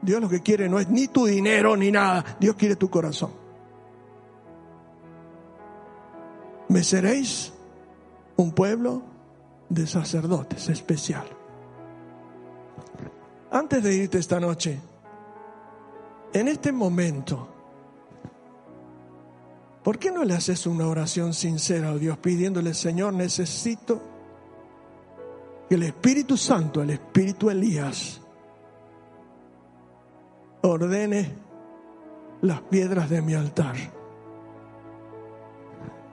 Dios 0.01 0.19
lo 0.21 0.29
que 0.29 0.41
quiere 0.41 0.67
no 0.69 0.79
es 0.79 0.89
ni 0.89 1.07
tu 1.07 1.25
dinero 1.25 1.75
ni 1.75 1.91
nada, 1.91 2.37
Dios 2.39 2.55
quiere 2.55 2.75
tu 2.75 2.89
corazón. 2.89 3.31
Me 6.69 6.83
seréis 6.83 7.51
un 8.37 8.51
pueblo 8.53 9.03
de 9.69 9.85
sacerdotes 9.85 10.69
especial. 10.69 11.27
Antes 13.51 13.83
de 13.83 13.95
irte 13.95 14.17
esta 14.19 14.39
noche, 14.39 14.79
en 16.33 16.47
este 16.47 16.71
momento, 16.71 17.47
¿por 19.83 19.97
qué 19.97 20.11
no 20.11 20.23
le 20.23 20.35
haces 20.35 20.67
una 20.67 20.87
oración 20.87 21.33
sincera 21.33 21.89
a 21.89 21.95
Dios 21.95 22.17
pidiéndole, 22.17 22.73
Señor, 22.73 23.13
necesito 23.13 24.01
que 25.67 25.75
el 25.75 25.83
Espíritu 25.83 26.37
Santo, 26.37 26.81
el 26.81 26.91
Espíritu 26.91 27.49
Elías, 27.49 28.21
ordene 30.61 31.33
las 32.41 32.61
piedras 32.61 33.09
de 33.09 33.21
mi 33.21 33.33
altar? 33.33 33.75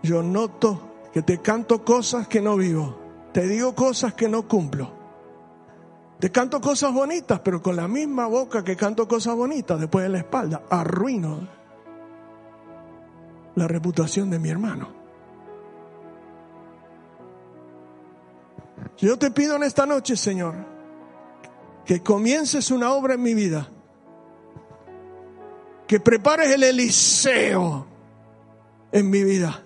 Yo 0.02 0.22
noto 0.22 0.80
que 1.12 1.22
te 1.22 1.38
canto 1.42 1.84
cosas 1.84 2.28
que 2.28 2.40
no 2.40 2.56
vivo, 2.56 2.98
te 3.32 3.46
digo 3.46 3.74
cosas 3.74 4.14
que 4.14 4.28
no 4.28 4.48
cumplo. 4.48 4.95
Te 6.18 6.32
canto 6.32 6.60
cosas 6.60 6.92
bonitas, 6.92 7.40
pero 7.40 7.60
con 7.60 7.76
la 7.76 7.86
misma 7.86 8.26
boca 8.26 8.64
que 8.64 8.74
canto 8.74 9.06
cosas 9.06 9.34
bonitas, 9.34 9.78
después 9.78 10.04
de 10.04 10.08
la 10.08 10.18
espalda, 10.18 10.62
arruino 10.70 11.46
la 13.54 13.68
reputación 13.68 14.30
de 14.30 14.38
mi 14.38 14.48
hermano. 14.48 14.94
Yo 18.96 19.18
te 19.18 19.30
pido 19.30 19.56
en 19.56 19.64
esta 19.64 19.84
noche, 19.84 20.16
Señor, 20.16 20.54
que 21.84 22.02
comiences 22.02 22.70
una 22.70 22.92
obra 22.92 23.14
en 23.14 23.22
mi 23.22 23.34
vida, 23.34 23.68
que 25.86 26.00
prepares 26.00 26.50
el 26.50 26.62
Eliseo 26.62 27.86
en 28.90 29.10
mi 29.10 29.22
vida, 29.22 29.62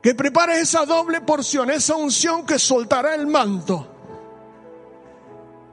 que 0.00 0.14
prepares 0.14 0.60
esa 0.60 0.86
doble 0.86 1.22
porción, 1.22 1.70
esa 1.70 1.96
unción 1.96 2.46
que 2.46 2.60
soltará 2.60 3.16
el 3.16 3.26
manto 3.26 3.97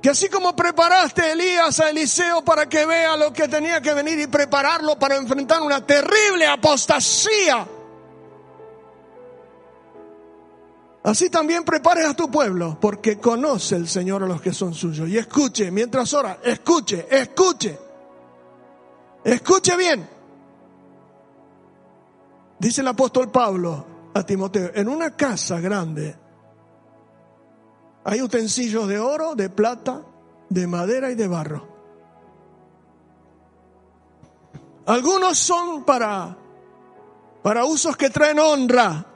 que 0.06 0.12
así 0.12 0.30
como 0.30 0.56
preparaste 0.56 1.24
a 1.24 1.32
Elías 1.32 1.80
a 1.80 1.90
Eliseo 1.90 2.46
para 2.46 2.70
que 2.70 2.86
vea 2.86 3.18
lo 3.18 3.34
que 3.34 3.48
tenía 3.48 3.82
que 3.82 3.92
venir 3.92 4.20
y 4.20 4.28
prepararlo 4.28 5.00
para 5.00 5.16
enfrentar 5.16 5.64
una 5.64 5.84
terrible 5.84 6.46
apostasía, 6.46 7.68
así 11.02 11.28
también 11.32 11.64
prepares 11.64 12.06
a 12.06 12.14
tu 12.14 12.30
pueblo, 12.30 12.78
porque 12.80 13.18
conoce 13.18 13.78
el 13.78 13.88
Señor 13.88 14.22
a 14.22 14.28
los 14.28 14.44
que 14.44 14.54
son 14.54 14.76
suyos. 14.76 15.10
Y 15.10 15.18
escuche, 15.18 15.72
mientras 15.72 16.14
ora, 16.14 16.38
escuche, 16.44 17.08
escuche, 17.10 17.76
escuche 19.24 19.76
bien. 19.76 20.08
Dice 22.60 22.82
el 22.82 22.88
apóstol 22.90 23.32
Pablo 23.32 24.12
a 24.14 24.24
Timoteo, 24.24 24.70
en 24.76 24.88
una 24.88 25.16
casa 25.16 25.60
grande 25.60 26.25
hay 28.06 28.22
utensilios 28.22 28.88
de 28.88 29.00
oro, 29.00 29.34
de 29.34 29.50
plata, 29.50 30.04
de 30.48 30.68
madera 30.68 31.10
y 31.10 31.16
de 31.16 31.28
barro. 31.28 31.68
Algunos 34.86 35.40
son 35.40 35.84
para, 35.84 36.38
para 37.42 37.66
usos 37.66 37.98
que 37.98 38.12
traen 38.12 38.38
honra 38.38 39.08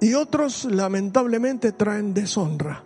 y 0.00 0.14
otros 0.14 0.64
lamentablemente 0.64 1.72
traen 1.72 2.12
deshonra. 2.12 2.82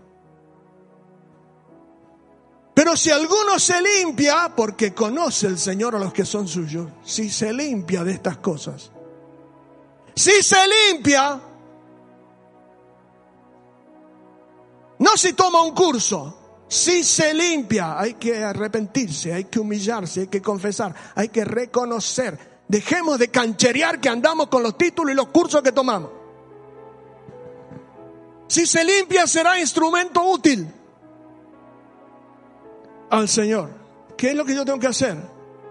Pero 2.74 2.94
si 2.94 3.10
alguno 3.10 3.58
se 3.58 3.80
limpia, 3.80 4.52
porque 4.54 4.92
conoce 4.92 5.46
el 5.46 5.58
Señor 5.58 5.96
a 5.96 5.98
los 5.98 6.12
que 6.12 6.26
son 6.26 6.46
suyos, 6.46 6.88
si 7.02 7.30
se 7.30 7.54
limpia 7.54 8.04
de 8.04 8.12
estas 8.12 8.36
cosas, 8.36 8.92
si 10.14 10.42
se 10.42 10.58
limpia, 10.92 11.40
No 14.98 15.16
si 15.16 15.32
toma 15.32 15.62
un 15.62 15.74
curso, 15.74 16.64
si 16.68 17.02
se 17.02 17.32
limpia, 17.32 17.98
hay 17.98 18.14
que 18.14 18.44
arrepentirse, 18.44 19.32
hay 19.32 19.44
que 19.44 19.58
humillarse, 19.58 20.20
hay 20.20 20.26
que 20.28 20.42
confesar, 20.42 20.94
hay 21.14 21.28
que 21.28 21.44
reconocer. 21.44 22.58
Dejemos 22.68 23.18
de 23.18 23.28
cancherear 23.28 24.00
que 24.00 24.08
andamos 24.08 24.48
con 24.48 24.62
los 24.62 24.76
títulos 24.76 25.12
y 25.12 25.16
los 25.16 25.28
cursos 25.28 25.62
que 25.62 25.72
tomamos. 25.72 26.10
Si 28.48 28.66
se 28.66 28.84
limpia 28.84 29.26
será 29.26 29.58
instrumento 29.58 30.22
útil 30.22 30.66
al 33.10 33.28
Señor. 33.28 33.70
¿Qué 34.16 34.30
es 34.30 34.34
lo 34.34 34.44
que 34.44 34.54
yo 34.54 34.64
tengo 34.64 34.78
que 34.78 34.88
hacer? 34.88 35.16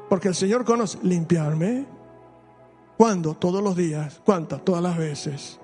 Porque 0.10 0.30
el 0.30 0.36
Señor 0.36 0.64
conoce. 0.64 0.98
Limpiarme. 1.04 1.86
¿Cuándo? 2.98 3.36
Todos 3.36 3.64
los 3.64 3.76
días. 3.76 4.22
¿Cuántas? 4.24 4.64
Todas 4.64 4.82
las 4.82 4.98
veces. 4.98 5.60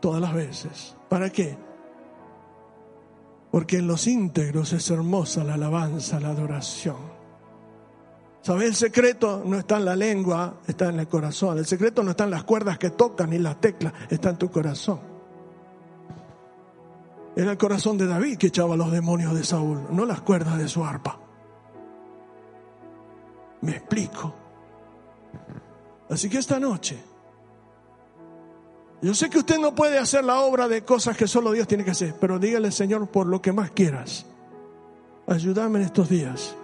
Todas 0.00 0.20
las 0.20 0.32
veces. 0.32 0.96
¿Para 1.08 1.30
qué? 1.30 1.56
Porque 3.50 3.78
en 3.78 3.86
los 3.86 4.06
íntegros 4.06 4.72
es 4.72 4.90
hermosa 4.90 5.44
la 5.44 5.54
alabanza, 5.54 6.20
la 6.20 6.28
adoración. 6.28 7.20
¿Sabes? 8.42 8.68
El 8.68 8.74
secreto 8.74 9.42
no 9.44 9.58
está 9.58 9.76
en 9.76 9.84
la 9.84 9.96
lengua, 9.96 10.60
está 10.66 10.88
en 10.88 11.00
el 11.00 11.08
corazón. 11.08 11.58
El 11.58 11.66
secreto 11.66 12.02
no 12.02 12.12
está 12.12 12.24
en 12.24 12.30
las 12.30 12.44
cuerdas 12.44 12.78
que 12.78 12.90
tocan 12.90 13.30
ni 13.30 13.38
las 13.38 13.60
teclas, 13.60 13.92
está 14.08 14.30
en 14.30 14.36
tu 14.36 14.50
corazón. 14.50 15.00
Era 17.36 17.52
el 17.52 17.58
corazón 17.58 17.98
de 17.98 18.06
David 18.06 18.38
que 18.38 18.48
echaba 18.48 18.76
los 18.76 18.90
demonios 18.90 19.34
de 19.34 19.44
Saúl, 19.44 19.86
no 19.90 20.04
las 20.04 20.20
cuerdas 20.22 20.58
de 20.58 20.68
su 20.68 20.84
arpa. 20.84 21.18
Me 23.62 23.72
explico. 23.72 24.34
Así 26.08 26.28
que 26.28 26.38
esta 26.38 26.58
noche 26.58 26.98
yo 29.02 29.14
sé 29.14 29.30
que 29.30 29.38
usted 29.38 29.58
no 29.58 29.74
puede 29.74 29.98
hacer 29.98 30.24
la 30.24 30.40
obra 30.40 30.68
de 30.68 30.84
cosas 30.84 31.16
que 31.16 31.26
solo 31.26 31.52
Dios 31.52 31.66
tiene 31.66 31.84
que 31.84 31.92
hacer, 31.92 32.14
pero 32.20 32.38
dígale, 32.38 32.70
Señor, 32.70 33.08
por 33.08 33.26
lo 33.26 33.40
que 33.40 33.52
más 33.52 33.70
quieras, 33.70 34.26
ayúdame 35.26 35.78
en 35.78 35.86
estos 35.86 36.08
días 36.08 36.54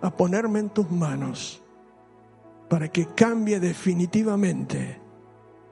a 0.00 0.10
ponerme 0.10 0.58
en 0.58 0.70
tus 0.70 0.90
manos 0.90 1.62
para 2.68 2.88
que 2.88 3.06
cambie 3.06 3.60
definitivamente 3.60 5.00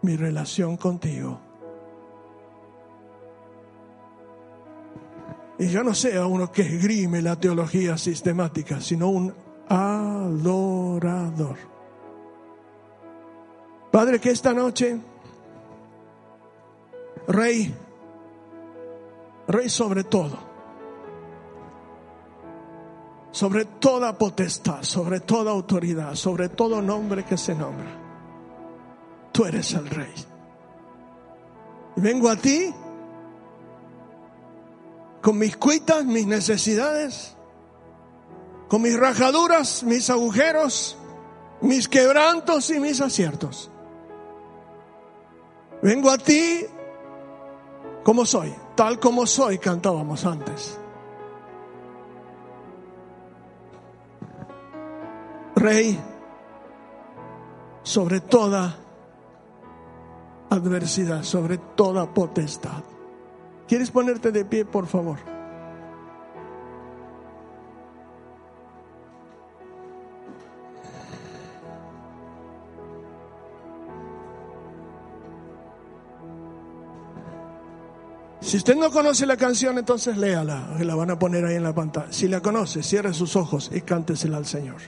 mi 0.03 0.17
relación 0.17 0.77
contigo. 0.77 1.41
Y 5.59 5.69
yo 5.69 5.83
no 5.83 5.95
sea 5.95 6.27
uno 6.27 6.51
que 6.51 6.63
esgrime 6.63 7.21
la 7.21 7.37
teología 7.37 7.99
sistemática, 7.99 8.81
sino 8.81 9.09
un 9.09 9.35
adorador. 9.69 11.70
Padre, 13.91 14.21
que 14.21 14.31
esta 14.31 14.55
noche, 14.55 15.01
Rey, 17.27 17.75
Rey 19.49 19.69
sobre 19.69 20.05
todo, 20.05 20.39
sobre 23.33 23.65
toda 23.65 24.17
potestad, 24.17 24.83
sobre 24.83 25.21
toda 25.21 25.51
autoridad, 25.51 26.15
sobre 26.15 26.49
todo 26.51 26.81
nombre 26.81 27.25
que 27.25 27.37
se 27.37 27.55
nombra, 27.55 27.91
tú 29.33 29.45
eres 29.45 29.73
el 29.73 29.91
Rey. 29.91 30.15
Vengo 31.97 32.29
a 32.29 32.37
ti 32.37 32.73
con 35.21 35.37
mis 35.37 35.57
cuitas, 35.57 36.05
mis 36.05 36.27
necesidades, 36.27 37.35
con 38.69 38.83
mis 38.83 38.97
rajaduras, 38.97 39.83
mis 39.83 40.09
agujeros, 40.11 40.97
mis 41.61 41.89
quebrantos 41.89 42.71
y 42.71 42.79
mis 42.79 43.01
aciertos. 43.01 43.71
Vengo 45.83 46.11
a 46.11 46.19
ti 46.19 46.67
como 48.03 48.27
soy, 48.27 48.55
tal 48.75 48.99
como 48.99 49.27
soy, 49.27 49.59
cantábamos 49.59 50.25
antes. 50.27 50.79
Rey 55.57 55.99
sobre 57.83 58.21
toda 58.21 58.77
adversidad, 60.51 61.23
sobre 61.23 61.59
toda 61.59 62.13
potestad. 62.13 62.83
¿Quieres 63.69 63.91
ponerte 63.91 64.33
de 64.33 64.45
pie, 64.45 64.65
por 64.65 64.87
favor? 64.87 65.40
Si 78.51 78.57
usted 78.57 78.75
no 78.75 78.91
conoce 78.91 79.27
la 79.27 79.37
canción, 79.37 79.79
entonces 79.79 80.17
léala, 80.17 80.71
la 80.81 80.97
van 80.97 81.13
a 81.13 81.17
poner 81.17 81.45
ahí 81.45 81.55
en 81.55 81.63
la 81.63 81.73
pantalla. 81.73 82.13
Si 82.13 82.27
la 82.27 82.41
conoce, 82.41 82.83
cierre 82.83 83.15
sus 83.15 83.37
ojos 83.37 83.71
y 83.73 83.81
cántesela 83.83 84.39
al 84.39 84.45
Señor. 84.45 84.81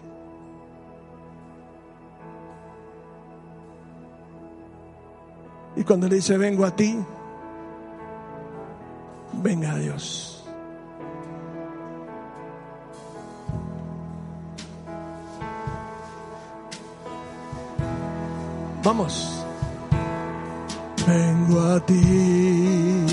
Y 5.77 5.85
cuando 5.85 6.09
le 6.09 6.17
dice, 6.17 6.37
vengo 6.37 6.67
a 6.67 6.75
ti, 6.75 6.99
venga 9.35 9.75
a 9.75 9.79
Dios. 9.79 10.45
Vamos. 18.83 19.47
Vengo 21.07 21.61
a 21.61 21.87
ti 21.87 23.12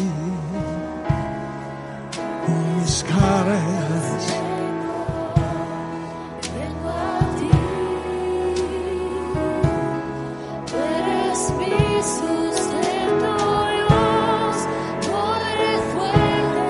cargas. 3.20 4.08
Vengo 6.56 6.90
a 6.90 7.20
ti, 7.38 7.52
tú 10.68 10.76
eres 10.98 11.40
mi 11.60 11.76
sustento, 12.16 13.32
Dios, 13.76 14.56
poder 15.10 15.78
fuerte 15.94 16.68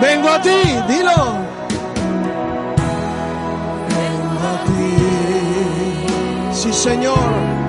Vengo 0.00 0.28
a 0.28 0.38
ti, 0.42 0.58
dilo. 0.88 1.18
Sí, 6.52 6.72
Señor. 6.72 7.61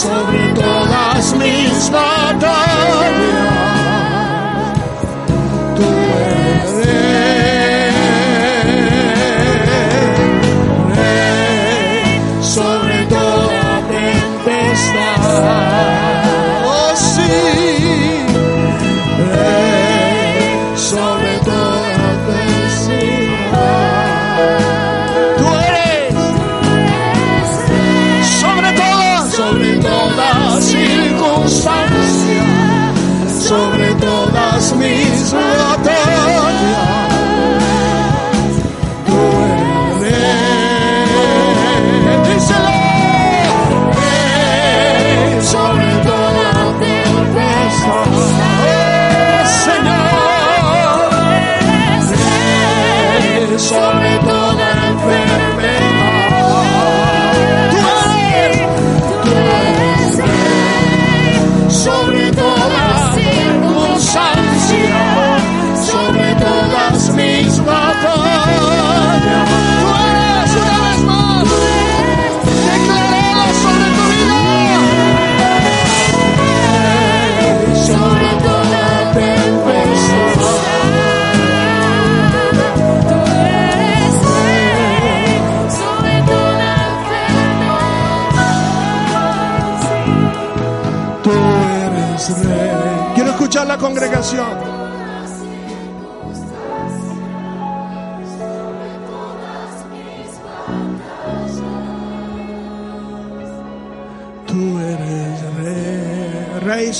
Sobre 0.00 0.54
todas 0.54 1.34
mis 1.34 1.90
batallas. 1.90 2.69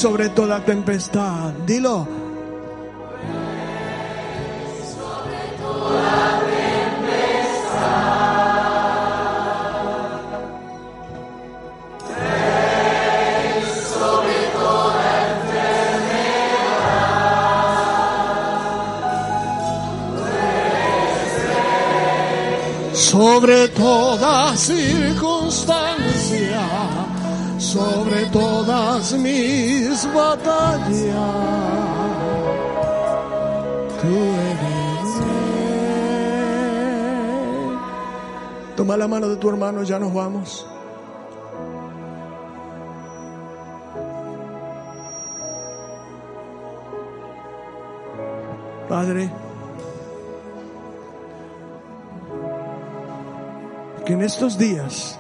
Rey, 0.03 0.17
rey 0.17 0.29
sobre 0.29 0.29
toda 0.31 0.65
tempestad. 0.65 1.53
Dilo. 1.67 2.21
sobre 23.11 23.69
toda 23.69 24.57
circunstancia, 24.57 25.80
Toma 38.91 38.99
la 38.99 39.07
mano 39.07 39.29
de 39.29 39.37
tu 39.37 39.49
hermano, 39.49 39.85
ya 39.85 40.01
nos 40.01 40.13
vamos. 40.13 40.67
Padre, 48.89 49.31
que 54.05 54.13
en 54.13 54.23
estos 54.23 54.59
días 54.59 55.17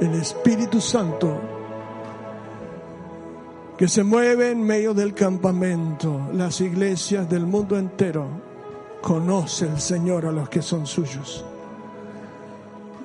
el 0.00 0.14
Espíritu 0.14 0.80
Santo 0.80 1.38
que 3.78 3.86
se 3.86 4.02
mueve 4.02 4.50
en 4.50 4.60
medio 4.60 4.92
del 4.92 5.14
campamento, 5.14 6.20
las 6.32 6.60
iglesias 6.60 7.30
del 7.30 7.46
mundo 7.46 7.78
entero, 7.78 8.26
conoce 9.00 9.66
el 9.66 9.80
Señor 9.80 10.26
a 10.26 10.32
los 10.32 10.48
que 10.48 10.62
son 10.62 10.84
suyos. 10.84 11.44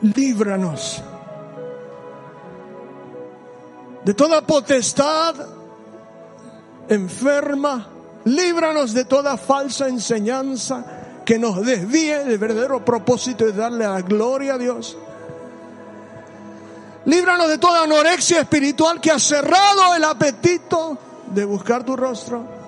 Líbranos 0.02 1.04
de 4.06 4.14
toda 4.14 4.42
potestad 4.42 5.36
enferma. 6.88 7.88
Líbranos 8.26 8.94
de 8.94 9.06
toda 9.06 9.38
falsa 9.38 9.88
enseñanza 9.88 10.84
que 11.26 11.40
nos 11.40 11.66
desvíe 11.66 12.26
del 12.26 12.38
verdadero 12.38 12.84
propósito 12.84 13.46
de 13.46 13.54
darle 13.54 13.86
la 13.86 14.02
gloria 14.02 14.56
a 14.56 14.58
Dios. 14.58 14.98
Líbranos 17.06 17.48
de 17.48 17.58
toda 17.58 17.84
anorexia 17.84 18.42
espiritual 18.42 19.00
que 19.00 19.12
ha 19.12 19.20
cerrado 19.20 19.96
el 19.96 20.04
apetito 20.04 20.98
de 21.28 21.46
buscar 21.46 21.84
tu 21.84 21.96
rostro. 21.96 22.59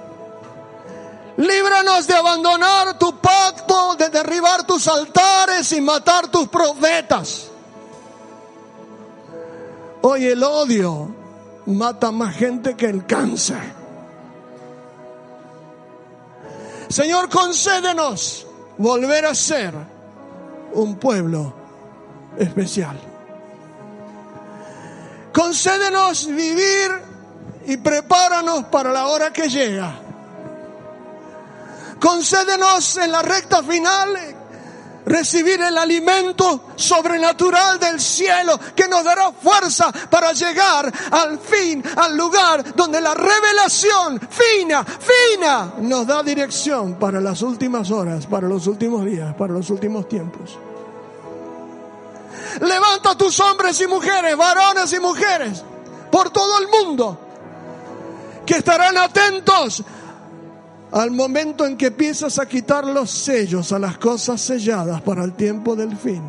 Líbranos 1.37 2.07
de 2.07 2.13
abandonar 2.13 2.97
tu 2.97 3.17
pacto, 3.19 3.95
de 3.95 4.09
derribar 4.09 4.65
tus 4.65 4.87
altares 4.87 5.71
y 5.71 5.81
matar 5.81 6.29
tus 6.29 6.47
profetas. 6.49 7.49
Hoy 10.01 10.25
el 10.25 10.43
odio 10.43 11.13
mata 11.67 12.11
más 12.11 12.35
gente 12.35 12.75
que 12.75 12.87
el 12.87 13.05
cáncer. 13.05 13.81
Señor, 16.89 17.29
concédenos 17.29 18.45
volver 18.77 19.25
a 19.25 19.35
ser 19.35 19.73
un 20.73 20.97
pueblo 20.97 21.53
especial. 22.37 22.99
Concédenos 25.31 26.27
vivir 26.27 26.91
y 27.65 27.77
prepáranos 27.77 28.65
para 28.65 28.91
la 28.91 29.07
hora 29.07 29.31
que 29.31 29.47
llega. 29.47 30.00
Concédenos 32.01 32.97
en 32.97 33.11
la 33.11 33.21
recta 33.21 33.61
final 33.61 34.17
recibir 35.05 35.61
el 35.61 35.77
alimento 35.77 36.69
sobrenatural 36.75 37.79
del 37.79 38.01
cielo 38.01 38.59
que 38.75 38.87
nos 38.87 39.03
dará 39.03 39.31
fuerza 39.31 39.91
para 40.09 40.33
llegar 40.33 40.91
al 41.11 41.37
fin, 41.37 41.83
al 41.97 42.17
lugar 42.17 42.75
donde 42.75 42.99
la 42.99 43.13
revelación 43.13 44.19
fina, 44.19 44.83
fina, 44.83 45.73
nos 45.77 46.07
da 46.07 46.23
dirección 46.23 46.95
para 46.95 47.21
las 47.21 47.43
últimas 47.43 47.91
horas, 47.91 48.25
para 48.25 48.47
los 48.47 48.65
últimos 48.65 49.05
días, 49.05 49.35
para 49.35 49.53
los 49.53 49.69
últimos 49.69 50.09
tiempos. 50.09 50.57
Levanta 52.61 53.11
a 53.11 53.17
tus 53.17 53.39
hombres 53.41 53.79
y 53.79 53.85
mujeres, 53.85 54.35
varones 54.35 54.91
y 54.91 54.99
mujeres, 54.99 55.63
por 56.11 56.31
todo 56.31 56.57
el 56.57 56.67
mundo, 56.67 57.19
que 58.43 58.55
estarán 58.55 58.97
atentos 58.97 59.83
al 60.91 61.11
momento 61.11 61.65
en 61.65 61.77
que 61.77 61.87
empiezas 61.87 62.37
a 62.39 62.45
quitar 62.45 62.85
los 62.85 63.09
sellos 63.09 63.71
a 63.71 63.79
las 63.79 63.97
cosas 63.97 64.41
selladas 64.41 65.01
para 65.01 65.23
el 65.23 65.33
tiempo 65.33 65.75
del 65.75 65.95
fin. 65.97 66.21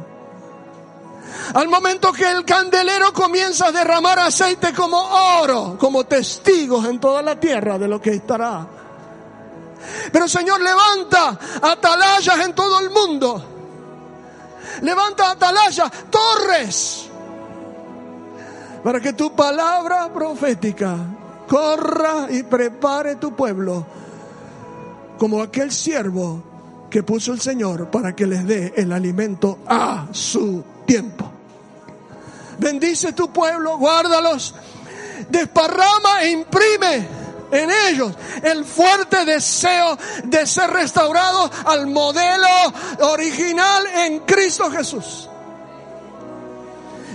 Al 1.54 1.68
momento 1.68 2.12
que 2.12 2.30
el 2.30 2.44
candelero 2.44 3.12
comienza 3.12 3.66
a 3.66 3.72
derramar 3.72 4.18
aceite 4.20 4.72
como 4.72 4.98
oro, 5.40 5.76
como 5.78 6.04
testigos 6.04 6.86
en 6.86 7.00
toda 7.00 7.22
la 7.22 7.38
tierra 7.38 7.78
de 7.78 7.88
lo 7.88 8.00
que 8.00 8.10
estará. 8.10 8.66
Pero 10.12 10.28
Señor, 10.28 10.60
levanta 10.60 11.38
atalayas 11.60 12.38
en 12.38 12.54
todo 12.54 12.78
el 12.80 12.90
mundo. 12.90 13.44
Levanta 14.82 15.32
atalayas, 15.32 15.90
torres, 16.08 17.08
para 18.84 19.00
que 19.00 19.12
tu 19.12 19.34
palabra 19.34 20.12
profética 20.12 20.96
corra 21.48 22.28
y 22.30 22.44
prepare 22.44 23.16
tu 23.16 23.34
pueblo 23.34 23.84
como 25.18 25.42
aquel 25.42 25.70
siervo 25.72 26.42
que 26.90 27.02
puso 27.02 27.32
el 27.32 27.40
Señor 27.40 27.90
para 27.90 28.14
que 28.14 28.26
les 28.26 28.46
dé 28.46 28.74
el 28.76 28.92
alimento 28.92 29.60
a 29.66 30.08
su 30.12 30.62
tiempo. 30.84 31.30
Bendice 32.58 33.12
tu 33.12 33.32
pueblo, 33.32 33.78
guárdalos, 33.78 34.54
desparrama 35.28 36.22
e 36.22 36.30
imprime 36.32 37.08
en 37.50 37.70
ellos 37.88 38.12
el 38.42 38.64
fuerte 38.64 39.24
deseo 39.24 39.96
de 40.24 40.46
ser 40.46 40.70
restaurados 40.70 41.50
al 41.64 41.86
modelo 41.86 42.46
original 43.00 43.86
en 43.86 44.20
Cristo 44.20 44.70
Jesús. 44.70 45.28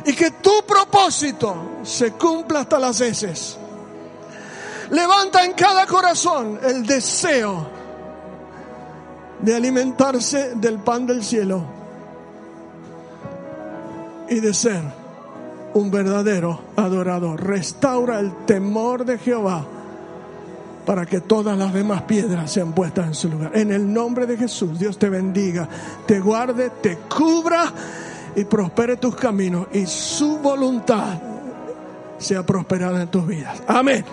Y 0.05 0.13
que 0.13 0.31
tu 0.31 0.63
propósito 0.65 1.81
se 1.83 2.13
cumpla 2.13 2.61
hasta 2.61 2.79
las 2.79 2.99
heces. 3.01 3.57
Levanta 4.89 5.43
en 5.43 5.53
cada 5.53 5.85
corazón 5.85 6.59
el 6.63 6.85
deseo 6.85 7.76
de 9.41 9.55
alimentarse 9.55 10.55
del 10.55 10.79
pan 10.79 11.05
del 11.05 11.23
cielo 11.23 11.63
y 14.29 14.39
de 14.39 14.53
ser 14.53 14.81
un 15.73 15.91
verdadero 15.91 16.59
adorador. 16.75 17.43
Restaura 17.43 18.19
el 18.19 18.45
temor 18.45 19.05
de 19.05 19.17
Jehová 19.17 19.65
para 20.85 21.05
que 21.05 21.19
todas 21.19 21.57
las 21.57 21.73
demás 21.73 22.03
piedras 22.03 22.51
sean 22.51 22.73
puestas 22.73 23.07
en 23.07 23.13
su 23.13 23.29
lugar. 23.29 23.51
En 23.53 23.71
el 23.71 23.91
nombre 23.91 24.25
de 24.25 24.38
Jesús, 24.38 24.79
Dios 24.79 24.97
te 24.97 25.09
bendiga, 25.09 25.67
te 26.05 26.19
guarde, 26.19 26.71
te 26.81 26.97
cubra 26.97 27.71
y 28.35 28.45
prospere 28.45 28.97
tus 28.97 29.15
caminos 29.15 29.67
y 29.73 29.85
su 29.85 30.38
voluntad 30.38 31.19
sea 32.17 32.45
prosperada 32.45 33.01
en 33.01 33.09
tus 33.09 33.27
vidas. 33.27 33.61
Amén. 33.67 34.05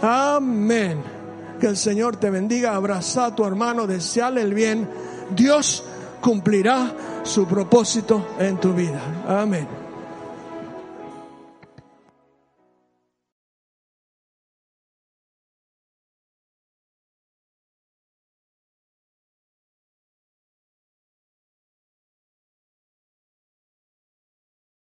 Amén. 0.00 1.15
Que 1.60 1.66
el 1.66 1.76
Señor 1.76 2.16
te 2.16 2.30
bendiga. 2.30 2.74
Abraza 2.74 3.26
a 3.26 3.34
tu 3.34 3.44
hermano, 3.44 3.86
deseale 3.86 4.42
el 4.42 4.54
bien. 4.54 4.88
Dios 5.34 5.84
cumplirá 6.20 6.94
su 7.22 7.46
propósito 7.46 8.34
en 8.38 8.58
tu 8.58 8.72
vida. 8.72 9.00
Amén. 9.26 9.85